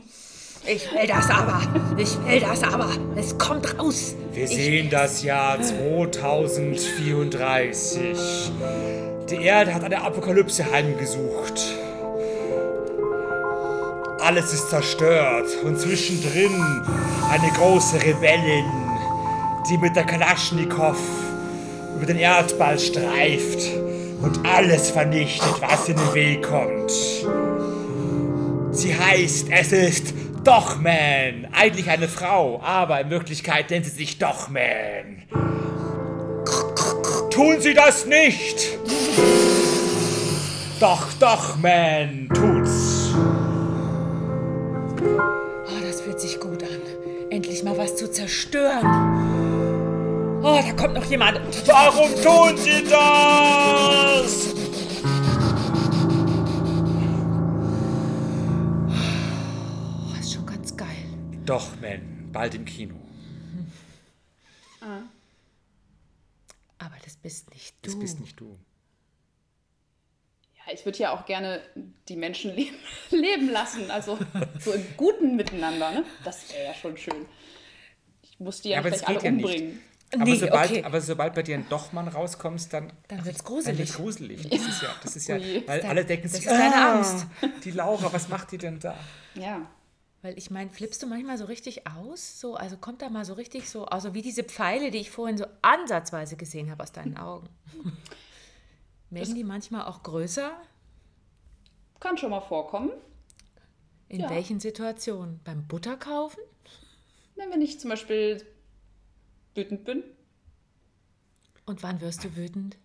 Ich 0.68 0.92
will 0.92 1.08
das 1.08 1.28
aber! 1.32 1.64
Ich 1.98 2.16
will 2.26 2.42
das 2.42 2.62
aber! 2.62 2.96
Es 3.16 3.36
kommt 3.40 3.76
raus! 3.80 4.14
Wir 4.34 4.48
sehen 4.48 4.92
das 4.92 5.24
Jahr 5.24 5.60
2034. 5.60 8.52
Die 9.32 9.44
Erde 9.44 9.74
hat 9.74 9.84
eine 9.84 10.04
Apokalypse 10.04 10.70
heimgesucht. 10.70 11.89
Alles 14.30 14.54
ist 14.54 14.70
zerstört 14.70 15.48
und 15.64 15.80
zwischendrin 15.80 16.84
eine 17.32 17.52
große 17.52 17.96
Rebellin, 17.96 18.64
die 19.68 19.76
mit 19.80 19.96
der 19.96 20.04
Kalaschnikow 20.04 20.96
über 21.96 22.06
den 22.06 22.18
Erdball 22.18 22.78
streift 22.78 23.72
und 24.22 24.46
alles 24.46 24.92
vernichtet, 24.92 25.60
was 25.62 25.90
in 25.90 25.96
den 25.96 26.14
Weg 26.14 26.44
kommt. 26.44 26.92
Sie 28.72 28.96
heißt, 28.96 29.48
es 29.50 29.72
ist 29.72 30.14
Dochman. 30.44 31.48
Eigentlich 31.52 31.90
eine 31.90 32.08
Frau, 32.08 32.62
aber 32.62 33.02
in 33.02 33.10
Wirklichkeit 33.10 33.72
nennt 33.72 33.86
sie 33.86 33.92
sich 33.92 34.20
Dochman. 34.20 35.24
Tun 37.32 37.60
Sie 37.62 37.74
das 37.74 38.06
nicht! 38.06 38.78
Doch 40.80 41.12
Dochman 41.20 42.30
tut's. 42.32 42.89
Zu 48.10 48.12
zerstören. 48.12 48.86
Oh, 50.42 50.62
da 50.62 50.74
kommt 50.74 50.94
noch 50.96 51.06
jemand. 51.06 51.40
Warum 51.68 52.10
tun 52.22 52.58
Sie 52.58 52.84
das? 52.84 54.54
Oh, 60.08 60.20
ist 60.20 60.34
schon 60.34 60.46
ganz 60.46 60.76
geil. 60.76 60.88
Doch, 61.46 61.68
man, 61.82 62.30
bald 62.32 62.56
im 62.56 62.66
Kino. 62.66 62.96
Aber 66.78 66.96
das 67.04 67.18
bist 67.18 67.52
nicht 67.52 67.76
du. 67.82 67.90
Das 67.90 68.00
bist 68.00 68.20
nicht 68.22 68.40
du. 68.40 68.58
Ja, 70.56 70.74
ich 70.74 70.86
würde 70.86 70.98
ja 70.98 71.12
auch 71.12 71.26
gerne 71.26 71.62
die 72.08 72.16
Menschen 72.16 72.56
leben, 72.56 72.78
leben 73.12 73.50
lassen. 73.50 73.92
Also 73.92 74.18
so 74.60 74.72
im 74.72 74.86
guten 74.96 75.36
Miteinander, 75.36 75.92
ne? 75.92 76.06
Das 76.24 76.52
wäre 76.54 76.64
ja 76.68 76.74
schon 76.74 76.96
schön. 76.98 77.26
Ich 78.40 78.46
muss 78.46 78.62
die 78.62 78.70
ja, 78.70 78.76
Ja, 78.76 78.80
aber 78.80 78.90
nicht 78.92 79.08
alle 79.08 79.22
ja 79.24 79.32
nicht. 79.32 79.46
umbringen. 79.46 79.80
Aber, 80.12 80.24
Nee, 80.24 80.36
sobald, 80.36 80.72
okay. 80.72 80.84
aber 80.84 81.02
sobald 81.02 81.36
bei 81.36 81.44
dir 81.44 81.56
ein 81.56 81.70
Dochmann 81.70 82.08
rauskommst, 82.08 82.74
dann, 82.74 82.92
Dann 83.10 83.26
wird's 83.26 83.40
dann 83.44 83.46
gruselig. 83.48 83.78
wird's 83.78 83.94
gruselig. 83.96 84.50
Das 84.50 84.62
ist 84.68 84.82
ja, 84.82 84.90
das 85.04 85.16
ist 85.16 85.28
ja, 85.28 85.38
weil 85.68 85.82
alle 85.82 86.04
denken 86.04 86.24
das 86.24 86.32
sich, 86.32 86.46
ist 86.46 86.52
deine 86.52 86.74
ah, 86.76 86.96
Angst. 86.96 87.28
die 87.64 87.70
Laura, 87.72 88.12
was 88.12 88.28
macht 88.28 88.52
die 88.52 88.58
denn 88.58 88.80
da? 88.80 88.96
Ja. 89.36 89.70
Weil 90.24 90.36
ich 90.38 90.50
meine, 90.50 90.70
flippst 90.72 91.04
du 91.04 91.08
manchmal 91.08 91.38
so 91.38 91.46
richtig 91.46 91.86
aus? 91.86 92.40
So, 92.40 92.56
also 92.56 92.76
kommt 92.78 93.02
da 93.04 93.10
mal 93.10 93.24
so 93.24 93.34
richtig 93.34 93.70
so, 93.70 93.86
also 93.86 94.14
wie 94.16 94.22
diese 94.24 94.44
Pfeile, 94.44 94.90
die 94.90 94.98
ich 94.98 95.12
vorhin 95.12 95.38
so 95.38 95.46
ansatzweise 95.62 96.38
gesehen 96.38 96.72
habe 96.72 96.82
aus 96.82 96.92
deinen 96.92 97.16
Augen. 97.18 97.48
Werden 99.12 99.36
die 99.36 99.44
manchmal 99.44 99.86
auch 99.86 100.02
größer? 100.04 100.52
Kann 102.00 102.18
schon 102.18 102.32
mal 102.32 102.42
vorkommen. 102.42 102.92
In 104.08 104.22
Ja. 104.22 104.30
welchen 104.32 104.60
Situationen? 104.60 105.40
Beim 105.44 105.68
Butterkaufen? 105.68 106.40
Wenn 107.50 107.62
ich 107.62 107.80
zum 107.80 107.90
Beispiel 107.90 108.46
wütend 109.56 109.84
bin. 109.86 110.04
Und 111.66 111.84
wann 111.84 112.00
wirst 112.02 112.24
du 112.24 112.36
wütend? 112.36 112.78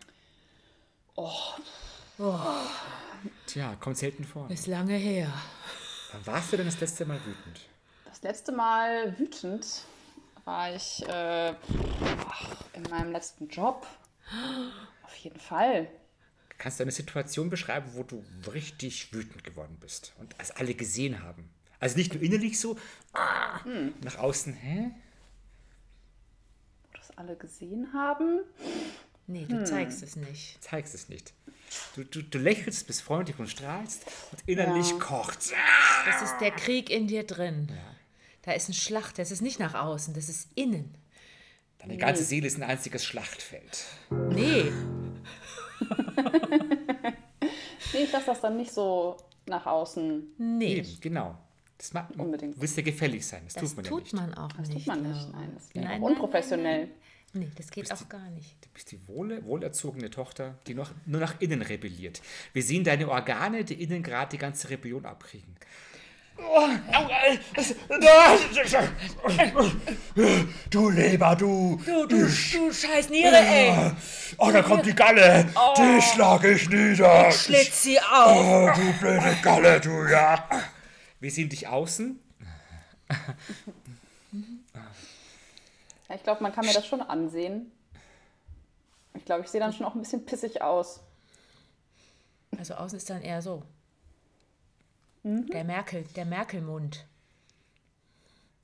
Tja, 3.47 3.77
kommt 3.81 3.99
selten 3.99 4.25
vor. 4.25 4.51
Ist 4.51 4.67
lange 4.67 4.97
her. 4.97 5.33
Wann 6.13 6.27
warst 6.27 6.53
du 6.53 6.57
denn 6.57 6.67
das 6.67 6.81
letzte 6.81 7.05
Mal 7.05 7.21
wütend? 7.25 7.61
Das 8.07 8.23
letzte 8.23 8.53
Mal 8.53 9.19
wütend 9.19 9.83
war 10.45 10.75
ich 10.75 11.03
äh, 11.09 11.55
ach, 12.29 12.65
in 12.73 12.83
meinem 12.91 13.13
letzten 13.13 13.49
Job. 13.49 13.87
Auf 15.03 15.15
jeden 15.17 15.41
Fall. 15.41 15.89
Kannst 16.59 16.79
du 16.79 16.85
eine 16.85 16.93
Situation 16.93 17.51
beschreiben, 17.51 17.91
wo 17.95 18.03
du 18.03 18.25
richtig 18.53 19.13
wütend 19.13 19.45
geworden 19.45 19.77
bist 19.81 20.15
und 20.19 20.35
es 20.39 20.51
alle 20.51 20.75
gesehen 20.75 21.23
haben? 21.23 21.51
Also 21.85 21.99
nicht 21.99 22.15
nur 22.15 22.23
innerlich 22.23 22.59
so, 22.59 22.79
ah, 23.13 23.61
nach 24.03 24.17
außen, 24.17 24.55
hä? 24.55 24.91
Wo 26.83 26.97
das 26.97 27.11
alle 27.19 27.37
gesehen 27.37 27.93
haben. 27.93 28.41
Nee, 29.27 29.45
du 29.47 29.63
zeigst 29.67 30.03
es 30.03 30.17
nicht. 30.17 30.63
Zeigst 30.65 30.95
es 30.95 31.11
nicht. 31.11 31.35
Du, 31.95 32.05
du, 32.05 32.23
du 32.23 32.39
lächelst, 32.39 32.87
bist 32.87 33.03
freundlich 33.03 33.39
und 33.39 33.49
strahlst 33.51 34.03
und 34.33 34.43
innerlich 34.49 34.93
Ja. 34.93 34.99
kocht. 34.99 35.53
Das 36.07 36.23
ist 36.23 36.39
der 36.41 36.53
Krieg 36.53 36.89
in 36.89 37.07
dir 37.07 37.25
drin. 37.27 37.71
Da 38.43 38.53
ist 38.53 38.71
ein 38.71 38.75
Schlacht, 38.75 39.19
das 39.19 39.31
ist 39.31 39.43
nicht 39.43 39.59
nach 39.59 39.75
außen, 39.75 40.15
das 40.15 40.31
ist 40.31 40.49
innen. 40.55 40.95
Deine 41.81 41.99
ganze 41.99 42.25
Seele 42.25 42.47
ist 42.47 42.57
ein 42.57 42.63
einziges 42.63 43.05
Schlachtfeld. 43.05 43.85
Nee, 44.31 44.73
Nee, 47.93 48.05
ich 48.05 48.13
lasse 48.13 48.27
das 48.27 48.41
dann 48.41 48.57
nicht 48.57 48.73
so 48.73 49.19
nach 49.47 49.67
außen. 49.67 50.35
nee. 50.39 50.77
Eben, 50.79 51.01
genau. 51.03 51.39
Das 51.79 51.93
ma- 51.93 52.09
Unbedingt. 52.17 52.57
Du 52.57 52.61
willst 52.63 52.77
ja 52.77 52.83
gefällig 52.83 53.27
sein. 53.27 53.43
Das, 53.45 53.55
Das 53.55 53.63
tut 53.65 53.77
man 53.77 53.85
tut 53.85 54.13
ja 54.13 54.21
nicht. 54.21 54.29
man 54.29 54.35
auch 54.35 54.53
Das 54.53 54.69
nicht. 54.69 54.79
tut 54.79 54.87
man 54.87 55.03
nicht. 55.03 55.33
Nein, 55.33 55.51
das 55.55 55.75
wäre 55.75 55.85
Nein, 55.85 55.95
auch 55.95 56.01
nein, 56.01 56.13
unprofessionell. 56.17 56.89
Nee, 57.37 57.51
das 57.57 57.69
geht 57.71 57.91
auch 57.93 58.09
gar 58.09 58.31
nicht. 58.31 58.55
Du 58.65 58.69
bist 58.73 58.93
die 58.93 59.01
wohle, 59.09 59.45
wohlerzogene 59.45 60.09
Tochter, 60.09 60.57
die 60.69 60.75
noch, 60.75 60.93
nur 61.05 61.21
nach 61.21 61.41
innen 61.41 61.63
rebelliert. 61.63 62.23
Wir 62.53 62.63
sehen 62.63 62.85
deine 62.85 63.09
Organe, 63.09 63.65
die 63.65 63.83
innen 63.83 64.05
gerade 64.05 64.31
die 64.31 64.39
ganze 64.39 64.71
Rebellion 64.71 65.05
abkriegen. 65.05 65.57
Du 70.71 70.91
Leber, 70.91 71.37
du! 71.37 71.81
Du, 71.85 72.07
du, 72.07 72.27
du 72.27 72.73
scheiß 72.73 73.09
Niere, 73.11 73.37
ey. 73.37 73.91
Oh, 74.39 74.51
da 74.51 74.63
kommt 74.63 74.85
die 74.87 74.95
Galle! 74.95 75.47
Die 75.77 76.03
schlag 76.03 76.45
ich 76.45 76.69
nieder! 76.69 77.31
Schlitz 77.31 77.83
sie 77.85 77.99
auf. 78.01 78.37
Oh, 78.37 78.71
du 78.75 78.93
blöde 78.99 79.37
Galle, 79.43 79.81
du, 79.81 80.07
ja! 80.07 80.49
Wir 81.21 81.31
sehen 81.31 81.49
dich 81.49 81.69
außen. 81.69 82.19
Ja, 86.09 86.15
ich 86.15 86.23
glaube, 86.23 86.43
man 86.43 86.53
kann 86.53 86.67
mir 86.67 86.73
das 86.73 86.87
schon 86.87 87.01
ansehen. 87.03 87.71
Ich 89.15 89.25
glaube, 89.25 89.45
ich 89.45 89.49
sehe 89.51 89.61
dann 89.61 89.73
schon 89.73 89.87
auch 89.87 89.95
ein 89.95 90.01
bisschen 90.01 90.27
pissig 90.27 90.61
aus. 90.63 91.01
Also 92.59 92.75
außen 92.75 92.97
ist 92.99 93.09
dann 93.11 93.23
eher 93.23 93.43
so. 93.43 93.63
Der 95.23 95.65
Merkel, 95.65 96.05
der 96.17 96.27
Merkelmund. 96.27 97.07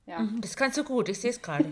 Ja. 0.05 0.19
Mhm, 0.19 0.41
Das 0.41 0.55
kannst 0.55 0.77
du 0.77 0.83
gut, 0.83 1.09
ich 1.09 1.19
sehe 1.19 1.31
es 1.31 1.41
gerade. 1.41 1.65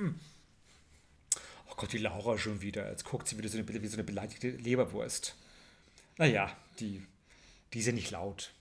Oh 0.00 1.74
Gott, 1.76 1.92
die 1.92 1.98
Laura 1.98 2.38
schon 2.38 2.62
wieder. 2.62 2.88
Jetzt 2.90 3.04
guckt 3.04 3.28
sie 3.28 3.36
wieder 3.36 3.48
so 3.48 3.58
eine, 3.58 3.68
wie 3.82 3.86
so 3.86 3.96
eine 3.96 4.04
beleidigte 4.04 4.50
Leberwurst. 4.50 5.34
Naja, 6.16 6.50
die, 6.80 7.04
die 7.74 7.80
ist 7.80 7.86
ja 7.86 7.92
nicht 7.92 8.12
laut. 8.12 8.52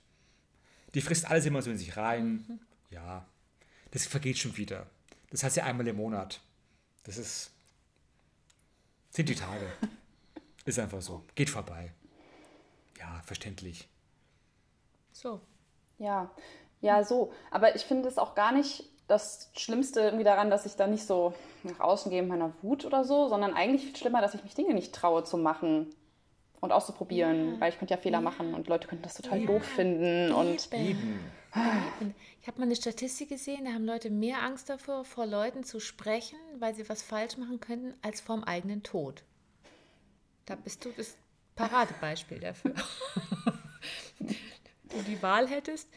Die 0.95 1.01
frisst 1.01 1.29
alles 1.29 1.45
immer 1.45 1.61
so 1.61 1.69
in 1.69 1.77
sich 1.77 1.95
rein. 1.97 2.59
Ja, 2.89 3.25
das 3.91 4.05
vergeht 4.07 4.37
schon 4.37 4.57
wieder. 4.57 4.87
Das 5.29 5.43
heißt 5.43 5.55
ja 5.57 5.63
einmal 5.63 5.87
im 5.87 5.95
Monat. 5.95 6.41
Das 7.03 7.17
ist. 7.17 7.51
Sind 9.11 9.29
die 9.29 9.35
Tage. 9.35 9.67
Ist 10.65 10.79
einfach 10.79 11.01
so. 11.01 11.25
Geht 11.35 11.49
vorbei. 11.49 11.91
Ja, 12.97 13.21
verständlich. 13.25 13.89
So. 15.11 15.41
Ja, 15.99 16.31
ja, 16.79 17.03
so. 17.03 17.33
Aber 17.51 17.75
ich 17.75 17.83
finde 17.83 18.07
es 18.07 18.17
auch 18.17 18.33
gar 18.33 18.53
nicht 18.53 18.85
das 19.07 19.51
Schlimmste 19.57 19.99
irgendwie 19.99 20.23
daran, 20.23 20.49
dass 20.49 20.65
ich 20.65 20.77
da 20.77 20.87
nicht 20.87 21.05
so 21.05 21.33
nach 21.63 21.81
außen 21.81 22.09
gehe 22.09 22.21
mit 22.21 22.31
meiner 22.31 22.53
Wut 22.61 22.85
oder 22.85 23.03
so, 23.03 23.27
sondern 23.27 23.53
eigentlich 23.53 23.83
viel 23.83 23.95
schlimmer, 23.97 24.21
dass 24.21 24.35
ich 24.35 24.43
mich 24.43 24.55
Dinge 24.55 24.73
nicht 24.73 24.95
traue 24.95 25.25
zu 25.25 25.37
machen 25.37 25.93
und 26.63 26.71
auszuprobieren, 26.71 27.59
weil 27.59 27.73
ich 27.73 27.77
könnte 27.77 27.93
ja 27.93 27.99
Fehler 27.99 28.21
machen 28.21 28.53
und 28.53 28.69
Leute 28.69 28.87
könnten 28.87 29.03
das 29.03 29.15
total 29.15 29.45
doof 29.45 29.63
finden 29.63 30.31
und 30.31 30.71
Eben. 30.71 31.19
Und 31.99 32.15
Ich 32.41 32.47
habe 32.47 32.59
mal 32.59 32.65
eine 32.65 32.75
Statistik 32.77 33.29
gesehen, 33.29 33.65
da 33.65 33.73
haben 33.73 33.85
Leute 33.85 34.09
mehr 34.09 34.41
Angst 34.41 34.69
davor, 34.69 35.03
vor 35.03 35.25
Leuten 35.25 35.65
zu 35.65 35.81
sprechen, 35.81 36.39
weil 36.59 36.73
sie 36.73 36.87
was 36.87 37.03
falsch 37.03 37.35
machen 37.35 37.59
könnten, 37.59 37.93
als 38.01 38.21
vorm 38.21 38.45
eigenen 38.45 38.81
Tod. 38.81 39.23
Da 40.45 40.55
bist 40.55 40.85
du 40.85 40.89
das 40.95 41.17
Paradebeispiel 41.57 42.39
dafür. 42.39 42.73
du 44.19 45.01
die 45.05 45.21
Wahl 45.21 45.49
hättest, 45.49 45.89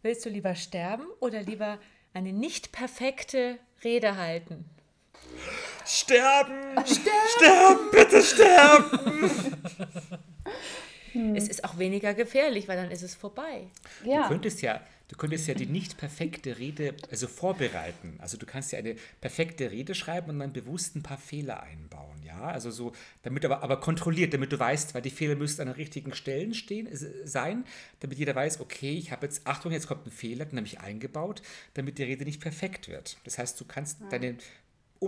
willst 0.00 0.24
du 0.24 0.30
lieber 0.30 0.54
sterben 0.54 1.04
oder 1.20 1.42
lieber 1.42 1.78
eine 2.14 2.32
nicht 2.32 2.72
perfekte 2.72 3.58
Rede 3.84 4.16
halten? 4.16 4.64
Sterben! 5.86 6.84
Sterben! 6.84 7.28
Sterben! 7.36 7.90
Bitte 7.92 8.22
sterben! 8.22 9.56
Es 11.34 11.48
ist 11.48 11.64
auch 11.64 11.78
weniger 11.78 12.12
gefährlich, 12.12 12.68
weil 12.68 12.76
dann 12.76 12.90
ist 12.90 13.02
es 13.02 13.14
vorbei. 13.14 13.68
Du 14.02 14.10
ja, 14.10 14.28
könntest 14.28 14.60
ja, 14.62 14.80
du 15.08 15.16
könntest 15.16 15.46
ja 15.46 15.54
die 15.54 15.66
nicht 15.66 15.96
perfekte 15.96 16.58
Rede 16.58 16.94
also 17.10 17.28
vorbereiten. 17.28 18.16
Also 18.18 18.36
du 18.36 18.46
kannst 18.46 18.72
ja 18.72 18.80
eine 18.80 18.96
perfekte 19.20 19.70
Rede 19.70 19.94
schreiben 19.94 20.30
und 20.30 20.40
dann 20.40 20.52
bewusst 20.52 20.96
ein 20.96 21.02
paar 21.02 21.18
Fehler 21.18 21.62
einbauen, 21.62 22.22
ja? 22.22 22.42
Also 22.42 22.70
so, 22.70 22.92
damit 23.22 23.44
aber, 23.44 23.62
aber 23.62 23.80
kontrolliert, 23.80 24.34
damit 24.34 24.52
du 24.52 24.58
weißt, 24.58 24.94
weil 24.94 25.02
die 25.02 25.10
Fehler 25.10 25.36
müssten 25.36 25.62
an 25.62 25.68
den 25.68 25.76
richtigen 25.76 26.14
Stellen 26.14 26.52
stehen, 26.52 26.86
äh, 26.86 26.96
sein, 27.26 27.64
damit 28.00 28.18
jeder 28.18 28.34
weiß, 28.34 28.60
okay, 28.60 28.92
ich 28.92 29.12
habe 29.12 29.26
jetzt, 29.26 29.46
Achtung, 29.46 29.72
jetzt 29.72 29.86
kommt 29.86 30.04
ein 30.06 30.10
Fehler, 30.10 30.44
den 30.44 30.58
habe 30.58 30.66
ich 30.66 30.80
eingebaut, 30.80 31.42
damit 31.74 31.98
die 31.98 32.04
Rede 32.04 32.24
nicht 32.24 32.42
perfekt 32.42 32.88
wird. 32.88 33.16
Das 33.24 33.38
heißt, 33.38 33.58
du 33.58 33.64
kannst 33.64 34.00
deine, 34.10 34.36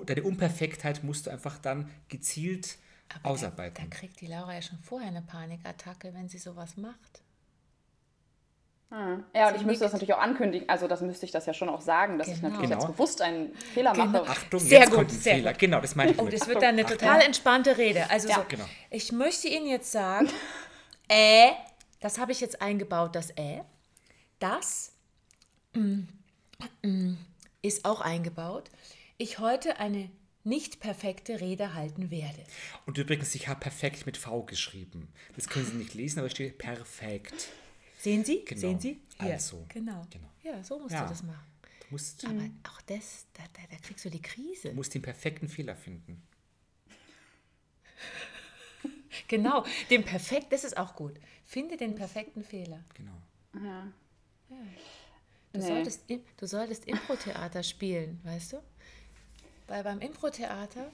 deine 0.05 0.23
Unperfektheit 0.23 1.03
musst 1.05 1.27
du 1.27 1.31
einfach 1.31 1.59
dann 1.59 1.91
gezielt 2.09 2.77
Aber 3.11 3.21
da, 3.25 3.31
ausarbeiten. 3.31 3.89
da 3.91 3.97
kriegt 3.97 4.21
die 4.21 4.27
Laura 4.27 4.55
ja 4.55 4.63
schon 4.63 4.79
vorher 4.79 5.09
eine 5.09 5.23
Panikattacke, 5.23 6.13
wenn 6.15 6.29
sie 6.29 6.39
sowas 6.39 6.77
macht. 6.77 7.23
ja, 9.35 9.49
und 9.51 9.57
ich 9.57 9.67
müsste 9.67 9.85
das 9.85 9.93
natürlich 9.93 10.15
auch 10.15 10.19
ankündigen, 10.21 10.67
also 10.67 10.89
das 10.89 11.03
müsste 11.03 11.27
ich 11.27 11.31
das 11.33 11.45
ja 11.45 11.53
schon 11.53 11.69
auch 11.69 11.83
sagen, 11.83 12.17
dass 12.17 12.27
ich 12.29 12.37
Genau. 12.37 12.49
natürlich 12.49 12.71
Genau. 12.71 12.81
jetzt 12.83 12.91
bewusst 12.97 13.21
einen 13.21 13.55
Fehler 13.55 13.95
mache. 13.95 14.23
Achtung, 14.27 14.61
Sehr 14.61 14.81
jetzt 14.81 14.89
gut, 14.89 14.97
kommt 15.01 15.11
ein 15.11 15.19
sehr 15.19 15.35
Fehler. 15.35 15.51
gut. 15.53 15.59
Genau, 15.61 15.81
das 15.83 15.95
meine 15.95 16.13
ich 16.13 16.17
Oh, 16.19 16.25
damit. 16.25 16.41
das 16.41 16.49
wird 16.49 16.63
dann 16.63 16.69
eine 16.71 16.87
total 16.87 17.21
entspannte 17.21 17.77
Rede. 17.77 18.09
Also 18.11 18.29
Ja. 18.31 18.37
so, 18.37 18.45
Genau. 18.49 18.65
ich 18.89 19.13
möchte 19.13 19.47
Ihnen 19.49 19.67
jetzt 19.67 19.93
sagen, 19.93 20.31
äh, 21.09 21.51
das 22.01 22.19
habe 22.19 22.33
ich 22.33 22.41
jetzt 22.41 22.63
eingebaut, 22.63 23.15
das 23.15 23.29
äh. 23.37 23.61
Das 24.39 24.93
mm, 25.75 26.05
mm, 26.83 27.15
ist 27.61 27.85
auch 27.85 28.01
eingebaut. 28.01 28.71
Ich 29.21 29.39
heute 29.41 29.79
eine 29.79 30.11
nicht 30.45 30.79
perfekte 30.81 31.41
Rede 31.41 31.75
halten 31.75 32.11
werde. 32.11 32.45
Und 32.87 32.99
übrigens, 32.99 33.35
ich 33.35 33.49
habe 33.49 33.59
perfekt 33.61 34.07
mit 34.07 34.17
V 34.17 34.43
geschrieben. 34.45 35.09
Das 35.35 35.49
können 35.49 35.67
Sie 35.67 35.75
nicht 35.77 35.95
lesen, 35.95 36.21
aber 36.21 36.27
es 36.27 36.33
steht 36.33 36.57
perfekt. 36.59 37.49
Sehen 37.99 38.25
Sie? 38.25 38.45
Genau. 38.45 38.61
Sehen 38.61 38.81
Sie? 38.81 39.01
Hier. 39.21 39.33
Also, 39.35 39.67
Genau. 39.71 40.07
genau. 40.11 40.29
Ja, 40.45 40.63
so 40.63 40.79
musst 40.79 40.95
Ja. 40.95 41.03
du 41.03 41.09
das 41.09 41.23
machen. 41.25 41.45
Du 41.81 41.87
musst, 41.91 42.25
Aber 42.25 42.49
auch 42.71 42.81
das, 42.83 43.27
da, 43.35 43.43
da, 43.55 43.63
da 43.71 43.77
kriegst 43.83 44.05
du 44.05 44.11
die 44.11 44.23
Krise. 44.23 44.69
du 44.69 44.75
musst 44.75 44.95
den 44.95 45.03
perfekten 45.03 45.49
Fehler 45.49 45.77
finden. 45.77 46.23
Genau, 49.27 49.65
den 49.91 50.05
perfekt, 50.05 50.53
das 50.53 50.65
ist 50.65 50.77
auch 50.77 50.95
gut. 50.95 51.15
Finde 51.45 51.77
den 51.77 51.95
perfekten 51.97 52.45
Fehler. 52.45 52.85
Genau. 52.95 53.21
Ja. 53.55 53.93
Du, 54.49 55.59
Nee. 55.59 55.67
solltest, 55.67 56.05
du 56.09 56.47
solltest 56.47 56.87
Impro-Theater 56.87 57.63
spielen, 57.63 58.21
weißt 58.25 58.53
du? 58.53 58.63
Weil 59.69 59.85
beim 59.85 60.01
Impro-Theater, 60.01 60.91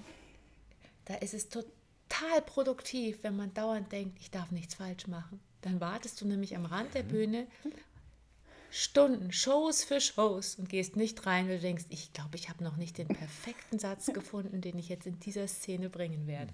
da 1.07 1.15
ist 1.15 1.33
es 1.33 1.49
total 1.49 2.43
produktiv, 2.45 3.19
wenn 3.23 3.37
man 3.37 3.55
dauernd 3.55 3.91
denkt, 3.93 4.19
ich 4.21 4.31
darf 4.31 4.51
nichts 4.51 4.75
falsch 4.75 5.07
machen. 5.07 5.41
Dann 5.63 5.81
wartest 5.81 6.21
du 6.21 6.27
nämlich 6.27 6.57
am 6.57 6.67
Rand 6.67 6.93
der 6.93 7.05
Bühne 7.05 7.47
Stunden, 8.71 9.33
Shows 9.33 9.85
für 9.85 10.01
Shows 10.01 10.57
und 10.57 10.69
gehst 10.69 10.97
nicht 10.97 11.25
rein, 11.27 11.49
weil 11.49 11.57
du 11.57 11.63
denkst, 11.63 11.85
ich 11.91 12.13
glaube, 12.13 12.37
ich 12.37 12.49
habe 12.49 12.65
noch 12.65 12.77
nicht 12.77 12.99
den 12.99 13.07
perfekten 13.07 13.79
Satz 13.79 14.07
gefunden, 14.13 14.61
den 14.61 14.77
ich 14.79 14.89
jetzt 14.89 15.07
in 15.07 15.21
dieser 15.21 15.47
Szene 15.47 15.89
bringen 15.89 16.27
werde. 16.27 16.53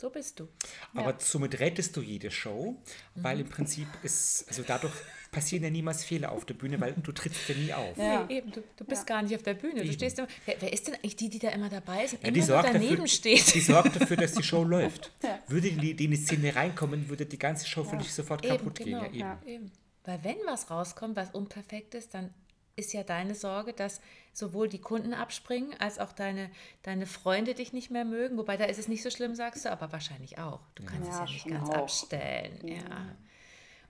So 0.00 0.08
bist 0.10 0.40
du. 0.40 0.48
Aber 0.94 1.14
somit 1.18 1.60
rettest 1.60 1.96
du 1.96 2.00
jede 2.00 2.30
Show, 2.30 2.76
weil 3.16 3.36
Mhm. 3.36 3.42
im 3.42 3.48
Prinzip 3.50 3.86
ist, 4.02 4.46
also 4.48 4.62
dadurch 4.66 4.94
passieren 5.30 5.62
ja 5.64 5.70
niemals 5.70 6.02
Fehler 6.04 6.32
auf 6.32 6.44
der 6.44 6.54
Bühne, 6.54 6.80
weil 6.80 6.92
du 6.94 7.12
trittst 7.12 7.48
ja 7.48 7.54
nie 7.54 7.72
auf. 7.72 7.96
Ja. 7.96 8.24
Nee, 8.24 8.38
eben, 8.38 8.50
du, 8.50 8.62
du 8.76 8.84
bist 8.84 9.06
gar 9.06 9.22
nicht 9.22 9.34
auf 9.36 9.42
der 9.42 9.54
Bühne. 9.54 9.74
Du 9.76 9.82
Eben. 9.82 9.92
stehst 9.92 10.18
immer, 10.18 10.28
wer, 10.46 10.56
wer 10.60 10.72
ist 10.72 10.86
denn 10.86 10.94
eigentlich 10.94 11.16
die, 11.16 11.28
die 11.28 11.38
da 11.38 11.50
immer 11.50 11.68
dabei 11.68 12.06
sind? 12.06 12.22
Ja, 12.22 12.28
immer 12.28 12.34
die, 12.34 12.42
sorgt 12.42 12.68
daneben 12.68 12.90
dafür, 12.92 13.06
steht. 13.08 13.54
die 13.54 13.60
sorgt 13.60 14.00
dafür, 14.00 14.16
dass 14.16 14.32
die 14.32 14.42
Show 14.42 14.64
läuft. 14.76 15.12
Ja. 15.22 15.38
Würde 15.48 15.70
die, 15.70 15.94
die 15.94 16.04
in 16.06 16.10
die 16.10 16.16
Szene 16.16 16.54
reinkommen, 16.56 17.08
würde 17.08 17.26
die 17.26 17.38
ganze 17.38 17.66
Show 17.68 17.84
für 17.84 17.96
dich 17.98 18.12
sofort 18.12 18.44
Eben, 18.44 18.56
kaputt 18.56 18.78
genau. 18.78 19.02
gehen. 19.02 19.14
Ja, 19.20 19.34
eben. 19.42 19.48
Ja. 19.48 19.54
Eben. 19.54 19.72
Weil 20.04 20.24
wenn 20.24 20.36
was 20.46 20.70
rauskommt, 20.70 21.14
was 21.14 21.30
unperfekt 21.32 21.94
ist, 21.94 22.14
dann 22.14 22.32
ist 22.76 22.92
ja 22.92 23.02
deine 23.02 23.34
Sorge, 23.34 23.72
dass 23.72 24.00
sowohl 24.32 24.68
die 24.68 24.80
Kunden 24.80 25.12
abspringen, 25.12 25.74
als 25.80 25.98
auch 25.98 26.12
deine, 26.12 26.50
deine 26.82 27.06
Freunde 27.06 27.54
dich 27.54 27.72
nicht 27.72 27.90
mehr 27.90 28.04
mögen. 28.04 28.36
Wobei 28.38 28.56
da 28.56 28.64
ist 28.64 28.78
es 28.78 28.88
nicht 28.88 29.02
so 29.02 29.10
schlimm, 29.10 29.34
sagst 29.34 29.64
du, 29.64 29.72
aber 29.72 29.92
wahrscheinlich 29.92 30.38
auch. 30.38 30.60
Du 30.74 30.84
kannst 30.84 31.08
es 31.10 31.16
Ja, 31.16 31.24
ja 31.24 31.30
nicht 31.30 31.46
ganz 31.46 31.68
auch. 31.70 31.74
abstellen. 31.74 32.66
Ja. 32.66 33.16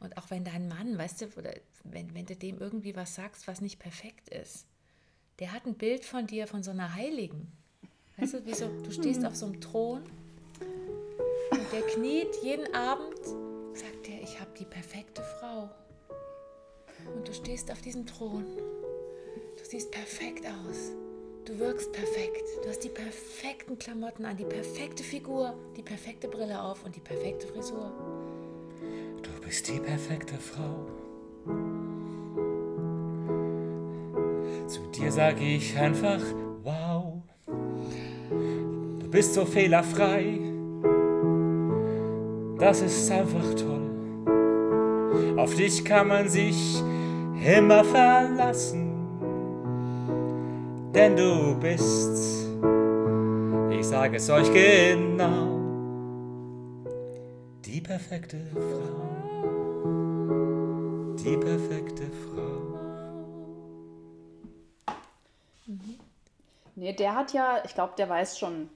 Und 0.00 0.16
auch 0.16 0.30
wenn 0.30 0.44
dein 0.44 0.66
Mann, 0.68 0.96
weißt 0.96 1.20
du, 1.20 1.26
oder 1.36 1.52
wenn, 1.84 2.14
wenn 2.14 2.26
du 2.26 2.34
dem 2.34 2.58
irgendwie 2.58 2.96
was 2.96 3.14
sagst, 3.14 3.46
was 3.46 3.60
nicht 3.60 3.78
perfekt 3.78 4.30
ist, 4.30 4.66
der 5.40 5.52
hat 5.52 5.66
ein 5.66 5.74
Bild 5.74 6.04
von 6.04 6.26
dir, 6.26 6.46
von 6.46 6.62
so 6.62 6.70
einer 6.70 6.94
Heiligen. 6.94 7.52
Weißt 8.16 8.34
du, 8.34 8.44
wie 8.46 8.54
so, 8.54 8.68
du 8.82 8.90
stehst 8.90 9.24
auf 9.24 9.36
so 9.36 9.46
einem 9.46 9.60
Thron 9.60 10.02
und 11.50 11.72
der 11.72 11.82
kniet 11.82 12.28
jeden 12.42 12.74
Abend, 12.74 13.16
sagt 13.74 14.08
er, 14.08 14.22
ich 14.22 14.40
habe 14.40 14.50
die 14.58 14.64
perfekte 14.64 15.22
Frau. 15.22 15.70
Und 17.14 17.28
du 17.28 17.32
stehst 17.32 17.70
auf 17.70 17.80
diesem 17.80 18.06
Thron. 18.06 18.44
Du 19.56 19.64
siehst 19.64 19.90
perfekt 19.90 20.46
aus. 20.46 20.92
Du 21.44 21.58
wirkst 21.58 21.92
perfekt. 21.92 22.44
Du 22.62 22.68
hast 22.68 22.84
die 22.84 22.88
perfekten 22.88 23.78
Klamotten 23.78 24.24
an, 24.24 24.36
die 24.36 24.44
perfekte 24.44 25.02
Figur, 25.02 25.54
die 25.76 25.82
perfekte 25.82 26.28
Brille 26.28 26.62
auf 26.62 26.84
und 26.84 26.94
die 26.94 27.00
perfekte 27.00 27.46
Frisur. 27.46 27.90
Du 29.22 29.30
bist 29.44 29.68
die 29.68 29.80
perfekte 29.80 30.34
Frau. 30.34 30.86
Zu 34.66 34.80
dir 34.94 35.10
sage 35.10 35.44
ich 35.44 35.76
einfach, 35.76 36.20
wow. 36.62 37.22
Du 37.46 39.10
bist 39.10 39.34
so 39.34 39.44
fehlerfrei. 39.44 40.38
Das 42.58 42.82
ist 42.82 43.10
einfach 43.10 43.54
toll. 43.54 43.90
Auf 45.36 45.54
dich 45.56 45.84
kann 45.84 46.06
man 46.06 46.28
sich 46.28 46.80
immer 47.44 47.84
verlassen. 47.84 48.90
Denn 50.94 51.16
du 51.16 51.54
bist, 51.60 52.48
ich 53.70 53.86
sage 53.86 54.16
es 54.16 54.28
euch 54.28 54.52
genau, 54.52 55.60
die 57.64 57.80
perfekte 57.80 58.38
Frau. 58.52 59.10
Die 61.16 61.36
perfekte 61.36 62.04
Frau. 62.04 62.60
Nee, 66.74 66.94
der 66.94 67.14
hat 67.14 67.32
ja, 67.32 67.62
ich 67.64 67.74
glaube, 67.74 67.92
der 67.96 68.08
weiß 68.08 68.38
schon. 68.38 68.70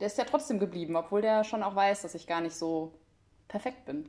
Der 0.00 0.06
ist 0.06 0.16
ja 0.16 0.24
trotzdem 0.24 0.58
geblieben, 0.58 0.96
obwohl 0.96 1.20
der 1.20 1.44
schon 1.44 1.62
auch 1.62 1.76
weiß, 1.76 2.02
dass 2.02 2.14
ich 2.14 2.26
gar 2.26 2.40
nicht 2.40 2.56
so 2.56 2.92
perfekt 3.46 3.84
bin. 3.84 4.08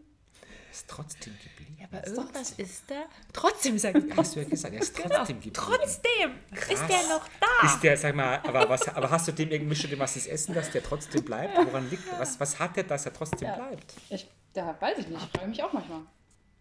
Ist 0.71 0.87
trotzdem 0.87 1.33
geblieben. 1.43 1.77
Ja, 1.79 1.87
aber 1.91 2.07
irgendwas 2.07 2.51
ist 2.51 2.83
da. 2.87 3.03
Trotzdem 3.33 3.77
sag 3.77 3.95
ich. 3.97 4.15
Hast 4.15 4.35
du 4.35 4.39
ja 4.41 4.47
gesagt, 4.47 4.73
er 4.73 4.81
ist 4.81 4.95
trotzdem 4.95 5.35
geblieben. 5.37 5.53
Trotzdem 5.55 6.31
ist 6.51 6.69
der 6.69 6.87
Krass. 6.87 7.09
noch 7.09 7.27
da. 7.39 7.67
Ist 7.67 7.83
der, 7.83 7.97
sag 7.97 8.15
mal, 8.15 8.39
aber, 8.43 8.69
was, 8.69 8.87
aber 8.87 9.09
hast 9.09 9.27
du 9.27 9.33
dem 9.33 9.51
irgendwie 9.51 9.75
schon 9.75 9.99
was 9.99 10.15
ins 10.15 10.27
Essen, 10.27 10.53
dass 10.55 10.71
der 10.71 10.81
trotzdem 10.81 11.23
bleibt? 11.25 11.57
Woran 11.57 11.89
liegt 11.89 12.03
was, 12.17 12.39
was 12.39 12.57
hat 12.57 12.75
der, 12.77 12.85
dass 12.85 13.05
er 13.05 13.13
trotzdem 13.13 13.47
Ja. 13.49 13.55
bleibt? 13.55 13.93
Ich, 14.09 14.29
da 14.53 14.75
weiß 14.79 14.97
ich 14.99 15.07
nicht, 15.07 15.29
frage 15.35 15.49
mich 15.49 15.61
auch 15.61 15.73
manchmal. 15.73 16.01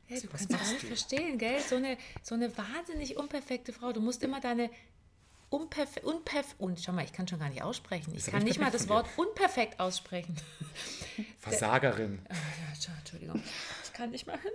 Ja, 0.09 0.19
du 0.19 0.33
Was 0.33 0.49
kannst 0.49 0.83
du? 0.83 0.87
verstehen, 0.89 1.39
gell? 1.39 1.61
So 1.61 1.77
eine, 1.77 1.97
so 2.23 2.35
eine 2.35 2.51
wahnsinnig 2.59 3.17
unperfekte 3.17 3.73
Frau. 3.73 3.93
Du 3.93 4.01
musst 4.01 4.25
immer 4.25 4.41
deine 4.41 4.69
unperfekt, 5.51 6.07
unperf 6.07 6.55
und 6.59 6.81
schau 6.81 6.93
mal, 6.93 7.05
ich 7.05 7.13
kann 7.13 7.27
schon 7.29 7.39
gar 7.41 7.49
nicht 7.49 7.63
aussprechen. 7.63 8.15
Ich 8.15 8.27
kann 8.27 8.43
nicht 8.45 8.59
mal 8.61 8.71
das 8.71 8.89
Wort 8.89 9.07
unperfekt 9.17 9.79
aussprechen. 9.81 10.37
Versagerin. 11.39 12.21
Ja, 12.29 12.37
tja, 12.81 12.93
Entschuldigung. 12.99 13.43
Ich 13.85 13.93
kann 13.93 14.11
nicht 14.11 14.27
mal. 14.27 14.39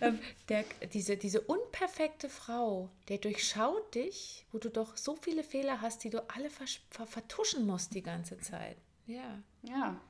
Ähm, 0.00 0.18
der, 0.48 0.64
diese, 0.92 1.16
diese 1.16 1.40
unperfekte 1.40 2.28
Frau, 2.28 2.88
der 3.08 3.18
durchschaut 3.18 3.94
dich, 3.94 4.46
wo 4.52 4.58
du 4.58 4.70
doch 4.70 4.96
so 4.96 5.16
viele 5.16 5.42
Fehler 5.42 5.80
hast, 5.80 6.04
die 6.04 6.10
du 6.10 6.22
alle 6.30 6.48
vers- 6.50 6.78
ver 6.90 7.06
vertuschen 7.06 7.66
musst 7.66 7.94
die 7.94 8.02
ganze 8.02 8.38
Zeit. 8.38 8.76
Ja. 9.06 9.38
Ja, 9.62 10.00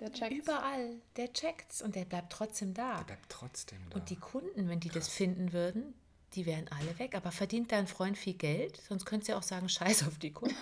der 0.00 0.12
checkt. 0.12 0.32
Überall. 0.32 0.96
Der 1.16 1.32
checkt's 1.32 1.82
und 1.82 1.94
der 1.94 2.06
bleibt 2.06 2.32
trotzdem 2.32 2.72
da. 2.74 3.02
Bleibt 3.02 3.28
trotzdem 3.28 3.78
da. 3.90 3.96
Und 3.96 4.08
die 4.10 4.16
Kunden, 4.16 4.68
wenn 4.68 4.80
die 4.80 4.88
das 4.88 5.08
finden 5.08 5.52
würden, 5.52 5.94
die 6.34 6.46
wären 6.46 6.68
alle 6.68 6.98
weg. 6.98 7.14
Aber 7.14 7.30
verdient 7.30 7.72
dein 7.72 7.86
Freund 7.86 8.18
viel 8.18 8.34
Geld? 8.34 8.80
Sonst 8.88 9.04
könntest 9.04 9.28
du 9.28 9.32
ja 9.32 9.38
auch 9.38 9.42
sagen, 9.42 9.68
scheiß 9.68 10.06
auf 10.06 10.18
die 10.18 10.32
Kunden. 10.32 10.56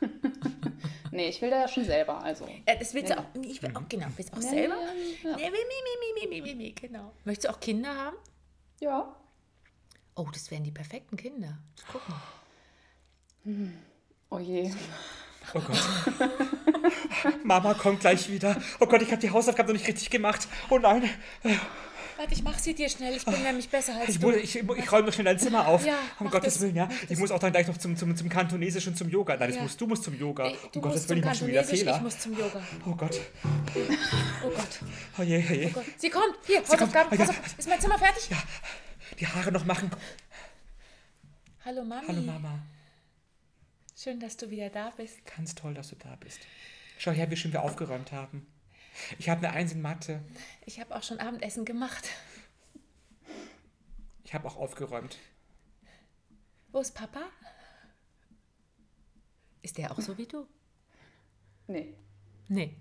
Nee, 1.10 1.30
ich 1.30 1.42
will 1.42 1.50
da 1.50 1.62
ja 1.62 1.68
schon 1.68 1.84
selber, 1.84 2.22
also. 2.22 2.46
Ja, 2.46 2.76
das 2.76 2.94
willst 2.94 3.10
du 3.10 3.18
auch, 3.18 3.24
ich 3.42 3.60
will 3.60 3.74
auch, 3.74 3.88
genau, 3.88 4.06
willst 4.14 4.32
du 4.32 4.36
auch 4.38 4.42
selber? 4.42 4.76
Ja. 5.24 5.36
Nee, 5.36 5.50
mi, 5.50 5.58
mi, 5.58 6.20
mi, 6.20 6.28
mi, 6.28 6.28
mi, 6.28 6.40
mi, 6.40 6.54
mi, 6.54 6.72
genau. 6.72 7.12
Möchtest 7.24 7.48
du 7.48 7.52
auch 7.52 7.58
Kinder 7.58 7.92
haben? 7.92 8.16
Ja. 8.78 9.16
Oh, 10.14 10.28
das 10.32 10.48
wären 10.52 10.62
die 10.62 10.70
perfekten 10.70 11.16
Kinder. 11.16 11.58
Guck 11.90 12.08
mal. 12.08 12.20
Oh 14.30 14.38
je. 14.38 14.70
Oh 15.54 15.60
Gott. 15.60 15.82
Mama 17.44 17.74
kommt 17.74 18.00
gleich 18.00 18.30
wieder. 18.30 18.60
Oh 18.78 18.86
Gott, 18.86 19.02
ich 19.02 19.10
habe 19.10 19.20
die 19.20 19.30
Hausaufgaben 19.30 19.68
noch 19.68 19.78
nicht 19.78 19.88
richtig 19.88 20.10
gemacht. 20.10 20.46
Oh 20.70 20.78
nein. 20.78 21.08
Warte, 22.18 22.34
ich 22.34 22.42
mach 22.42 22.58
sie 22.58 22.74
dir 22.74 22.88
schnell. 22.88 23.14
Ich 23.16 23.24
bin 23.24 23.40
nämlich 23.44 23.68
besser 23.68 23.94
als 23.94 24.08
Ich, 24.10 24.18
du. 24.18 24.26
muss, 24.26 24.36
ich, 24.36 24.56
ich 24.56 24.92
räume 24.92 25.06
noch 25.06 25.12
schnell 25.12 25.24
dein 25.26 25.38
Zimmer 25.38 25.68
auf. 25.68 25.86
Ja, 25.86 25.96
um 26.18 26.28
Gottes 26.28 26.54
das. 26.54 26.62
Willen, 26.62 26.74
ja. 26.74 26.88
Ich 27.08 27.16
muss 27.18 27.30
auch 27.30 27.38
dann 27.38 27.52
gleich 27.52 27.68
noch 27.68 27.78
zum, 27.78 27.96
zum, 27.96 28.14
zum 28.16 28.28
Kantonesisch 28.28 28.88
und 28.88 28.98
zum 28.98 29.08
Yoga. 29.08 29.36
Nein, 29.36 29.48
das 29.50 29.56
Ja. 29.56 29.62
musst 29.62 29.80
du 29.80 29.86
musst 29.86 30.02
zum 30.02 30.18
Yoga. 30.18 30.50
Du 30.72 30.80
um 30.80 30.82
Gottes 30.82 31.08
Willen, 31.08 31.20
ich 31.20 31.24
mach 31.24 31.34
schon 31.36 31.46
wieder 31.46 31.62
Fehler. 31.62 31.94
ich 31.96 32.02
muss 32.02 32.18
zum 32.18 32.36
Yoga. 32.36 32.60
Oh 32.86 32.94
Gott. 32.94 33.20
Oh 34.44 34.50
Gott, 34.50 34.78
Oh 35.18 35.22
je, 35.22 35.44
oh 35.48 35.52
je. 35.52 35.66
oh 35.66 35.70
Gott. 35.70 35.84
Sie 35.96 36.10
kommt. 36.10 36.34
Hier. 36.46 36.60
Hausaufgaben. 36.60 37.10
Ah, 37.12 37.24
ja. 37.24 37.34
Ist 37.56 37.68
mein 37.68 37.80
Zimmer 37.80 37.98
fertig? 37.98 38.28
Ja, 38.30 38.42
die 39.20 39.26
Haare 39.26 39.52
noch 39.52 39.64
machen. 39.64 39.90
Hallo 41.64 41.84
Mami. 41.84 42.06
Hallo 42.08 42.22
Mama. 42.22 42.58
Schön, 43.96 44.18
dass 44.18 44.36
du 44.36 44.50
wieder 44.50 44.70
da 44.70 44.90
bist. 44.96 45.18
Ganz 45.36 45.54
toll, 45.54 45.74
dass 45.74 45.90
du 45.90 45.96
da 45.96 46.16
bist. 46.18 46.40
Schau 46.98 47.12
her, 47.12 47.30
wie 47.30 47.36
schön 47.36 47.52
wir 47.52 47.62
aufgeräumt 47.62 48.10
haben. 48.12 48.46
Ich 49.18 49.28
habe 49.28 49.46
eine 49.46 49.56
Eins 49.56 49.72
in 49.72 49.82
Mathe. 49.82 50.20
Ich 50.66 50.80
habe 50.80 50.94
auch 50.94 51.02
schon 51.02 51.20
Abendessen 51.20 51.64
gemacht. 51.64 52.08
Ich 54.24 54.34
habe 54.34 54.46
auch 54.46 54.56
aufgeräumt. 54.56 55.16
Wo 56.72 56.80
ist 56.80 56.94
Papa? 56.94 57.20
Ist 59.62 59.78
der 59.78 59.90
auch 59.90 60.00
so 60.00 60.18
wie 60.18 60.26
du? 60.26 60.46
Nee. 61.66 61.94
Nee. 62.48 62.76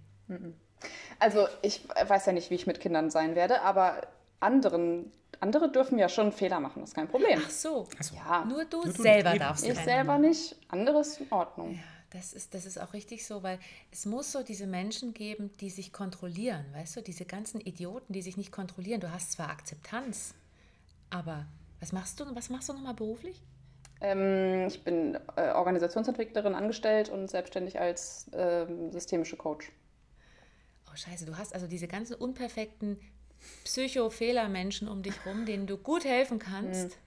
Also, 1.20 1.48
ich 1.62 1.88
weiß 1.90 2.26
ja 2.26 2.34
nicht, 2.34 2.50
wie 2.50 2.56
ich 2.56 2.68
mit 2.68 2.80
Kindern 2.80 3.10
sein 3.10 3.36
werde, 3.36 3.62
aber 3.62 4.08
anderen, 4.40 5.12
andere 5.40 5.72
dürfen 5.72 5.98
ja 5.98 6.10
schon 6.10 6.32
Fehler 6.32 6.60
machen, 6.60 6.82
das 6.82 6.90
ist 6.90 6.96
kein 6.96 7.08
Problem. 7.08 7.42
Ach 7.44 7.50
so. 7.50 7.88
Achso. 7.98 8.16
Ja, 8.16 8.46
Nur 8.46 8.66
du 8.66 8.84
Nur 8.84 8.94
du 8.94 9.02
selber 9.02 9.38
darfst 9.38 9.66
ich 9.66 9.76
selber 9.76 10.18
nicht, 10.18 10.56
anderes 10.68 11.18
in 11.20 11.32
Ordnung. 11.32 11.76
Ja, 11.76 11.80
das 12.12 12.34
ist, 12.34 12.54
das 12.54 12.66
ist 12.66 12.80
auch 12.80 12.94
richtig 12.94 13.26
so, 13.26 13.44
weil 13.44 13.60
es 13.92 14.06
muss 14.06 14.32
so 14.32 14.44
diese 14.44 14.68
Menschen 14.68 15.14
geben, 15.14 15.52
die 15.60 15.70
sich 15.70 15.92
kontrollieren, 15.92 16.66
weißt 16.74 16.98
du, 16.98 17.02
diese 17.02 17.26
ganzen 17.26 17.60
Idioten, 17.62 18.14
die 18.14 18.22
sich 18.22 18.38
nicht 18.38 18.52
kontrollieren. 18.52 19.02
Du 19.02 19.12
hast 19.12 19.34
zwar 19.34 19.50
Akzeptanz, 19.50 20.34
aber 21.10 21.46
was 21.80 21.92
machst 21.92 22.20
du, 22.20 22.36
was 22.36 22.50
machst 22.50 22.70
du 22.70 22.74
nochmal 22.74 22.94
beruflich? 22.94 23.42
Ähm, 24.00 24.68
ich 24.68 24.84
bin 24.84 25.18
äh, 25.36 25.52
Organisationsentwicklerin 25.52 26.56
angestellt 26.56 27.10
und 27.10 27.30
selbstständig 27.30 27.80
als 27.80 28.30
ähm, 28.34 28.92
systemische 28.92 29.38
Coach. 29.38 29.72
Oh 30.92 30.96
scheiße, 30.96 31.26
du 31.26 31.38
hast 31.38 31.54
also 31.54 31.68
diese 31.68 31.88
ganzen 31.88 32.16
unperfekten 32.16 33.00
Psycho-Fehler-Menschen 33.64 34.88
um 34.88 35.02
dich 35.04 35.26
rum, 35.26 35.46
denen 35.46 35.68
du 35.68 35.78
gut 35.78 36.06
helfen 36.06 36.40
kannst. 36.40 36.98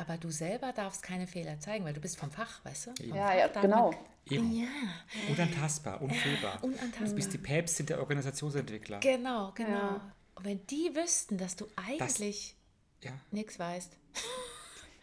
Aber 0.00 0.16
du 0.16 0.30
selber 0.30 0.72
darfst 0.72 1.02
keine 1.02 1.26
Fehler 1.26 1.58
zeigen, 1.60 1.84
weil 1.84 1.92
du 1.92 2.00
bist 2.00 2.18
vom 2.18 2.30
Fach, 2.30 2.64
weißt 2.64 2.86
du? 2.86 2.94
Vom 2.96 3.14
Ja, 3.16 3.26
Fach 3.28 3.34
ja, 3.36 3.60
genau. 3.62 3.90
man- 3.90 3.98
Eben. 4.30 4.52
Ja, 4.52 4.66
Unantastbar, 5.30 6.00
unfehlbar. 6.02 6.62
unantastbar. 6.62 7.08
Du 7.08 7.14
bist 7.14 7.32
die 7.32 7.38
Päpstin 7.38 7.86
der 7.86 7.98
Organisationsentwickler. 7.98 9.00
Genau, 9.00 9.52
genau. 9.54 9.70
Ja. 9.70 10.12
Und 10.34 10.44
wenn 10.44 10.66
die 10.66 10.90
wüssten, 10.94 11.38
dass 11.38 11.56
du 11.56 11.66
eigentlich 11.76 12.54
Ja. 13.02 13.12
nichts 13.30 13.58
weißt. 13.58 13.96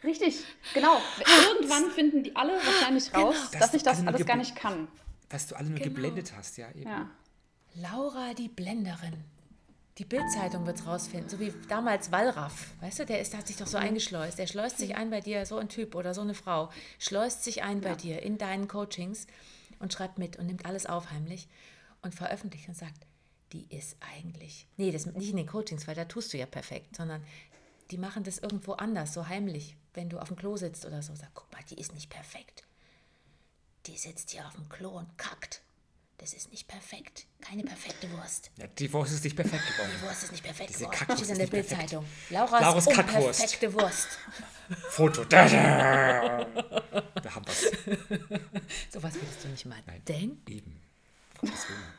Richtig, 0.03 0.43
genau. 0.73 1.01
Irgendwann 1.49 1.89
finden 1.95 2.23
die 2.23 2.35
alle 2.35 2.53
wahrscheinlich 2.53 3.11
raus, 3.13 3.35
Das 3.51 3.61
dass 3.61 3.73
ich 3.73 3.83
das 3.83 4.05
alles 4.05 4.25
gar 4.25 4.37
nicht 4.37 4.55
kann. 4.55 4.87
Dass 5.29 5.47
du 5.47 5.55
alle 5.55 5.69
nur 5.69 5.79
Genau. 5.79 5.89
geblendet 5.95 6.33
hast, 6.37 6.57
ja. 6.57 6.69
Eben. 6.69 6.83
Ja. 6.83 7.09
Laura 7.73 8.33
die 8.35 8.47
Blenderin. 8.47 9.23
Die 9.97 10.05
Bildzeitung 10.05 10.65
wird 10.65 10.77
es 10.77 10.85
rausfinden, 10.85 11.29
so 11.29 11.39
wie 11.39 11.53
damals 11.69 12.11
Wallraff. 12.11 12.73
Weißt 12.81 12.99
du, 12.99 13.05
der 13.05 13.21
ist, 13.21 13.31
der 13.31 13.39
hat 13.39 13.47
sich 13.47 13.55
doch 13.55 13.67
so 13.67 13.77
eingeschleust. 13.77 14.37
Der 14.37 14.47
schleust 14.47 14.77
sich 14.77 14.95
ein 14.95 15.09
bei 15.09 15.21
dir, 15.21 15.45
so 15.45 15.57
ein 15.57 15.69
Typ 15.69 15.95
oder 15.95 16.13
so 16.13 16.19
eine 16.19 16.33
Frau, 16.33 16.69
schleust 16.99 17.45
sich 17.45 17.63
ein 17.63 17.79
bei 17.79 17.95
dir 17.95 18.21
in 18.21 18.37
deinen 18.37 18.67
Coachings 18.67 19.25
und 19.79 19.93
schreibt 19.93 20.17
mit 20.17 20.37
und 20.37 20.47
nimmt 20.47 20.65
alles 20.65 20.85
auf 20.85 21.11
heimlich 21.11 21.47
und 22.01 22.13
veröffentlicht 22.13 22.67
und 22.67 22.75
sagt, 22.75 23.05
die 23.53 23.73
ist 23.73 23.95
eigentlich. 24.17 24.67
Nee, 24.75 24.91
das 24.91 25.05
nicht 25.05 25.29
in 25.29 25.37
den 25.37 25.47
Coachings, 25.47 25.87
weil 25.87 25.95
da 25.95 26.03
tust 26.03 26.33
du 26.33 26.37
ja 26.37 26.45
perfekt, 26.45 26.97
sondern 26.97 27.23
die 27.89 27.97
machen 27.97 28.25
das 28.25 28.39
irgendwo 28.39 28.73
anders, 28.73 29.13
so 29.13 29.29
heimlich, 29.29 29.77
wenn 29.93 30.09
du 30.09 30.19
auf 30.19 30.27
dem 30.27 30.35
Klo 30.35 30.57
sitzt 30.57 30.85
oder 30.85 31.01
so. 31.01 31.15
Sag, 31.15 31.29
guck 31.33 31.49
mal, 31.53 31.63
die 31.69 31.79
ist 31.79 31.93
nicht 31.93 32.09
perfekt. 32.09 32.65
Die 33.85 33.97
sitzt 33.97 34.31
hier 34.31 34.45
auf 34.45 34.55
dem 34.55 34.67
Klo 34.67 34.89
und 34.89 35.17
kackt. 35.17 35.61
Das 36.17 36.33
ist 36.33 36.49
nicht 36.49 36.67
perfekt. 36.67 37.27
Keine 37.41 37.63
perfekte 37.63 38.09
Wurst. 38.13 38.49
Ja, 38.57 38.67
die 38.67 38.91
Wurst 38.93 39.13
ist 39.13 39.23
nicht 39.23 39.35
perfekt 39.35 39.63
geworden. 39.67 39.91
Die 39.97 40.01
Wurst 40.01 40.23
ist 40.23 40.31
nicht 40.31 40.43
perfekt 40.43 40.69
Diese 40.69 40.79
geworden. 40.79 40.97
Kackwurst 40.97 41.23
Steht 41.23 41.35
in 41.35 41.41
ist 41.43 41.51
der. 41.53 41.57
Bildzeitung. 41.57 42.05
Laura's, 42.29 42.61
Laura's 42.61 42.85
Kackwurst. 42.85 43.39
unperfekte 43.41 43.73
Wurst. 43.73 44.07
Foto. 44.89 45.25
Da, 45.25 45.47
da. 45.49 46.45
da 47.21 47.35
haben 47.35 47.45
wir's. 47.45 47.71
Sowas 48.89 49.13
würdest 49.15 49.43
du 49.43 49.47
nicht 49.49 49.65
mal 49.65 49.83
Nein. 49.85 50.05
denken. 50.05 50.51
Eben. 50.51 50.81
Gottes 51.39 51.67
Willen. 51.69 51.93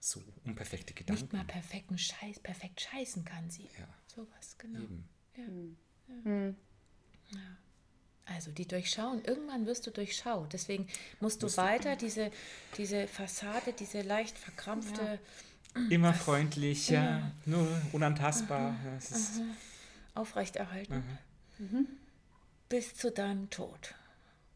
So 0.00 0.22
unperfekte 0.44 0.94
Gedanken. 0.94 1.24
Nicht 1.24 1.32
mal 1.34 1.44
perfekten 1.44 1.98
Scheiß, 1.98 2.40
perfekt 2.40 2.80
scheißen 2.80 3.24
kann 3.24 3.50
sie. 3.50 3.68
Ja. 3.78 3.86
Sowas, 4.06 4.56
genau. 4.56 4.80
Eben. 5.34 6.56
Also 8.34 8.50
die 8.50 8.66
durchschauen, 8.66 9.24
irgendwann 9.24 9.66
wirst 9.66 9.86
du 9.86 9.90
durchschaut. 9.90 10.52
Deswegen 10.52 10.86
musst 11.20 11.42
du 11.42 11.56
weiter 11.56 11.96
diese, 11.96 12.30
diese 12.76 13.08
Fassade, 13.08 13.72
diese 13.72 14.02
leicht 14.02 14.36
verkrampfte 14.38 15.18
Immer 15.90 16.12
freundlicher, 16.14 17.30
nur 17.44 17.66
unantastbar. 17.92 18.74
Ja, 18.84 18.96
es 18.96 19.10
ist, 19.10 19.40
aufrechterhalten. 20.14 21.04
Bis 22.68 22.94
zu 22.94 23.10
deinem 23.10 23.48
Tod. 23.50 23.94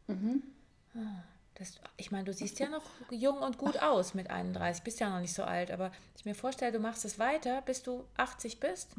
Ah, 0.07 1.23
Das, 1.55 1.79
ich 1.97 2.11
meine, 2.11 2.25
du 2.25 2.33
siehst 2.33 2.59
ja 2.59 2.67
noch 2.67 2.83
jung 3.09 3.37
und 3.37 3.57
gut 3.57 3.77
aus 3.81 4.13
mit 4.13 4.29
31, 4.29 4.83
bist 4.83 4.99
ja 4.99 5.09
noch 5.09 5.21
nicht 5.21 5.33
so 5.33 5.43
alt, 5.43 5.71
aber 5.71 5.91
ich 6.17 6.25
mir 6.25 6.35
vorstelle, 6.35 6.71
du 6.71 6.79
machst 6.79 7.05
es 7.05 7.19
weiter, 7.19 7.61
bis 7.61 7.83
du 7.83 8.05
80 8.17 8.59
bist, 8.59 8.89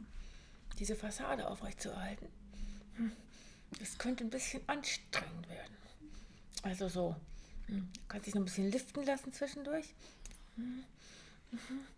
diese 0.79 0.97
Fassade 0.97 1.49
aufrechtzuerhalten. 1.49 2.29
Hm, 2.97 3.13
Das 3.79 3.99
könnte 3.99 4.25
ein 4.25 4.31
bisschen 4.31 4.67
anstrengend 4.69 5.49
werden. 5.49 5.77
Also 6.63 6.89
so, 6.89 7.17
hm, 7.67 7.91
du 7.93 8.01
kannst 8.09 8.27
dich 8.27 8.35
noch 8.35 8.43
ein 8.43 8.47
bisschen 8.47 8.71
liften 8.71 9.05
lassen 9.05 9.33
zwischendurch. 9.33 9.87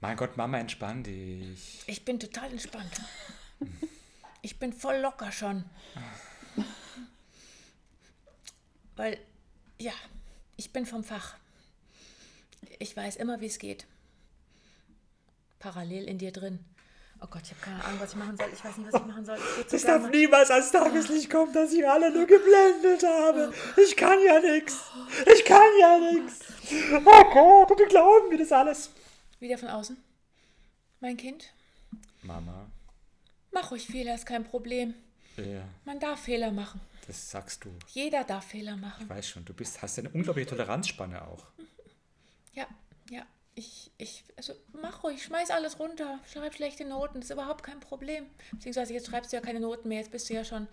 mein 0.00 0.16
Gott, 0.16 0.36
Mama, 0.36 0.58
entspann 0.58 1.02
dich. 1.02 1.82
Ich 1.86 2.04
bin 2.04 2.18
total 2.18 2.50
entspannt. 2.50 3.00
Ich 4.42 4.60
bin 4.60 4.72
voll 4.72 4.98
locker 4.98 5.32
schon. 5.32 5.64
Weil, 8.94 9.18
ja, 9.78 9.92
ich 10.56 10.72
bin 10.72 10.86
vom 10.86 11.02
Fach. 11.02 11.34
Ich 12.78 12.96
weiß 12.96 13.16
immer, 13.16 13.40
wie 13.40 13.46
es 13.46 13.58
geht. 13.58 13.86
Parallel 15.58 16.04
in 16.04 16.18
dir 16.18 16.30
drin. 16.32 16.64
Oh 17.20 17.26
Gott, 17.30 17.42
ich 17.44 17.50
habe 17.52 17.60
keine 17.62 17.84
Ahnung, 17.84 18.00
was 18.00 18.10
ich 18.10 18.16
machen 18.16 18.36
soll. 18.36 18.48
Ich 18.52 18.64
weiß 18.64 18.76
nicht, 18.76 18.92
was 18.92 19.00
ich 19.00 19.06
machen 19.06 19.24
soll. 19.24 19.38
Ich 19.66 19.72
Es 19.72 19.82
darf 19.84 20.08
niemals 20.10 20.50
ans 20.50 20.70
Tageslicht 20.70 21.30
kommen, 21.30 21.52
dass 21.52 21.72
ich 21.72 21.86
alle 21.88 22.10
nur 22.10 22.26
geblendet 22.26 23.02
habe. 23.04 23.52
Ich 23.82 23.96
kann 23.96 24.18
ja 24.22 24.38
nichts. 24.40 24.76
Ich 25.34 25.44
kann 25.44 25.66
ja 25.80 25.98
nichts. 26.12 26.40
Oh 27.04 27.24
Gott, 27.32 27.70
und 27.70 27.80
die 27.80 27.84
glauben 27.86 28.28
mir 28.28 28.38
das 28.38 28.52
alles. 28.52 28.90
Wieder 29.40 29.56
von 29.58 29.68
außen. 29.68 29.96
Mein 31.00 31.16
Kind, 31.16 31.52
Mama, 32.22 32.66
mach 33.52 33.70
ruhig 33.70 33.86
Fehler, 33.86 34.14
ist 34.14 34.26
kein 34.26 34.44
Problem. 34.44 34.94
ja, 35.36 35.62
Man 35.84 36.00
darf 36.00 36.20
Fehler 36.20 36.50
machen. 36.50 36.80
das 37.06 37.30
sagst 37.30 37.64
du. 37.64 37.70
Jeder 37.88 38.24
darf 38.24 38.46
Fehler 38.46 38.76
machen. 38.76 39.02
Ich 39.04 39.08
weiß 39.10 39.28
schon, 39.28 39.44
du 39.44 39.52
bist, 39.54 39.80
hast 39.82 39.98
eine 39.98 40.08
unglaubliche 40.10 40.48
Toleranzspanne 40.48 41.22
auch. 41.22 41.44
Ja. 42.54 42.66
Ich, 43.58 43.90
ich, 43.96 44.22
also 44.36 44.52
mach 44.82 45.02
ruhig, 45.02 45.22
schmeiß 45.22 45.50
alles 45.50 45.78
runter, 45.78 46.20
schreib 46.30 46.54
schlechte 46.54 46.84
Noten, 46.84 47.20
das 47.20 47.30
ist 47.30 47.34
überhaupt 47.34 47.62
kein 47.62 47.80
Problem. 47.80 48.26
Beziehungsweise 48.52 48.92
jetzt 48.92 49.06
schreibst 49.06 49.32
du 49.32 49.36
ja 49.36 49.42
keine 49.42 49.60
Noten 49.60 49.88
mehr, 49.88 49.98
jetzt 49.98 50.10
bist 50.10 50.28
du 50.28 50.34
ja 50.34 50.44
schon 50.44 50.68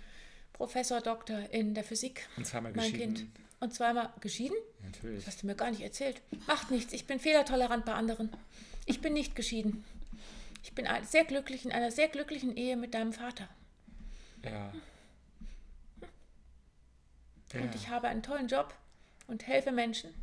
Professor, 0.51 0.99
Doktor 0.99 1.49
in 1.51 1.73
der 1.73 1.85
Physik. 1.85 2.27
Und 2.35 2.45
zweimal 2.45 2.73
mein 2.73 2.91
geschieden. 2.91 3.15
Kind. 3.15 3.29
Und 3.61 3.73
zweimal 3.73 4.11
geschieden? 4.19 4.57
Natürlich. 4.83 5.23
Das 5.23 5.27
hast 5.27 5.43
du 5.43 5.47
mir 5.47 5.55
gar 5.55 5.71
nicht 5.71 5.81
erzählt. 5.81 6.21
Macht 6.45 6.71
nichts, 6.71 6.91
ich 6.91 7.07
bin 7.07 7.21
fehlertolerant 7.21 7.85
bei 7.85 7.93
anderen. 7.93 8.29
Ich 8.85 8.99
bin 8.99 9.13
nicht 9.13 9.33
geschieden. 9.33 9.85
Ich 10.61 10.73
bin 10.73 10.85
sehr 11.03 11.23
glücklich 11.23 11.63
in 11.63 11.71
einer 11.71 11.91
sehr 11.91 12.09
glücklichen 12.09 12.57
Ehe 12.57 12.75
mit 12.75 12.93
deinem 12.93 13.13
Vater. 13.13 13.47
Ja. 14.43 14.73
Und 17.53 17.75
ich 17.75 17.87
habe 17.87 18.09
einen 18.09 18.23
tollen 18.23 18.47
Job 18.47 18.73
und 19.27 19.47
helfe 19.47 19.71
Menschen 19.71 20.13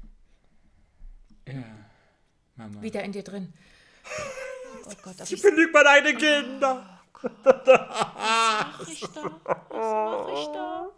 Ja. 1.46 1.89
Mama. 2.68 2.82
wieder 2.82 3.02
in 3.02 3.12
dir 3.12 3.22
drin. 3.22 3.52
Oh 4.86 4.92
Gott, 5.02 5.20
Ich 5.22 5.32
ich 5.32 5.42
belüge 5.42 5.72
meine 5.72 5.88
eigenen 5.88 6.18
Kinder. 6.18 7.00
mach 7.22 8.88
ich 8.88 9.00
da? 9.00 9.40
Was 9.68 9.92
mach 9.92 10.28
ich 10.38 10.46
da? 10.48 10.90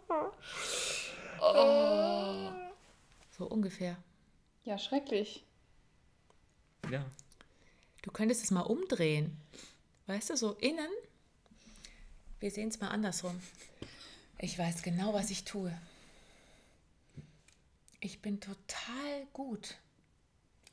Oh. 1.41 2.49
So 3.37 3.45
ungefähr. 3.45 3.97
Ja, 4.63 4.77
schrecklich. 4.77 5.43
Ja. 6.91 7.05
Du 8.01 8.11
könntest 8.11 8.43
es 8.43 8.51
mal 8.51 8.61
umdrehen. 8.61 9.37
Weißt 10.07 10.29
du, 10.29 10.37
so 10.37 10.53
innen. 10.53 10.91
Wir 12.39 12.51
sehen 12.51 12.67
es 12.69 12.79
mal 12.79 12.89
andersrum. 12.89 13.41
Ich 14.37 14.59
weiß 14.59 14.83
genau, 14.83 15.13
was 15.13 15.29
ich 15.29 15.45
tue. 15.45 15.71
Ich 18.01 18.21
bin 18.21 18.41
total 18.41 19.25
gut. 19.31 19.75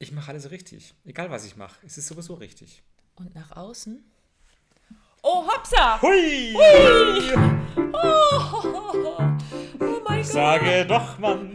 Ich 0.02 0.12
mache 0.12 0.30
alles 0.30 0.50
richtig. 0.50 0.94
Egal 1.04 1.30
was 1.30 1.44
ich 1.44 1.56
mache. 1.56 1.78
Es 1.84 1.98
ist 1.98 2.06
sowieso 2.08 2.32
richtig. 2.32 2.82
Und 3.16 3.34
nach 3.34 3.54
außen. 3.54 4.02
Oh, 5.22 5.46
hopsa! 5.46 6.00
Hui! 6.00 6.54
Oh 7.92 9.18
mein 10.08 10.16
Gott! 10.16 10.24
Sage 10.24 10.86
doch, 10.86 11.18
Mann. 11.18 11.52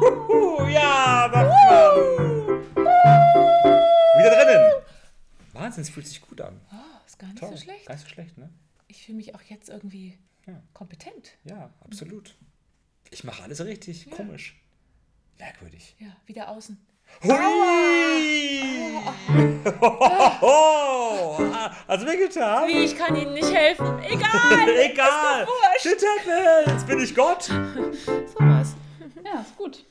Huhu, 0.00 0.66
ja, 0.68 1.28
doch, 1.28 1.52
Mann. 1.68 2.64
Wieder 4.18 4.44
drinnen. 4.44 4.72
Wahnsinn, 5.52 5.82
es 5.82 5.90
fühlt 5.90 6.06
sich 6.06 6.22
gut 6.22 6.40
an. 6.40 6.58
Oh, 6.72 6.76
ist 7.06 7.18
gar 7.18 7.26
nicht 7.26 7.40
Toll. 7.40 7.50
so 7.50 7.58
schlecht. 7.58 7.84
Gar 7.84 7.94
nicht 7.96 8.04
so 8.04 8.08
schlecht, 8.10 8.38
ne? 8.38 8.48
Ich 8.88 9.04
fühle 9.04 9.16
mich 9.16 9.34
auch 9.34 9.42
jetzt 9.42 9.68
irgendwie 9.68 10.18
Ja. 10.46 10.62
kompetent. 10.72 11.32
Ja, 11.44 11.68
absolut. 11.80 12.34
Ich 13.10 13.22
mache 13.22 13.42
alles 13.42 13.62
richtig. 13.62 14.10
Komisch. 14.10 14.58
Merkwürdig. 15.38 15.94
Ja, 15.98 16.16
wieder 16.24 16.48
außen. 16.48 16.78
Hui! 17.22 19.02
Hat's 21.88 22.04
mir 22.04 22.16
getan? 22.16 22.68
Wie, 22.68 22.84
ich 22.84 22.96
kann 22.96 23.14
Ihnen 23.16 23.34
nicht 23.34 23.52
helfen. 23.52 23.98
Egal! 24.02 24.68
Egal. 24.90 25.46
Shit 25.80 26.02
happens. 26.02 26.84
Bin 26.84 27.00
ich 27.00 27.14
Gott? 27.14 27.44
Sowas. 27.44 28.74
Ja, 29.24 29.40
ist 29.40 29.56
gut. 29.56 29.84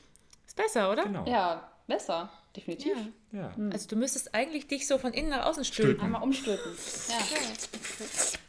Ist 0.46 0.56
besser, 0.56 0.90
oder? 0.90 1.04
Genau. 1.04 1.24
Ja, 1.26 1.68
besser. 1.86 2.28
Definitiv. 2.56 2.96
Ja. 2.96 3.02
Ja. 3.32 3.50
Also 3.72 3.88
du 3.88 3.96
müsstest 3.96 4.34
eigentlich 4.34 4.66
dich 4.66 4.86
so 4.86 4.98
von 4.98 5.12
innen 5.14 5.30
nach 5.30 5.46
außen 5.46 5.64
stülpen. 5.64 5.92
Stülpen. 5.92 6.04
Einmal 6.04 6.22
umstülpen. 6.22 6.70
Ja. 7.08 7.16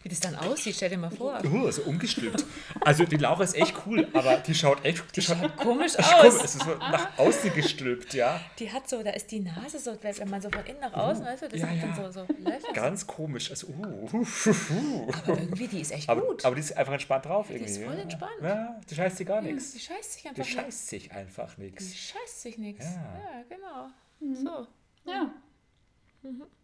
Wie 0.01 0.09
das 0.09 0.19
dann 0.19 0.35
aussieht, 0.35 0.75
stell 0.75 0.89
dir 0.89 0.97
mal 0.97 1.09
vor. 1.09 1.39
Uh, 1.45 1.71
so 1.71 1.83
umgestülpt. 1.83 2.43
Also 2.81 3.05
die 3.05 3.15
Laura 3.15 3.43
ist 3.45 3.55
echt 3.55 3.73
cool, 3.85 4.07
aber 4.13 4.37
die 4.37 4.53
schaut 4.53 4.83
echt 4.83 5.03
die 5.15 5.21
schaut 5.21 5.55
Komisch 5.55 5.95
echt 5.95 6.11
komisch. 6.11 6.33
aus. 6.35 6.43
Es 6.43 6.55
ist 6.55 6.63
so 6.63 6.75
nach 6.75 7.17
außen 7.17 7.53
gestülpt, 7.53 8.13
ja. 8.13 8.41
Die 8.59 8.69
hat 8.71 8.89
so, 8.89 9.01
da 9.01 9.11
ist 9.11 9.31
die 9.31 9.39
Nase 9.39 9.79
so, 9.79 9.97
wenn 10.01 10.17
wenn 10.17 10.29
man 10.29 10.41
so 10.41 10.49
von 10.49 10.65
innen 10.65 10.81
nach 10.81 10.93
außen, 10.93 11.23
weißt 11.23 11.43
du, 11.43 11.47
das 11.49 11.59
Ja, 11.61 11.67
hat 11.67 11.81
dann 11.81 11.89
ja. 11.97 12.11
so, 12.11 12.25
so 12.27 12.33
Löcher. 12.39 12.73
Ganz 12.73 13.07
komisch. 13.07 13.49
Also, 13.51 13.67
uh, 13.67 14.09
uh, 14.13 14.17
uh, 14.17 14.49
uh. 14.49 15.11
Aber 15.25 15.39
irgendwie, 15.39 15.67
die 15.69 15.79
ist 15.79 15.91
echt 15.93 16.09
Aber, 16.09 16.21
gut. 16.21 16.43
aber 16.43 16.55
die 16.55 16.61
ist 16.61 16.75
einfach 16.75 16.93
entspannt 16.93 17.25
drauf 17.25 17.49
irgendwie. 17.49 17.71
ist 17.71 17.81
voll 17.81 17.97
entspannt. 17.97 18.31
Ja, 18.41 18.81
die 18.89 18.95
scheißt 18.95 19.19
dir 19.19 19.25
gar 19.25 19.41
die 19.41 19.53
nichts. 19.53 19.81
scheißt 19.81 20.13
sich 20.13 20.21
Die 20.23 20.27
einfach 20.29 20.43
nichts. 20.43 20.53
scheißt 20.65 20.87
sich 20.89 21.11
einfach 21.13 21.55
Die 21.55 21.61
nichts. 21.61 21.95
scheißt 21.95 22.41
sich 22.41 22.57
nichts. 22.57 22.83
Ja. 22.83 23.43
Ja, 23.49 23.85
genau. 24.33 24.63
So. 24.63 25.11
Ja. 25.11 25.33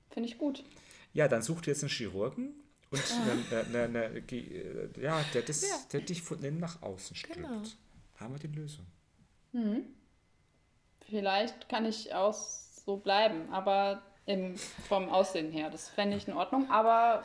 Finde 0.09 0.29
ich 0.29 0.37
gut. 0.37 0.63
Ja, 1.13 1.27
dann 1.27 1.41
such 1.41 1.61
dir 1.61 1.71
jetzt 1.71 1.83
einen 1.83 1.89
Chirurgen 1.89 2.53
und 2.91 3.03
ne, 3.51 3.65
ne, 3.71 3.89
ne, 3.89 4.21
ge- 4.21 4.89
äh, 4.95 5.01
ja, 5.01 5.21
der, 5.33 5.41
das, 5.43 5.87
der 5.89 6.01
dich 6.01 6.21
von 6.21 6.41
innen 6.43 6.59
nach 6.59 6.81
außen 6.81 7.15
stülpt. 7.15 7.35
Genau. 7.41 7.61
Haben 8.17 8.33
wir 8.33 8.39
die 8.39 8.55
Lösung. 8.55 8.85
Vielleicht 11.07 11.69
kann 11.69 11.85
ich 11.85 12.13
auch 12.13 12.33
so 12.33 12.97
bleiben, 12.97 13.49
aber 13.51 14.03
im, 14.25 14.55
vom 14.87 15.09
Aussehen 15.09 15.51
her. 15.51 15.69
Das 15.69 15.89
fände 15.89 16.17
ich 16.17 16.27
in 16.27 16.33
Ordnung, 16.35 16.69
aber 16.69 17.23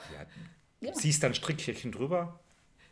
Ja, 0.80 0.92
Ziehst 0.92 1.22
dann 1.22 1.34
Strickjäckchen 1.34 1.92
drüber. 1.92 2.40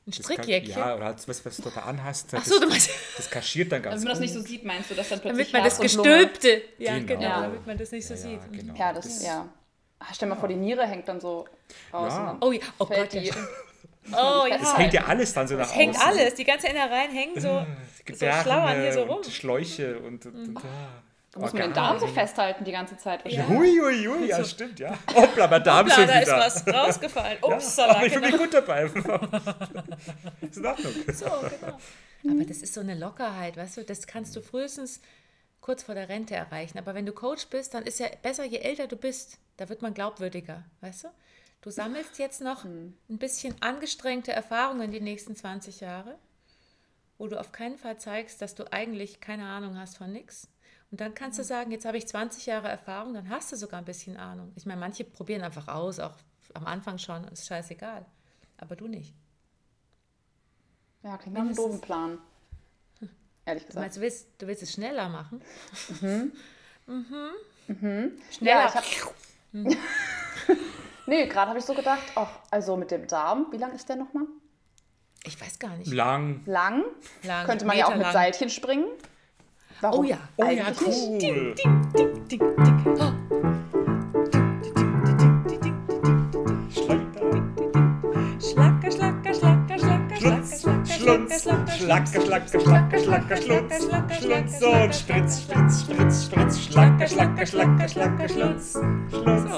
Ein 0.05 0.11
Das 0.11 0.17
Strickjäckchen. 0.17 0.75
Ja, 0.77 0.97
oder 0.97 1.05
halt, 1.07 1.29
was, 1.29 1.45
was 1.47 1.57
du 1.59 1.71
da 1.71 1.81
anhast. 1.83 2.31
Ach 2.35 2.45
so, 2.45 2.59
du 2.59 2.67
meinst, 2.67 2.91
Das 3.17 3.31
kaschiert 3.31 3.71
dann 3.71 3.83
ganz 3.83 3.95
damit 4.03 4.05
man 4.05 4.11
das 4.13 4.21
nicht 4.21 4.35
so 4.35 4.41
sieht, 4.41 4.65
meinst 4.65 4.91
du, 4.91 4.95
dass 4.95 5.09
dann 5.11 5.21
plötzlich 5.21 5.53
damit 5.53 5.53
man 5.53 5.65
das 5.65 5.79
Gestülpte. 5.81 6.63
Ja, 6.79 6.95
Genau. 6.99 7.07
genau, 7.07 7.23
Ja. 7.23 7.41
damit 7.43 7.67
man 7.67 7.79
das 7.79 7.93
nicht 7.93 8.07
so 8.07 8.15
Ja, 8.15 8.21
sieht. 8.21 8.41
ja, 8.41 8.47
genau. 8.61 8.75
Ja, 8.75 8.93
das, 8.93 9.23
ja. 9.25 9.49
Ah, 10.01 10.07
stell 10.13 10.29
mal 10.29 10.35
vor, 10.37 10.49
die 10.49 10.57
Niere 10.57 10.85
hängt 10.87 11.07
dann 11.07 11.21
so 11.21 11.47
raus. 11.93 12.13
Ja. 12.13 12.37
Oh, 12.41 12.51
ja. 12.51 12.61
oh 12.79 12.87
Gott, 12.87 13.13
ja, 13.15 13.21
die-. 13.21 13.33
Oh 14.11 14.45
ja. 14.49 14.57
Es 14.61 14.77
hängt 14.77 14.93
ja 14.95 15.05
alles 15.05 15.33
dann 15.33 15.47
so 15.47 15.55
nach 15.55 15.67
Es 15.67 15.77
hängt 15.77 15.95
außen. 15.95 16.09
alles, 16.09 16.35
die 16.35 16.43
ganzen 16.43 16.67
Innereien 16.71 17.13
hängen 17.13 17.41
so. 17.41 17.65
Gedärme 18.05 18.43
Schlauern 18.43 18.81
hier 18.81 18.93
so 18.93 19.03
rum. 19.05 19.17
und 19.19 19.27
Schläuche 19.27 20.01
und, 20.01 20.27
und, 20.27 20.35
und 20.49 20.57
ah. 20.57 21.03
Da 21.33 21.41
muss 21.41 21.53
man 21.55 21.63
den 21.63 21.73
Darm 21.73 21.99
so 21.99 22.07
festhalten 22.07 22.63
die 22.63 22.73
ganze 22.73 22.99
Zeit. 22.99 23.27
Ja. 23.31 23.49
Hui, 23.49 23.79
hui, 23.79 24.05
hui, 24.05 24.27
ja, 24.27 24.45
stimmt, 24.45 24.79
ja. 24.79 24.99
Hoppla, 25.15 25.47
mein 25.47 25.65
Darm 25.65 25.87
Hoppla, 25.87 25.95
schon 25.95 26.07
da 26.07 26.19
ist 26.19 26.67
wieder. 26.67 26.77
was 26.77 26.89
rausgefallen. 26.89 27.39
Ja, 27.43 27.57
Upsala, 27.57 27.95
aber 27.95 28.07
ich 28.07 28.13
fühle 28.13 28.27
genau. 28.27 28.43
mich 28.43 28.51
gut 28.51 28.55
dabei. 28.55 28.85
ist 30.43 30.57
in 30.59 30.67
Ordnung. 30.67 30.93
So, 31.11 31.25
genau. 31.25 31.79
Aber 32.31 32.45
das 32.47 32.59
ist 32.59 32.75
so 32.75 32.81
eine 32.81 32.95
Lockerheit, 32.95 33.57
weißt 33.57 33.79
du, 33.79 33.85
das 33.85 34.07
kannst 34.07 34.37
du 34.37 34.43
frühestens 34.43 35.01
kurz 35.63 35.83
vor 35.83 35.95
der 35.95 36.11
Rente 36.11 36.35
erreichen. 36.35 36.79
Aber 36.79 36.95
wenn 36.95 37.07
du 37.07 37.13
Coach 37.13 37.47
bist, 37.47 37.73
dann 37.73 37.85
ist 37.85 37.99
ja 37.99 38.09
besser, 38.21 38.45
je 38.45 38.59
älter 38.59 38.87
du 38.87 38.97
bist. 38.97 39.39
Da 39.57 39.71
wird 39.71 39.81
man 39.81 39.95
glaubwürdiger, 39.95 40.65
weißt 40.83 41.05
du? 41.05 41.09
Du 41.63 41.71
sammelst 41.71 42.19
jetzt 42.19 42.43
noch 42.43 42.65
ein 42.65 42.95
bisschen 43.09 43.55
angestrengte 43.63 44.33
Erfahrungen 44.33 44.91
die 44.91 45.01
nächsten 45.01 45.35
20 45.35 45.81
Jahre, 45.81 46.19
wo 47.17 47.29
du 47.29 47.41
auf 47.41 47.53
keinen 47.53 47.79
Fall 47.79 47.97
zeigst, 47.99 48.43
dass 48.43 48.55
du 48.55 48.71
eigentlich 48.71 49.21
keine 49.21 49.47
Ahnung 49.47 49.79
hast 49.79 49.97
von 49.97 50.13
nichts. 50.13 50.49
Und 50.93 51.01
dann 51.01 51.15
kannst 51.15 51.39
du 51.39 51.43
sagen, 51.45 51.73
jetzt 51.73 51.87
habe 51.87 51.97
ich 51.97 52.07
20 52.07 52.45
Jahre 52.47 52.69
Erfahrung, 52.69 53.15
dann 53.15 53.29
hast 53.31 53.51
du 53.51 53.57
sogar 53.57 53.79
ein 53.79 53.85
bisschen 53.87 54.17
Ahnung. 54.19 54.53
Ich 54.57 54.67
meine, 54.67 54.79
manche 54.79 55.05
probieren 55.05 55.43
einfach 55.43 55.67
aus, 55.69 55.99
auch 55.99 56.15
am 56.55 56.67
Anfang 56.67 56.99
schon, 56.99 57.25
ist 57.29 57.47
scheißegal. 57.47 58.05
Aber 58.59 58.77
du 58.77 58.87
nicht. 58.87 59.15
Ja, 61.03 61.17
klingt 61.17 61.35
nach 61.35 61.43
einem 61.45 61.55
doofen 61.57 61.81
Plan. 61.81 62.19
Ehrlich 63.45 63.63
Du 63.65 63.69
gesagt. 63.69 63.83
meinst, 63.83 63.97
du 63.97 64.01
willst, 64.03 64.27
du 64.39 64.47
willst 64.47 64.63
es 64.63 64.73
schneller 64.73 65.09
machen? 65.09 65.43
Ja, 66.87 67.01
Schneller. 68.31 68.67
ich 68.69 68.75
hab, 69.03 69.15
nee, 71.07 71.27
gerade 71.27 71.49
habe 71.49 71.59
ich 71.59 71.65
so 71.65 71.75
gedacht, 71.75 72.03
ach, 72.15 72.39
also 72.51 72.77
mit 72.77 72.91
dem 72.91 73.07
Darm, 73.07 73.47
wie 73.51 73.57
lang 73.57 73.73
ist 73.75 73.89
der 73.89 73.97
nochmal? 73.97 74.27
Ich 75.25 75.41
weiß 75.41 75.59
gar 75.59 75.77
nicht. 75.77 75.91
Lang. 75.93 76.43
Lang. 76.47 76.85
Lang, 77.23 77.47
Könnte 77.47 77.65
man 77.65 77.77
ja 77.79 77.87
auch 77.87 77.91
mit 77.91 77.99
meterlang. 77.99 78.13
Seilchen 78.25 78.51
springen. 78.51 78.87
Warum? 79.83 79.99
Oh 79.99 80.05
ja. 80.05 80.19
Oh 80.37 80.45
ja, 80.45 80.67
cool. 80.81 81.55
Oh. 82.95 83.13
Schlacker, 88.39 88.93
schlacker, 88.93 89.35
schlacker, 89.35 89.79
Schlunz, 90.17 90.61
schlacker, 90.63 90.87
Schlunz, 90.87 91.43
schlacker, 91.43 92.21
Schlacker, 92.21 92.61
Schlacker, 92.61 92.99
Schlacker, 93.01 93.37
Schlunz, 93.37 93.75
Schlunz, 93.83 94.15
Schlunz 94.19 94.63
und 94.63 94.95
Spritz, 94.95 95.43
Spritz, 95.43 95.83
Spritz, 95.83 96.25
Spritz, 96.27 96.61
Schlacker, 96.61 97.09
Schlacker, 97.09 97.47
Schlunz, 97.47 97.93
Schlunz, 98.31 98.73
So, 98.73 98.79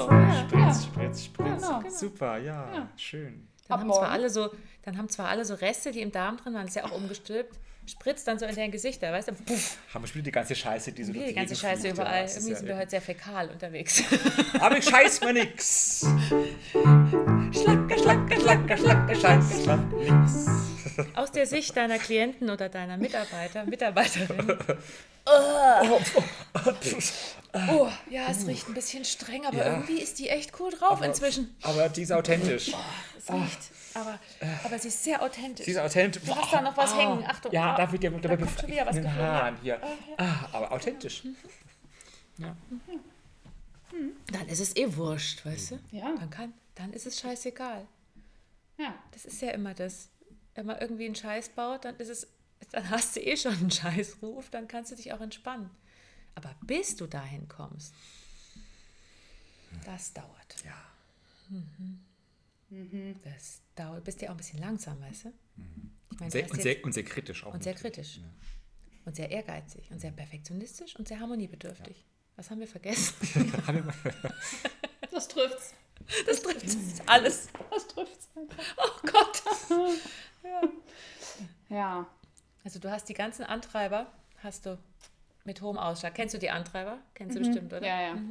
ja, 0.09 0.33
Spritz, 0.41 0.85
Spritz, 0.85 1.23
Spritz. 1.25 1.61
Genau. 1.61 1.83
Super, 1.87 2.37
ja, 2.39 2.89
schön. 2.95 3.47
Dann 3.67 3.75
Ab 3.75 3.81
haben, 3.81 3.93
zwar 3.93 4.09
alle 4.09 4.31
so, 4.31 4.49
dann 4.81 4.97
haben 4.97 5.09
zwar 5.09 5.27
alle 5.27 5.45
so 5.45 5.53
Reste, 5.53 5.91
die 5.91 6.01
im 6.01 6.11
Darm 6.11 6.37
drin 6.37 6.55
waren, 6.55 6.65
ist 6.65 6.75
ja 6.75 6.85
auch 6.85 6.95
umgestülpt, 6.95 7.59
spritzt 7.87 8.27
dann 8.27 8.39
so 8.39 8.45
in 8.45 8.55
dein 8.55 8.71
Gesichter, 8.71 9.11
weißt 9.11 9.27
du? 9.29 9.33
Puff, 9.33 9.77
Haben 9.93 10.03
wir 10.03 10.07
schon 10.07 10.15
wieder 10.15 10.25
die 10.25 10.31
ganze 10.31 10.55
Scheiße, 10.55 10.91
die 10.91 11.03
so 11.03 11.13
die 11.13 11.19
durch 11.19 11.35
ganze 11.35 11.55
Scheiße 11.55 11.81
fliegt, 11.81 11.95
überall. 11.95 12.25
ja, 12.25 12.29
Irgendwie 12.31 12.49
ja 12.51 12.55
sind 12.57 12.67
wir 12.67 12.77
heute 12.77 12.89
sehr 12.89 13.01
fäkal 13.01 13.49
unterwegs. 13.49 14.03
Aber 14.59 14.77
ich 14.77 14.85
scheiß 14.85 15.21
mir 15.21 15.33
nix. 15.33 16.05
Schlacker, 17.51 17.97
schlacker, 17.97 18.39
Schlacker, 18.39 18.77
schlacker, 18.77 19.15
scheiß 19.15 19.65
mir 19.65 19.77
nix. 19.77 20.45
Aus 21.15 21.31
der 21.31 21.45
Sicht 21.45 21.75
deiner 21.75 21.99
Klienten 21.99 22.49
oder 22.49 22.69
deiner 22.69 22.97
Mitarbeiter, 22.97 23.65
Mitarbeiterin. 23.65 24.57
Oh, 27.71 27.87
ja, 28.09 28.27
es 28.29 28.45
riecht 28.45 28.67
ein 28.67 28.73
bisschen 28.73 29.05
streng, 29.05 29.45
aber 29.45 29.57
Ja. 29.57 29.65
irgendwie 29.71 29.99
ist 30.01 30.19
die 30.19 30.29
echt 30.29 30.51
cool 30.59 30.71
drauf 30.71 31.01
inzwischen. 31.01 31.55
Aber 31.63 31.89
die 31.89 32.01
ist 32.03 32.11
authentisch. 32.11 32.71
Es 33.17 33.33
riecht, 33.33 33.57
aber, 33.95 34.19
aber 34.63 34.79
sie 34.79 34.87
ist 34.89 35.03
sehr 35.03 35.21
authentisch. 35.21 35.65
Die 35.65 35.71
ist 35.71 35.77
authentisch. 35.77 36.23
Du 36.23 36.35
hast 36.35 36.51
da 36.53 36.61
noch 36.61 36.75
was 36.77 36.95
hängen. 36.95 37.23
Achtung. 37.25 37.51
Ja, 37.51 37.73
Ah, 37.73 37.77
darf 37.77 37.93
ich 37.93 37.99
dir 37.99 38.11
da 38.11 38.17
dabei 38.19 38.37
kommt 38.37 38.59
schon 38.59 38.69
wieder 38.69 38.85
was 38.85 38.95
den. 38.95 39.13
Haaren 39.15 39.57
hier. 39.61 39.81
Ah, 40.17 40.47
aber 40.51 40.71
authentisch. 40.71 41.23
Dann 44.31 44.47
ist 44.49 44.59
es 44.59 44.75
eh 44.75 44.95
wurscht, 44.95 45.45
weißt 45.45 45.71
du? 45.71 45.79
Ja. 45.91 46.13
Dann, 46.17 46.29
kann, 46.29 46.53
dann 46.75 46.91
ist 46.93 47.05
es 47.05 47.19
scheißegal. 47.19 47.87
Ja. 48.77 48.93
Das 49.11 49.25
ist 49.25 49.41
ja 49.41 49.51
immer 49.51 49.73
das. 49.73 50.09
Wenn 50.55 50.65
man 50.65 50.79
irgendwie 50.79 51.05
einen 51.05 51.15
Scheiß 51.15 51.49
baut, 51.49 51.85
dann 51.85 51.95
ist 51.97 52.09
es, 52.09 52.27
dann 52.71 52.89
hast 52.89 53.15
du 53.15 53.21
eh 53.21 53.35
schon 53.37 53.53
einen 53.53 53.71
Scheißruf, 53.71 54.49
dann 54.49 54.67
kannst 54.67 54.91
du 54.91 54.95
dich 54.95 55.11
auch 55.13 55.21
entspannen. 55.21 55.69
Aber 56.35 56.53
bis 56.61 56.95
du 56.95 57.07
dahin 57.07 57.47
kommst, 57.47 57.93
das 59.85 60.11
dauert. 60.13 60.55
Ja. 60.65 61.57
Das 63.23 63.61
dauert. 63.75 64.03
Bist 64.03 64.21
ja 64.21 64.29
auch 64.29 64.33
ein 64.33 64.37
bisschen 64.37 64.59
langsam, 64.59 64.99
weißt 65.01 65.25
du? 65.25 65.29
Ich 66.11 66.19
meine, 66.19 66.25
du 66.25 66.31
Sehr, 66.31 66.43
hast 66.43 66.51
und, 66.51 66.61
sehr, 66.61 66.83
und 66.83 66.93
sehr 66.93 67.03
kritisch 67.03 67.43
auch. 67.45 67.53
und 67.53 67.63
sehr 67.63 67.73
kritisch. 67.73 68.19
Und 69.05 69.15
sehr 69.15 69.29
ehrgeizig 69.29 69.91
und 69.91 69.99
sehr 69.99 70.11
perfektionistisch 70.11 70.95
und 70.95 71.07
sehr 71.07 71.19
harmoniebedürftig. 71.19 72.05
Was 72.35 72.49
haben 72.49 72.59
wir 72.59 72.67
vergessen? 72.67 73.13
Das 75.11 75.29
trifft's. 75.29 75.73
Das 76.25 76.41
trifft 76.41 76.67
alles. 77.07 77.47
Das 77.71 77.87
trifft's. 77.87 78.29
Oh 78.35 78.99
Gott. 79.03 79.43
Ja. 81.69 82.07
Also 82.63 82.79
du 82.79 82.91
hast 82.91 83.09
die 83.09 83.13
ganzen 83.13 83.43
Antreiber, 83.43 84.11
hast 84.43 84.65
du 84.65 84.77
mit 85.45 85.61
hohem 85.61 85.77
Ausschlag. 85.77 86.13
Kennst 86.13 86.33
du 86.35 86.39
die 86.39 86.49
Antreiber? 86.49 86.99
Kennst 87.13 87.35
du 87.35 87.39
bestimmt, 87.39 87.73
oder? 87.73 87.85
Ja, 87.85 88.01
ja. 88.01 88.21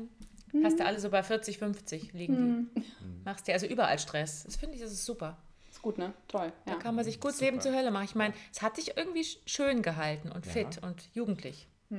Hast 0.62 0.78
du 0.78 0.84
alle 0.86 1.00
so 1.00 1.10
bei 1.10 1.22
40, 1.22 1.58
50 1.58 2.12
liegen 2.12 2.70
die. 2.76 2.82
Machst 3.24 3.46
dir 3.48 3.54
also 3.54 3.66
überall 3.66 3.98
Stress. 3.98 4.44
Das 4.44 4.56
finde 4.56 4.76
ich, 4.76 4.82
das 4.82 4.92
ist 4.92 5.04
super. 5.04 5.36
Ist 5.70 5.82
gut, 5.82 5.98
ne? 5.98 6.12
Toll. 6.28 6.52
Ja. 6.66 6.74
Da 6.74 6.78
kann 6.78 6.94
man 6.94 7.04
sich 7.04 7.18
gut 7.18 7.38
Leben 7.40 7.60
zur 7.60 7.72
Hölle 7.74 7.90
machen. 7.90 8.04
Ich 8.04 8.14
meine, 8.14 8.34
es 8.52 8.62
hat 8.62 8.76
dich 8.76 8.96
irgendwie 8.96 9.22
sch- 9.22 9.38
schön 9.46 9.82
gehalten 9.82 10.30
und 10.30 10.46
fit 10.46 10.78
und 10.82 11.08
jugendlich. 11.12 11.66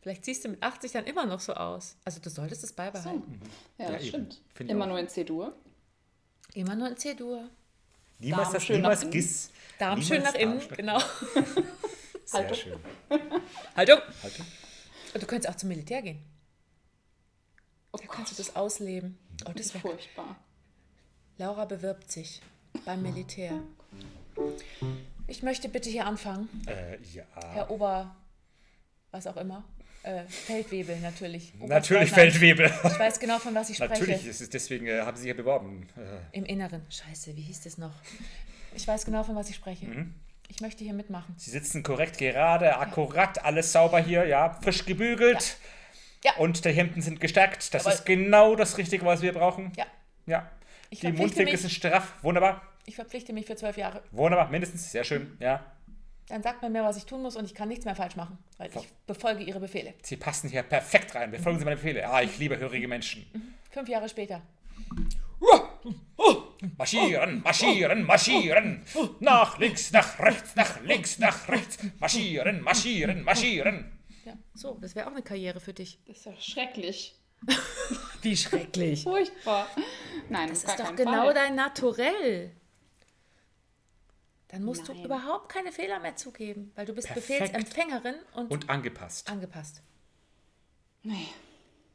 Vielleicht 0.00 0.24
siehst 0.24 0.44
du 0.44 0.48
mit 0.48 0.62
80 0.62 0.90
dann 0.92 1.04
immer 1.04 1.26
noch 1.26 1.38
so 1.40 1.54
aus. 1.54 1.96
Also 2.04 2.20
du 2.20 2.28
solltest 2.28 2.64
es 2.64 2.72
beibehalten. 2.72 3.40
Ja, 3.78 3.84
Ja, 3.86 3.92
das 3.92 4.02
eben. 4.02 4.08
stimmt. 4.08 4.70
Immer 4.70 4.84
auch. 4.84 4.88
nur 4.88 4.98
in 4.98 5.08
C-Dur. 5.08 5.54
Immer 6.54 6.74
nur 6.74 6.88
in 6.88 6.96
C-Dur. 6.96 7.48
Niemals 8.18 8.42
Darm 8.44 8.52
das, 8.54 8.64
schön 8.64 8.76
niemals 8.76 8.98
nach 8.98 9.02
innen. 9.04 9.12
Giss. 9.12 9.50
Darm 9.78 9.98
Niemals 10.00 10.08
schön 10.08 10.22
nach 10.22 10.34
innen, 10.34 10.52
Darmstadt. 10.58 10.78
genau. 10.78 10.98
Sehr 12.24 12.40
Haltung. 12.40 12.56
schön. 12.56 12.78
Haltung. 13.76 13.98
Haltung. 14.22 14.46
Und 15.14 15.22
du 15.22 15.26
könntest 15.26 15.48
auch 15.52 15.56
zum 15.56 15.68
Militär 15.68 16.02
gehen. 16.02 16.18
Da 17.92 18.06
kannst 18.06 18.32
du 18.32 18.36
das 18.36 18.56
ausleben. 18.56 19.18
Oh, 19.46 19.52
das 19.54 19.74
wäre 19.74 19.80
Furchtbar. 19.80 20.36
Laura 21.38 21.64
bewirbt 21.64 22.10
sich 22.10 22.40
beim 22.84 23.02
Militär. 23.02 23.52
Ich 25.26 25.42
möchte 25.42 25.68
bitte 25.68 25.90
hier 25.90 26.06
anfangen. 26.06 26.48
Äh, 26.66 26.98
ja. 27.12 27.24
Herr 27.52 27.70
Ober, 27.70 28.16
was 29.10 29.26
auch 29.26 29.36
immer. 29.36 29.64
Äh, 30.02 30.24
Feldwebel 30.26 30.98
natürlich. 31.00 31.52
Natürlich 31.54 32.12
Oberstleutnant. 32.12 32.12
Feldwebel. 32.12 32.72
Ich 32.84 32.98
weiß 32.98 33.20
genau, 33.20 33.38
von 33.38 33.54
was 33.54 33.70
ich 33.70 33.76
spreche. 33.76 33.92
Natürlich, 33.92 34.26
es 34.26 34.40
ist 34.40 34.52
deswegen 34.52 34.86
äh, 34.86 35.00
haben 35.02 35.16
Sie 35.16 35.22
sich 35.22 35.28
ja 35.28 35.34
beworben. 35.34 35.86
Äh, 35.96 36.36
Im 36.36 36.44
Inneren. 36.44 36.82
Scheiße, 36.90 37.36
wie 37.36 37.42
hieß 37.42 37.62
das 37.62 37.78
noch? 37.78 37.92
Ich 38.74 38.88
weiß 38.88 39.04
genau, 39.04 39.22
von 39.22 39.36
was 39.36 39.48
ich 39.48 39.56
spreche. 39.56 39.86
Mhm. 39.86 40.14
Ich 40.48 40.60
möchte 40.60 40.82
hier 40.82 40.92
mitmachen. 40.92 41.34
Sie 41.38 41.50
sitzen 41.50 41.82
korrekt 41.82 42.18
gerade, 42.18 42.76
akkurat, 42.78 43.44
alles 43.44 43.70
sauber 43.70 44.00
hier, 44.00 44.26
ja, 44.26 44.58
frisch 44.62 44.84
gebügelt. 44.84 45.40
Ja. 45.40 45.68
Und 46.38 46.64
die 46.64 46.70
Hemden 46.70 47.02
sind 47.02 47.20
gestärkt. 47.20 47.74
Das 47.74 47.84
Jawohl. 47.84 47.92
ist 47.92 48.06
genau 48.06 48.54
das 48.54 48.78
Richtige, 48.78 49.04
was 49.04 49.22
wir 49.22 49.32
brauchen. 49.32 49.72
Ja, 49.76 49.86
Ja. 50.26 50.50
Ich 50.90 51.00
Die 51.00 51.10
Mundwinkel 51.10 51.56
sind 51.56 51.70
straff. 51.70 52.12
Wunderbar. 52.22 52.60
ich 52.84 52.94
verpflichte 52.96 53.32
mich 53.32 53.46
für 53.46 53.56
zwölf 53.56 53.76
Jahre. 53.78 54.02
Wunderbar. 54.10 54.50
Mindestens. 54.50 54.92
Sehr 54.92 55.04
schön. 55.04 55.36
Ja. 55.40 55.64
Dann 56.28 56.42
sagt 56.42 56.62
man 56.62 56.70
mir, 56.72 56.84
was 56.84 56.96
ich 56.96 57.04
tun 57.06 57.22
muss 57.22 57.34
und 57.36 57.44
ich 57.46 57.54
kann 57.54 57.68
nichts 57.68 57.84
mehr 57.84 57.96
falsch 57.96 58.14
machen, 58.16 58.38
weil 58.58 58.68
ich 58.74 58.88
befolge 59.06 59.42
Ihre 59.42 59.58
Befehle. 59.58 59.94
Sie 60.02 60.16
passen 60.16 60.48
hier 60.50 60.62
perfekt 60.62 61.14
rein. 61.14 61.30
Befolgen 61.30 61.58
Sie 61.58 61.64
meine 61.64 61.76
Befehle. 61.76 62.08
Ah, 62.08 62.22
ich 62.22 62.38
liebe 62.38 62.58
hörige 62.58 62.88
Menschen. 62.88 63.26
Fünf 63.70 63.88
Jahre 63.88 64.08
später. 64.08 64.42
Marschieren, 66.78 67.42
marschieren, 67.42 68.04
marschieren. 68.04 68.82
Nach 69.20 69.58
links, 69.58 69.90
nach 69.92 70.18
rechts, 70.20 70.54
nach 70.54 70.80
links, 70.82 71.18
nach 71.18 71.48
rechts. 71.48 71.78
Marschieren, 71.98 72.60
marschieren, 72.60 73.24
marschieren. 73.24 73.92
So, 74.54 74.76
das 74.80 74.94
wäre 74.94 75.06
auch 75.06 75.12
eine 75.12 75.22
Karriere 75.22 75.60
für 75.60 75.72
dich. 75.72 75.98
Das 76.06 76.18
ist 76.18 76.26
ja 76.26 76.32
schrecklich. 76.40 77.14
Wie 78.22 78.36
schrecklich. 78.36 79.02
Furchtbar. 79.02 79.66
Nein, 80.28 80.48
Das 80.50 80.64
ist 80.64 80.78
doch 80.78 80.94
genau 80.94 81.24
Fall. 81.24 81.34
dein 81.34 81.54
Naturell. 81.54 82.52
Dann 84.48 84.62
musst 84.64 84.86
Nein. 84.88 84.98
du 84.98 85.04
überhaupt 85.04 85.48
keine 85.48 85.72
Fehler 85.72 85.98
mehr 85.98 86.14
zugeben, 86.16 86.72
weil 86.74 86.84
du 86.86 86.92
bist 86.94 87.08
Perfekt. 87.08 87.52
Befehlsempfängerin 87.52 88.16
und, 88.34 88.50
Und 88.50 88.70
angepasst. 88.70 89.30
angepasst. 89.30 89.82
Nee, 91.02 91.26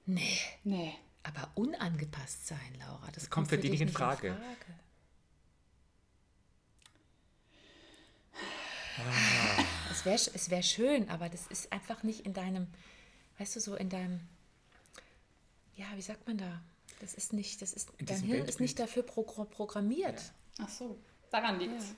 Nee, 0.06 0.40
nee. 0.64 0.96
aber 1.24 1.52
unangepasst 1.56 2.48
sein, 2.48 2.76
Laura, 2.80 3.10
das 3.14 3.30
kommt 3.30 3.48
für 3.50 3.58
dich 3.58 3.64
dich 3.70 3.72
nicht 3.80 3.82
in 3.82 3.90
Frage. 3.90 4.36
Ah. 8.98 9.57
Es 9.98 10.06
wäre 10.06 10.16
es 10.36 10.50
wär 10.50 10.62
schön, 10.62 11.10
aber 11.10 11.30
das 11.30 11.48
ist 11.48 11.72
einfach 11.72 12.04
nicht 12.04 12.26
in 12.26 12.34
deinem, 12.34 12.68
weißt 13.40 13.56
du, 13.56 13.60
so 13.60 13.76
in 13.76 13.90
deinem, 13.90 14.20
ja, 15.76 15.86
wie 15.96 16.02
sagt 16.02 16.28
man 16.28 16.38
da? 16.38 16.62
Das 17.00 17.14
ist 17.14 17.34
nicht, 17.34 17.62
das 17.62 17.74
ist, 17.74 17.90
In 17.98 18.06
dein 18.06 18.22
Hirn 18.22 18.46
ist 18.46 18.60
nicht 18.60 18.78
Weltbild. 18.78 18.80
dafür 18.80 19.04
pro 19.04 19.24
programmiert. 19.46 20.22
Ach 20.60 20.70
so, 20.70 20.98
daran 21.32 21.60
liegt's. 21.60 21.94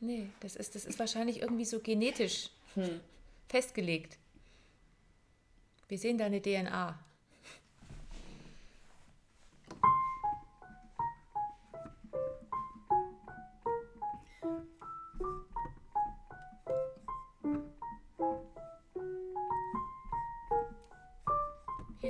Nee, 0.00 0.28
das 0.40 0.56
ist, 0.56 0.74
das 0.74 0.84
ist 0.84 0.98
wahrscheinlich 0.98 1.40
irgendwie 1.40 1.64
so 1.64 1.80
genetisch 1.80 2.50
festgelegt. 3.48 4.16
Wir 5.88 5.98
sehen 5.98 6.18
deine 6.18 6.40
DNA. 6.40 6.98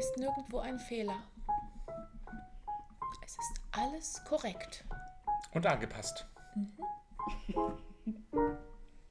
Ist 0.08 0.16
nirgendwo 0.18 0.58
ein 0.60 0.78
Fehler. 0.78 1.22
Es 3.24 3.32
ist 3.32 3.60
alles 3.72 4.24
korrekt. 4.24 4.84
Und 5.52 5.66
angepasst. 5.66 6.26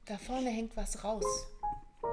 Da 0.04 0.18
vorne 0.18 0.50
hängt 0.50 0.76
was 0.76 1.04
raus. 1.04 1.24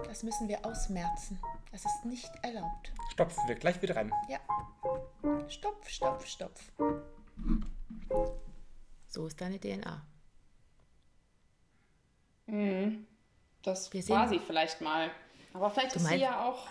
Das 0.06 0.24
müssen 0.24 0.48
wir 0.48 0.64
ausmerzen. 0.66 1.40
Das 1.72 1.84
ist 1.86 2.06
nicht 2.06 2.30
erlaubt. 2.44 2.92
Stopfen 3.12 3.48
wir 3.48 3.56
gleich 3.56 3.82
wieder 3.82 3.96
rein. 3.96 4.12
Ja. 4.30 4.40
Stopf, 5.50 5.88
stopf, 5.90 6.26
stopf. 6.26 6.72
So 9.08 9.28
ist 9.28 9.40
deine 9.42 9.60
DNA. 9.60 10.06
Das 13.64 13.92
Wir 13.94 14.08
war 14.10 14.28
sehen- 14.28 14.40
sie 14.40 14.46
vielleicht 14.46 14.82
mal. 14.82 15.10
Aber 15.54 15.70
vielleicht 15.72 15.96
Du 15.96 16.00
ist 16.00 16.08
sie 16.08 16.16
ja 16.16 16.46
auch 16.46 16.68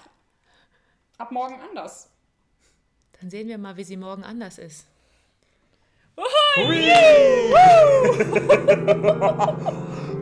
ab 1.18 1.30
morgen 1.32 1.58
anders. 1.68 2.08
Dann 3.20 3.30
sehen 3.30 3.48
wir 3.48 3.58
mal, 3.58 3.76
wie 3.76 3.84
sie 3.84 3.96
morgen 3.96 4.24
anders 4.24 4.58
ist. 4.58 4.86
Hui! 6.56 6.90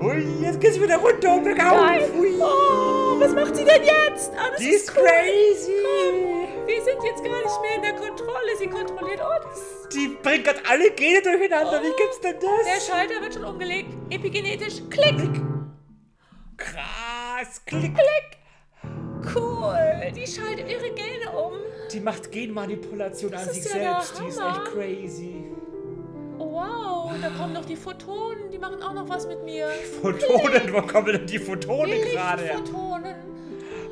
Hui, 0.00 0.22
jetzt 0.42 0.60
geht's 0.60 0.80
wieder 0.80 0.96
runter 0.96 1.34
und 1.34 1.44
bergauf. 1.44 2.12
Hui. 2.14 2.34
Oh, 2.40 3.20
was 3.20 3.32
macht 3.34 3.54
sie 3.56 3.64
denn 3.64 3.82
jetzt? 3.84 4.32
Ah, 4.36 4.50
das 4.50 4.58
Die 4.60 4.68
ist 4.70 4.88
crazy. 4.92 5.72
Wir 6.66 6.82
sind 6.82 7.02
jetzt 7.04 7.22
gar 7.22 7.42
nicht 7.42 7.60
mehr 7.60 7.76
in 7.76 7.82
der 7.82 7.92
Kontrolle. 7.94 8.56
Sie 8.58 8.66
kontrolliert 8.68 9.20
uns. 9.20 9.88
Die 9.92 10.08
bringt 10.22 10.44
gerade 10.44 10.60
alle 10.68 10.90
Gene 10.92 11.20
durcheinander. 11.22 11.82
Wie 11.82 11.92
gibt's 11.96 12.20
denn 12.20 12.36
Der 12.40 12.74
das? 12.74 12.86
Schalter 12.86 13.20
wird 13.20 13.34
schon 13.34 13.44
umgelegt. 13.44 13.90
Epigenetisch. 14.10 14.82
Klick. 14.88 15.20
Krass. 16.56 17.60
Klick. 17.66 17.94
Cool. 19.34 20.12
Die 20.14 20.26
schaltet 20.26 20.68
ihre 20.70 20.90
Gene 20.94 21.30
um. 21.36 21.52
Die 21.92 22.00
macht 22.00 22.30
Genmanipulation 22.32 23.34
an 23.34 23.46
ist 23.48 23.54
sich 23.54 23.64
ja 23.74 24.00
selbst. 24.02 24.20
Die 24.20 24.28
ist 24.28 24.38
echt 24.40 24.64
crazy. 24.72 25.44
Oh, 26.38 26.52
wow. 26.52 27.12
Und 27.12 27.22
da 27.22 27.28
kommen 27.30 27.52
noch 27.52 27.64
die 27.64 27.76
Photonen. 27.76 28.50
Die 28.50 28.58
machen 28.58 28.82
auch 28.82 28.94
noch 28.94 29.08
was 29.08 29.26
mit 29.26 29.44
mir. 29.44 29.68
Photonen, 30.00 30.72
wo 30.72 30.82
kommen 30.82 31.12
denn 31.12 31.26
die 31.26 31.38
Photonen 31.38 31.90
Die 32.02 32.10
gerade 32.12 32.42
her? 32.42 32.54
Lichtphotonen. 32.58 33.14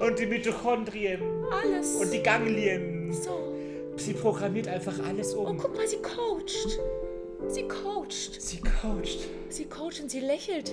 Und 0.01 0.19
die 0.19 0.27
Mitochondrien. 0.27 1.21
Alles. 1.53 1.97
Und 1.97 2.11
die 2.13 2.23
Ganglien. 2.23 3.13
so. 3.13 3.55
Sie 3.97 4.15
programmiert 4.15 4.67
einfach 4.67 4.95
alles 5.07 5.35
Oh, 5.35 5.43
um. 5.43 5.59
guck 5.59 5.77
mal, 5.77 5.87
sie 5.87 5.99
coacht. 5.99 6.79
Sie 7.49 7.69
coacht. 7.69 8.41
Sie 8.41 8.61
coacht. 8.61 9.19
Sie 9.51 9.65
coacht 9.67 10.01
und 10.01 10.11
sie 10.11 10.21
lächelt. 10.21 10.73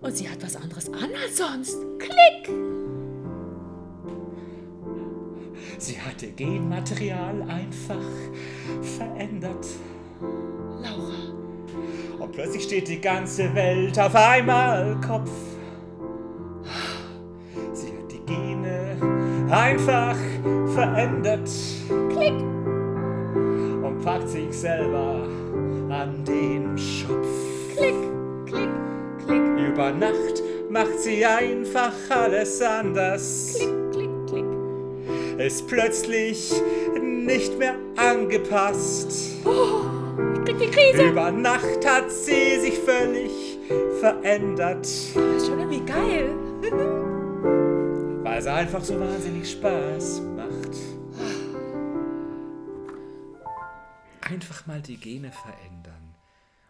Und 0.00 0.16
sie 0.16 0.28
hat 0.28 0.40
was 0.42 0.54
anderes 0.54 0.86
an 0.92 1.10
als 1.20 1.36
sonst. 1.38 1.76
Klick! 1.98 2.54
Sie 5.78 6.00
hat 6.00 6.22
ihr 6.22 6.32
Genmaterial 6.32 7.42
einfach 7.48 8.02
verändert. 8.96 9.66
Laura, 10.20 12.20
Und 12.20 12.32
plötzlich 12.32 12.64
steht 12.64 12.88
die 12.88 13.00
ganze 13.00 13.54
Welt 13.54 13.98
auf 13.98 14.14
einmal 14.14 14.96
Kopf. 15.06 15.30
Sie 17.72 17.88
hat 17.88 18.12
die 18.12 18.20
Gene 18.26 18.96
einfach 19.50 20.16
verändert. 20.74 21.50
klick! 22.10 22.34
Und 23.82 24.00
packt 24.04 24.28
sich 24.28 24.52
selber 24.52 25.26
an 25.90 26.24
den 26.24 26.76
Schopf. 26.78 27.26
Klick, 27.76 27.94
klick, 28.46 28.68
klick, 29.26 29.68
Über 29.68 29.90
Nacht 29.92 30.42
macht 30.70 30.98
sie 31.00 31.24
einfach 31.24 31.92
alles 32.10 32.60
anders. 32.62 33.56
klick. 33.58 33.83
Ist 35.38 35.66
plötzlich 35.66 36.52
nicht 37.00 37.58
mehr 37.58 37.76
angepasst. 37.96 39.10
Ich 39.38 40.44
krieg 40.44 40.58
die 40.58 40.70
Krise. 40.70 41.08
Über 41.10 41.30
Nacht 41.32 41.84
hat 41.86 42.10
sie 42.10 42.60
sich 42.60 42.78
völlig 42.78 43.58
verändert, 44.00 44.84
Das 44.84 45.14
ist 45.16 45.46
schon 45.46 45.58
irgendwie 45.58 45.84
geil. 45.84 46.34
weil 48.22 48.38
es 48.38 48.46
einfach 48.46 48.82
so 48.84 48.98
wahnsinnig 49.00 49.50
Spaß 49.50 50.22
macht. 50.36 50.76
Einfach 54.30 54.66
mal 54.66 54.80
die 54.80 54.96
Gene 54.96 55.30
verändern. 55.32 56.14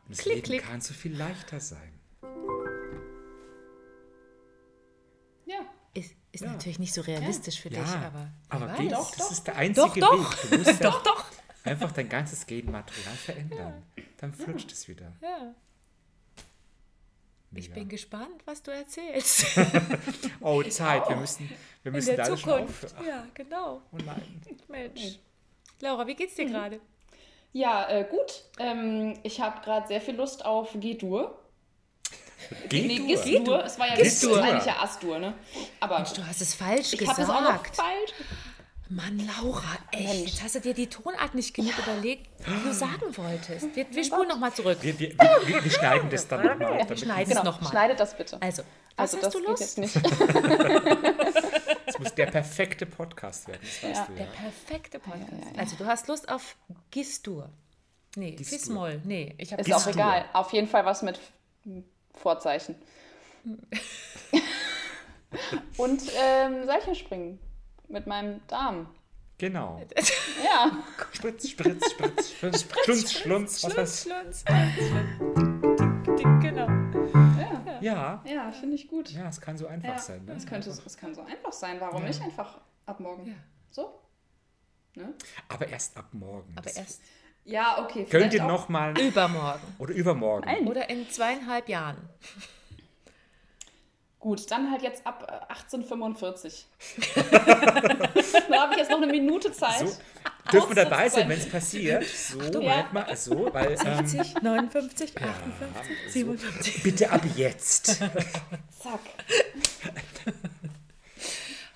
Und 0.06 0.10
das 0.10 0.18
Klick, 0.18 0.34
Leben 0.34 0.46
klick. 0.46 0.62
kann 0.68 0.80
so 0.80 0.92
viel 0.94 1.16
leichter 1.16 1.60
sein. 1.60 1.92
Ja. 5.46 5.60
Ist, 6.34 6.40
Ja. 6.42 6.50
natürlich 6.50 6.78
nicht 6.80 6.92
so 6.92 7.00
realistisch 7.02 7.60
für 7.60 7.70
dich, 7.70 7.78
Ja, 7.78 8.06
aber. 8.12 8.28
aber 8.48 8.72
geht 8.74 8.90
weiß. 8.90 8.98
doch. 8.98 9.16
Das 9.16 9.30
ist 9.30 9.46
der 9.46 9.56
einzige 9.56 10.00
Doch, 10.00 10.10
doch. 10.10 10.42
Weg. 10.44 10.50
Du 10.50 10.58
musst 10.58 10.80
ja 10.80 10.90
Doch, 10.90 11.02
doch. 11.04 11.24
einfach 11.62 11.92
dein 11.92 12.08
ganzes 12.08 12.44
Genmaterial 12.46 13.14
verändern. 13.14 13.82
Dann 14.18 14.32
flutscht 14.34 14.72
es 14.72 14.88
wieder. 14.88 15.12
Ja. 15.22 15.54
Ich 17.56 17.68
Mega. 17.68 17.80
bin 17.80 17.88
gespannt, 17.88 18.42
was 18.46 18.62
du 18.62 18.72
erzählst. 18.72 19.46
Oh, 20.40 20.60
Zeit. 20.64 21.08
Wir 21.08 21.16
müssen, 21.20 21.48
wir 21.84 21.90
In 21.90 21.92
müssen 21.92 22.16
der 22.16 22.16
da 22.16 22.36
schon 22.36 22.38
Zukunft. 22.38 22.84
aufhören. 22.86 23.06
Ja, 23.06 23.26
genau. 23.32 23.80
Oh 23.92 23.96
nein. 24.04 24.42
Mensch. 24.68 25.18
Laura, 25.80 26.04
wie 26.06 26.14
geht's 26.16 26.34
dir 26.34 26.46
gerade? 26.46 26.80
Ja, 27.52 27.88
äh, 27.88 28.04
gut. 28.10 28.44
Ähm, 28.58 29.14
ich 29.22 29.40
habe 29.40 29.60
gerade 29.62 29.86
sehr 29.86 30.00
viel 30.00 30.16
Lust 30.16 30.44
auf 30.44 30.72
G-Dur. 30.74 31.38
Geh 32.68 32.82
Nee. 32.86 33.14
Es 33.64 33.78
war 33.78 33.88
ja 33.88 33.94
Gistur. 33.96 34.30
Gistur. 34.30 34.42
eigentlich 34.42 34.64
ja 34.66 34.80
Astur, 34.82 35.18
ne? 35.18 35.34
Aber 35.80 35.98
Du 36.14 36.26
hast 36.26 36.40
es 36.40 36.54
falsch 36.54 36.92
ich 36.94 37.06
habe 37.08 37.22
es 37.22 37.28
auch 37.28 37.40
noch 37.40 37.62
gesagt. 37.62 37.76
falsch. 37.76 38.12
Mann, 38.90 39.18
Laura, 39.26 39.62
echt. 39.92 40.04
Mensch. 40.08 40.30
Jetzt 40.32 40.42
hast 40.42 40.54
du 40.56 40.60
dir 40.60 40.74
die 40.74 40.86
Tonart 40.88 41.34
nicht 41.34 41.54
genug 41.54 41.72
überlegt, 41.78 42.28
wie 42.46 42.68
du 42.68 42.74
sagen 42.74 43.16
wolltest. 43.16 43.74
Wir, 43.74 43.86
wir 43.90 44.04
spulen 44.04 44.28
nochmal 44.28 44.52
zurück. 44.52 44.76
Wir, 44.82 44.96
wir, 44.98 45.10
wir, 45.46 45.64
wir 45.64 45.70
schneiden 45.70 46.10
das 46.10 46.28
dann 46.28 46.44
nochmal. 46.46 46.78
Ja, 46.78 46.88
wir 46.88 46.96
schneiden 46.96 47.22
es 47.32 47.38
Genau, 47.38 47.50
nochmal. 47.50 47.70
schneidet 47.70 47.98
das 47.98 48.16
bitte. 48.16 48.40
Also, 48.42 48.62
was 48.96 49.14
Also 49.14 49.16
hast 49.16 49.24
das 49.24 49.32
du 49.32 49.38
geht 49.40 49.48
Lust? 49.48 49.78
jetzt 49.78 49.78
nicht. 49.78 49.94
Das 51.86 51.98
muss 51.98 52.14
der 52.14 52.26
perfekte 52.26 52.86
Podcast 52.86 53.46
werden, 53.46 53.60
das 53.62 53.82
weißt 53.88 54.00
Ja. 54.00 54.06
du 54.06 54.14
Der 54.14 54.26
ja. 54.26 54.32
perfekte 54.32 54.98
Podcast. 54.98 55.30
Ja, 55.30 55.38
ja, 55.38 55.44
ja. 55.54 55.58
Also, 55.60 55.76
du 55.76 55.86
hast 55.86 56.08
Lust 56.08 56.28
auf 56.28 56.56
Gistur. 56.90 57.48
Nee, 58.16 58.32
Gistur. 58.32 58.58
Fismol. 58.58 59.00
Nee, 59.04 59.34
ich 59.38 59.52
habe 59.52 59.62
Ist 59.62 59.68
auch 59.72 59.76
Gistur. 59.84 59.92
egal. 59.94 60.24
Auf 60.32 60.52
jeden 60.52 60.66
Fall 60.68 60.84
was 60.84 61.02
mit 61.02 61.18
Vorzeichen. 62.14 62.76
Und 65.76 66.02
ähm, 66.16 66.64
Seilchenspringen 66.66 67.38
mit 67.88 68.06
meinem 68.06 68.40
Darm. 68.46 68.88
Genau. 69.38 69.82
Ja, 70.44 70.70
Spritz, 71.12 71.48
Spritz, 71.48 71.90
Spritz, 71.90 72.30
Spritz, 72.30 72.62
Schlunz, 72.62 73.12
Schlunz, 73.12 73.60
Schlunz, 73.60 74.02
Schlunz, 74.02 74.44
Schlunz. 74.44 74.44
Dick, 76.06 76.16
dick, 76.16 76.40
genau. 76.40 76.68
ja, 77.80 78.22
Ja, 78.24 78.24
ja, 78.24 78.52
finde 78.52 78.76
ich 78.76 78.86
gut. 78.86 79.10
ja, 79.10 79.28
es 79.28 79.40
kann 79.40 79.58
so 79.58 79.66
einfach 79.66 79.88
Ja, 79.88 79.98
sein. 79.98 80.24
Ne? 80.24 80.34
es, 80.34 80.46
könnte, 80.46 80.70
es 80.70 80.96
kann 80.96 81.14
so 81.14 81.22
einfach 81.22 81.52
sein. 81.52 81.80
Warum 81.80 82.04
nicht 82.04 82.22
einfach 82.22 82.60
ab 82.86 83.00
morgen? 83.00 83.26
Ja. 83.26 83.34
So? 83.70 84.00
Ne? 84.94 85.12
Aber 85.48 85.66
erst 85.66 85.96
ab 85.96 86.06
morgen. 86.12 86.52
Aber 86.54 86.62
Das 86.62 86.76
erst 86.76 87.02
Ja, 87.44 87.84
okay. 87.84 88.06
Könnt 88.10 88.32
ihr 88.32 88.42
nochmal, 88.42 88.98
übermorgen. 88.98 89.60
oder 89.78 89.92
übermorgen. 89.92 90.46
Nein. 90.46 90.66
Oder 90.66 90.88
in 90.88 91.08
zweieinhalb 91.08 91.68
Jahren. 91.68 92.08
Gut, 94.18 94.50
dann 94.50 94.70
halt 94.70 94.80
jetzt 94.80 95.06
ab 95.06 95.46
1845. 95.50 96.66
da 98.48 98.62
habe 98.62 98.72
ich 98.72 98.78
jetzt 98.78 98.90
noch 98.90 98.96
eine 98.96 99.08
Minute 99.08 99.52
Zeit. 99.52 99.86
So, 99.86 99.98
dürfen 100.50 100.74
wir 100.74 100.84
dabei 100.84 101.10
sein, 101.10 101.28
wenn 101.28 101.38
es 101.38 101.50
passiert? 101.50 102.06
So, 102.06 102.40
Achtung, 102.40 102.62
ja. 102.62 102.88
mal. 102.90 103.14
So, 103.16 103.52
weil, 103.52 103.76
60, 103.76 104.36
ähm, 104.36 104.42
59, 104.42 105.14
58, 105.14 105.20
ja, 105.20 106.10
57. 106.10 106.74
So. 106.74 106.82
Bitte 106.82 107.10
ab 107.10 107.20
jetzt. 107.36 107.86
Zack. 108.78 109.00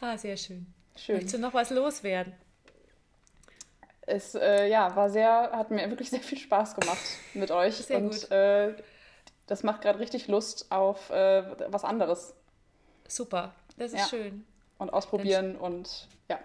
ah, 0.01 0.17
sehr 0.17 0.39
schön. 0.39 0.73
Schön. 0.97 1.17
Möchtest 1.17 1.35
du 1.35 1.39
noch 1.41 1.53
was 1.53 1.69
loswerden? 1.69 2.33
Es 4.09 4.35
äh, 4.35 4.67
ja, 4.69 4.97
war 4.97 5.11
sehr, 5.11 5.51
hat 5.53 5.71
mir 5.71 5.89
wirklich 5.91 6.09
sehr 6.11 6.21
viel 6.21 6.39
Spaß 6.39 6.75
gemacht 6.77 6.99
mit 7.35 7.51
euch. 7.51 7.77
Sehr 7.77 7.99
und 7.99 8.11
gut. 8.11 8.31
Äh, 8.31 8.75
das 9.47 9.63
macht 9.63 9.83
gerade 9.83 9.99
richtig 9.99 10.29
Lust 10.29 10.71
auf 10.71 11.11
äh, 11.11 11.43
was 11.71 11.85
anderes. 11.85 12.35
Super, 13.07 13.55
das 13.77 13.93
ist 13.93 14.01
ja. 14.01 14.07
schön. 14.07 14.45
Und 14.79 14.93
ausprobieren 14.93 15.57
und 15.57 16.09
ja. 16.29 16.39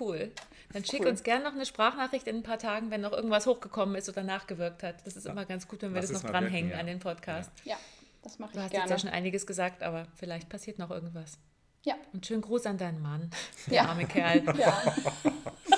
Cool. 0.00 0.32
Dann 0.72 0.84
schick 0.84 1.00
cool. 1.00 1.08
uns 1.08 1.22
gerne 1.22 1.44
noch 1.44 1.54
eine 1.54 1.64
Sprachnachricht 1.64 2.26
in 2.26 2.36
ein 2.36 2.42
paar 2.42 2.58
Tagen, 2.58 2.90
wenn 2.90 3.00
noch 3.00 3.12
irgendwas 3.12 3.46
hochgekommen 3.46 3.94
ist 3.94 4.08
oder 4.08 4.22
nachgewirkt 4.22 4.82
hat. 4.82 5.06
Das 5.06 5.16
ist 5.16 5.26
ja. 5.26 5.32
immer 5.32 5.44
ganz 5.44 5.68
gut, 5.68 5.82
wenn 5.82 5.94
wir 5.94 6.00
Lass 6.00 6.10
das 6.10 6.22
noch 6.22 6.30
dranhängen 6.30 6.72
ja. 6.72 6.78
an 6.78 6.86
den 6.86 6.98
Podcast. 6.98 7.50
Ja, 7.64 7.76
das 8.22 8.38
mache 8.38 8.50
ich 8.50 8.54
gerne. 8.56 8.70
Du 8.70 8.76
hast 8.76 8.82
jetzt 8.82 8.90
ja 8.90 8.98
schon 8.98 9.10
einiges 9.10 9.46
gesagt, 9.46 9.82
aber 9.82 10.06
vielleicht 10.16 10.48
passiert 10.48 10.78
noch 10.78 10.90
irgendwas. 10.90 11.38
Ja. 11.84 11.94
Und 12.12 12.26
schönen 12.26 12.42
Gruß 12.42 12.66
an 12.66 12.78
deinen 12.78 13.00
Mann, 13.00 13.30
der 13.68 13.74
ja. 13.74 13.84
arme 13.86 14.06
Kerl. 14.06 14.42
Ja. 14.58 14.82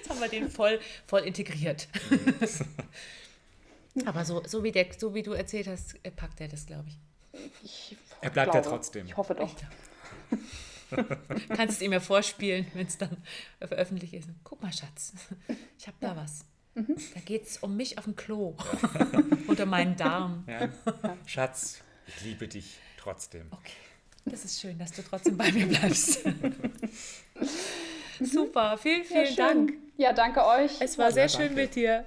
Jetzt 0.00 0.08
haben 0.08 0.20
wir 0.20 0.28
den 0.28 0.50
voll, 0.50 0.80
voll 1.06 1.20
integriert. 1.20 1.88
aber 4.06 4.24
so, 4.24 4.42
so, 4.46 4.64
wie 4.64 4.72
der, 4.72 4.86
so 4.96 5.14
wie 5.14 5.22
du 5.22 5.32
erzählt 5.32 5.66
hast, 5.66 5.94
äh, 6.02 6.10
packt 6.10 6.40
er 6.40 6.48
das, 6.48 6.64
glaube 6.64 6.88
ich. 6.88 6.98
ich 7.62 7.96
er 8.22 8.30
bleibt 8.30 8.54
ja 8.54 8.62
trotzdem. 8.62 9.06
Ich 9.06 9.16
hoffe 9.16 9.34
doch. 9.34 9.54
Kannst 11.48 11.76
es 11.76 11.82
ihm 11.82 11.92
ja 11.92 12.00
vorspielen, 12.00 12.66
wenn 12.72 12.86
es 12.86 12.96
dann 12.96 13.16
veröffentlicht 13.58 14.14
ist. 14.14 14.28
Guck 14.42 14.62
mal, 14.62 14.72
Schatz, 14.72 15.12
ich 15.78 15.86
habe 15.86 15.98
da 16.00 16.08
ja. 16.08 16.16
was. 16.16 16.46
Mhm. 16.74 16.96
Da 17.14 17.20
geht 17.20 17.46
es 17.46 17.58
um 17.58 17.76
mich 17.76 17.98
auf 17.98 18.04
dem 18.04 18.16
Klo. 18.16 18.56
Unter 19.46 19.66
meinen 19.66 19.96
Darm. 19.96 20.44
Ja. 20.48 20.70
Schatz, 21.26 21.82
ich 22.06 22.22
liebe 22.22 22.48
dich 22.48 22.78
trotzdem. 22.96 23.48
Okay. 23.50 23.72
Das 24.24 24.44
ist 24.44 24.60
schön, 24.60 24.78
dass 24.78 24.92
du 24.92 25.02
trotzdem 25.02 25.36
bei 25.36 25.52
mir 25.52 25.66
bleibst. 25.66 26.24
Super, 28.20 28.76
vielen, 28.78 29.04
vielen 29.04 29.34
ja, 29.34 29.46
Dank. 29.46 29.72
Ja, 29.96 30.12
danke 30.12 30.44
euch. 30.44 30.80
Es 30.80 30.98
war 30.98 31.10
sehr 31.12 31.28
schön 31.28 31.54
mit 31.54 31.74
dir. 31.74 32.04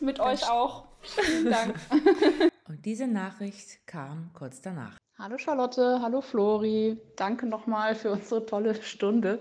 Mit 0.00 0.18
Ganz 0.18 0.42
euch 0.42 0.50
auch. 0.50 0.84
Vielen 1.02 1.50
Dank. 1.50 1.74
Und 2.68 2.84
diese 2.84 3.06
Nachricht 3.06 3.86
kam 3.86 4.30
kurz 4.34 4.60
danach. 4.60 4.96
Hallo 5.18 5.38
Charlotte, 5.38 6.00
hallo 6.02 6.20
Flori. 6.20 6.98
Danke 7.16 7.46
nochmal 7.46 7.94
für 7.94 8.10
unsere 8.10 8.46
tolle 8.46 8.82
Stunde. 8.82 9.38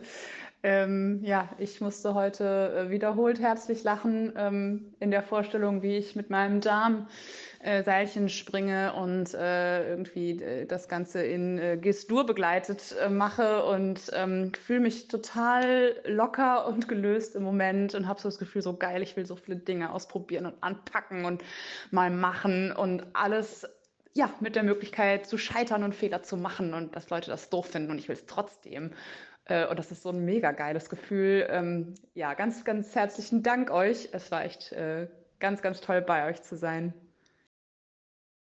Ähm, 0.62 1.20
ja, 1.24 1.50
ich 1.58 1.82
musste 1.82 2.14
heute 2.14 2.86
äh, 2.88 2.90
wiederholt 2.90 3.40
herzlich 3.40 3.84
lachen 3.84 4.32
ähm, 4.38 4.94
in 5.00 5.12
der 5.12 5.24
Vorstellung, 5.24 5.82
wie 5.82 5.98
ich 5.98 6.16
mit 6.16 6.30
meinem 6.30 6.62
Darm 6.62 7.08
äh, 7.64 7.82
Seilchen 7.84 8.28
springe 8.28 8.94
und 8.94 9.34
äh, 9.34 9.90
irgendwie 9.90 10.42
äh, 10.42 10.66
das 10.66 10.90
Ganze 10.90 11.24
in 11.24 11.58
äh, 11.58 11.78
Gestur 11.78 12.26
begleitet 12.26 12.94
äh, 13.02 13.10
mache 13.10 13.64
und 13.64 14.12
ähm, 14.14 14.52
fühle 14.54 14.82
mich 14.82 15.08
total 15.08 15.96
locker 16.06 16.68
und 16.68 16.90
gelöst 16.90 17.36
im 17.36 17.44
Moment 17.44 17.96
und 17.96 18.08
habe 18.08 18.20
so 18.20 18.28
das 18.28 18.38
Gefühl, 18.38 18.62
so 18.62 18.76
geil, 18.76 19.02
ich 19.02 19.16
will 19.16 19.26
so 19.26 19.38
viele 19.38 19.58
Dinge 19.58 19.94
ausprobieren 19.94 20.46
und 20.46 20.62
anpacken 20.62 21.24
und 21.24 21.42
mal 21.90 22.10
machen 22.10 22.74
und 22.74 23.06
alles 23.14 23.66
ja, 24.14 24.30
mit 24.42 24.56
der 24.56 24.64
Möglichkeit 24.64 25.26
zu 25.26 25.38
scheitern 25.38 25.84
und 25.84 25.96
Fehler 25.96 26.22
zu 26.22 26.36
machen 26.36 26.74
und 26.74 26.96
dass 26.96 27.10
Leute 27.10 27.32
das 27.32 27.50
doof 27.50 27.68
finden 27.68 27.92
und 27.92 27.98
ich 27.98 28.10
will 28.10 28.16
es 28.16 28.26
trotzdem. 28.26 28.92
Äh, 29.46 29.68
und 29.68 29.80
das 29.80 29.90
ist 29.90 30.04
so 30.04 30.10
ein 30.10 30.26
mega 30.26 30.52
geiles 30.52 30.90
Gefühl. 30.90 31.48
Ähm, 31.50 31.96
ja, 32.14 32.34
ganz, 32.34 32.66
ganz 32.66 32.94
herzlichen 32.94 33.42
Dank 33.42 33.72
euch. 33.72 34.10
Es 34.12 34.32
war 34.32 34.44
echt 34.44 34.74
äh, 34.74 35.08
ganz, 35.40 35.62
ganz 35.62 35.80
toll 35.80 36.02
bei 36.02 36.28
euch 36.30 36.42
zu 36.44 36.58
sein. 36.58 36.94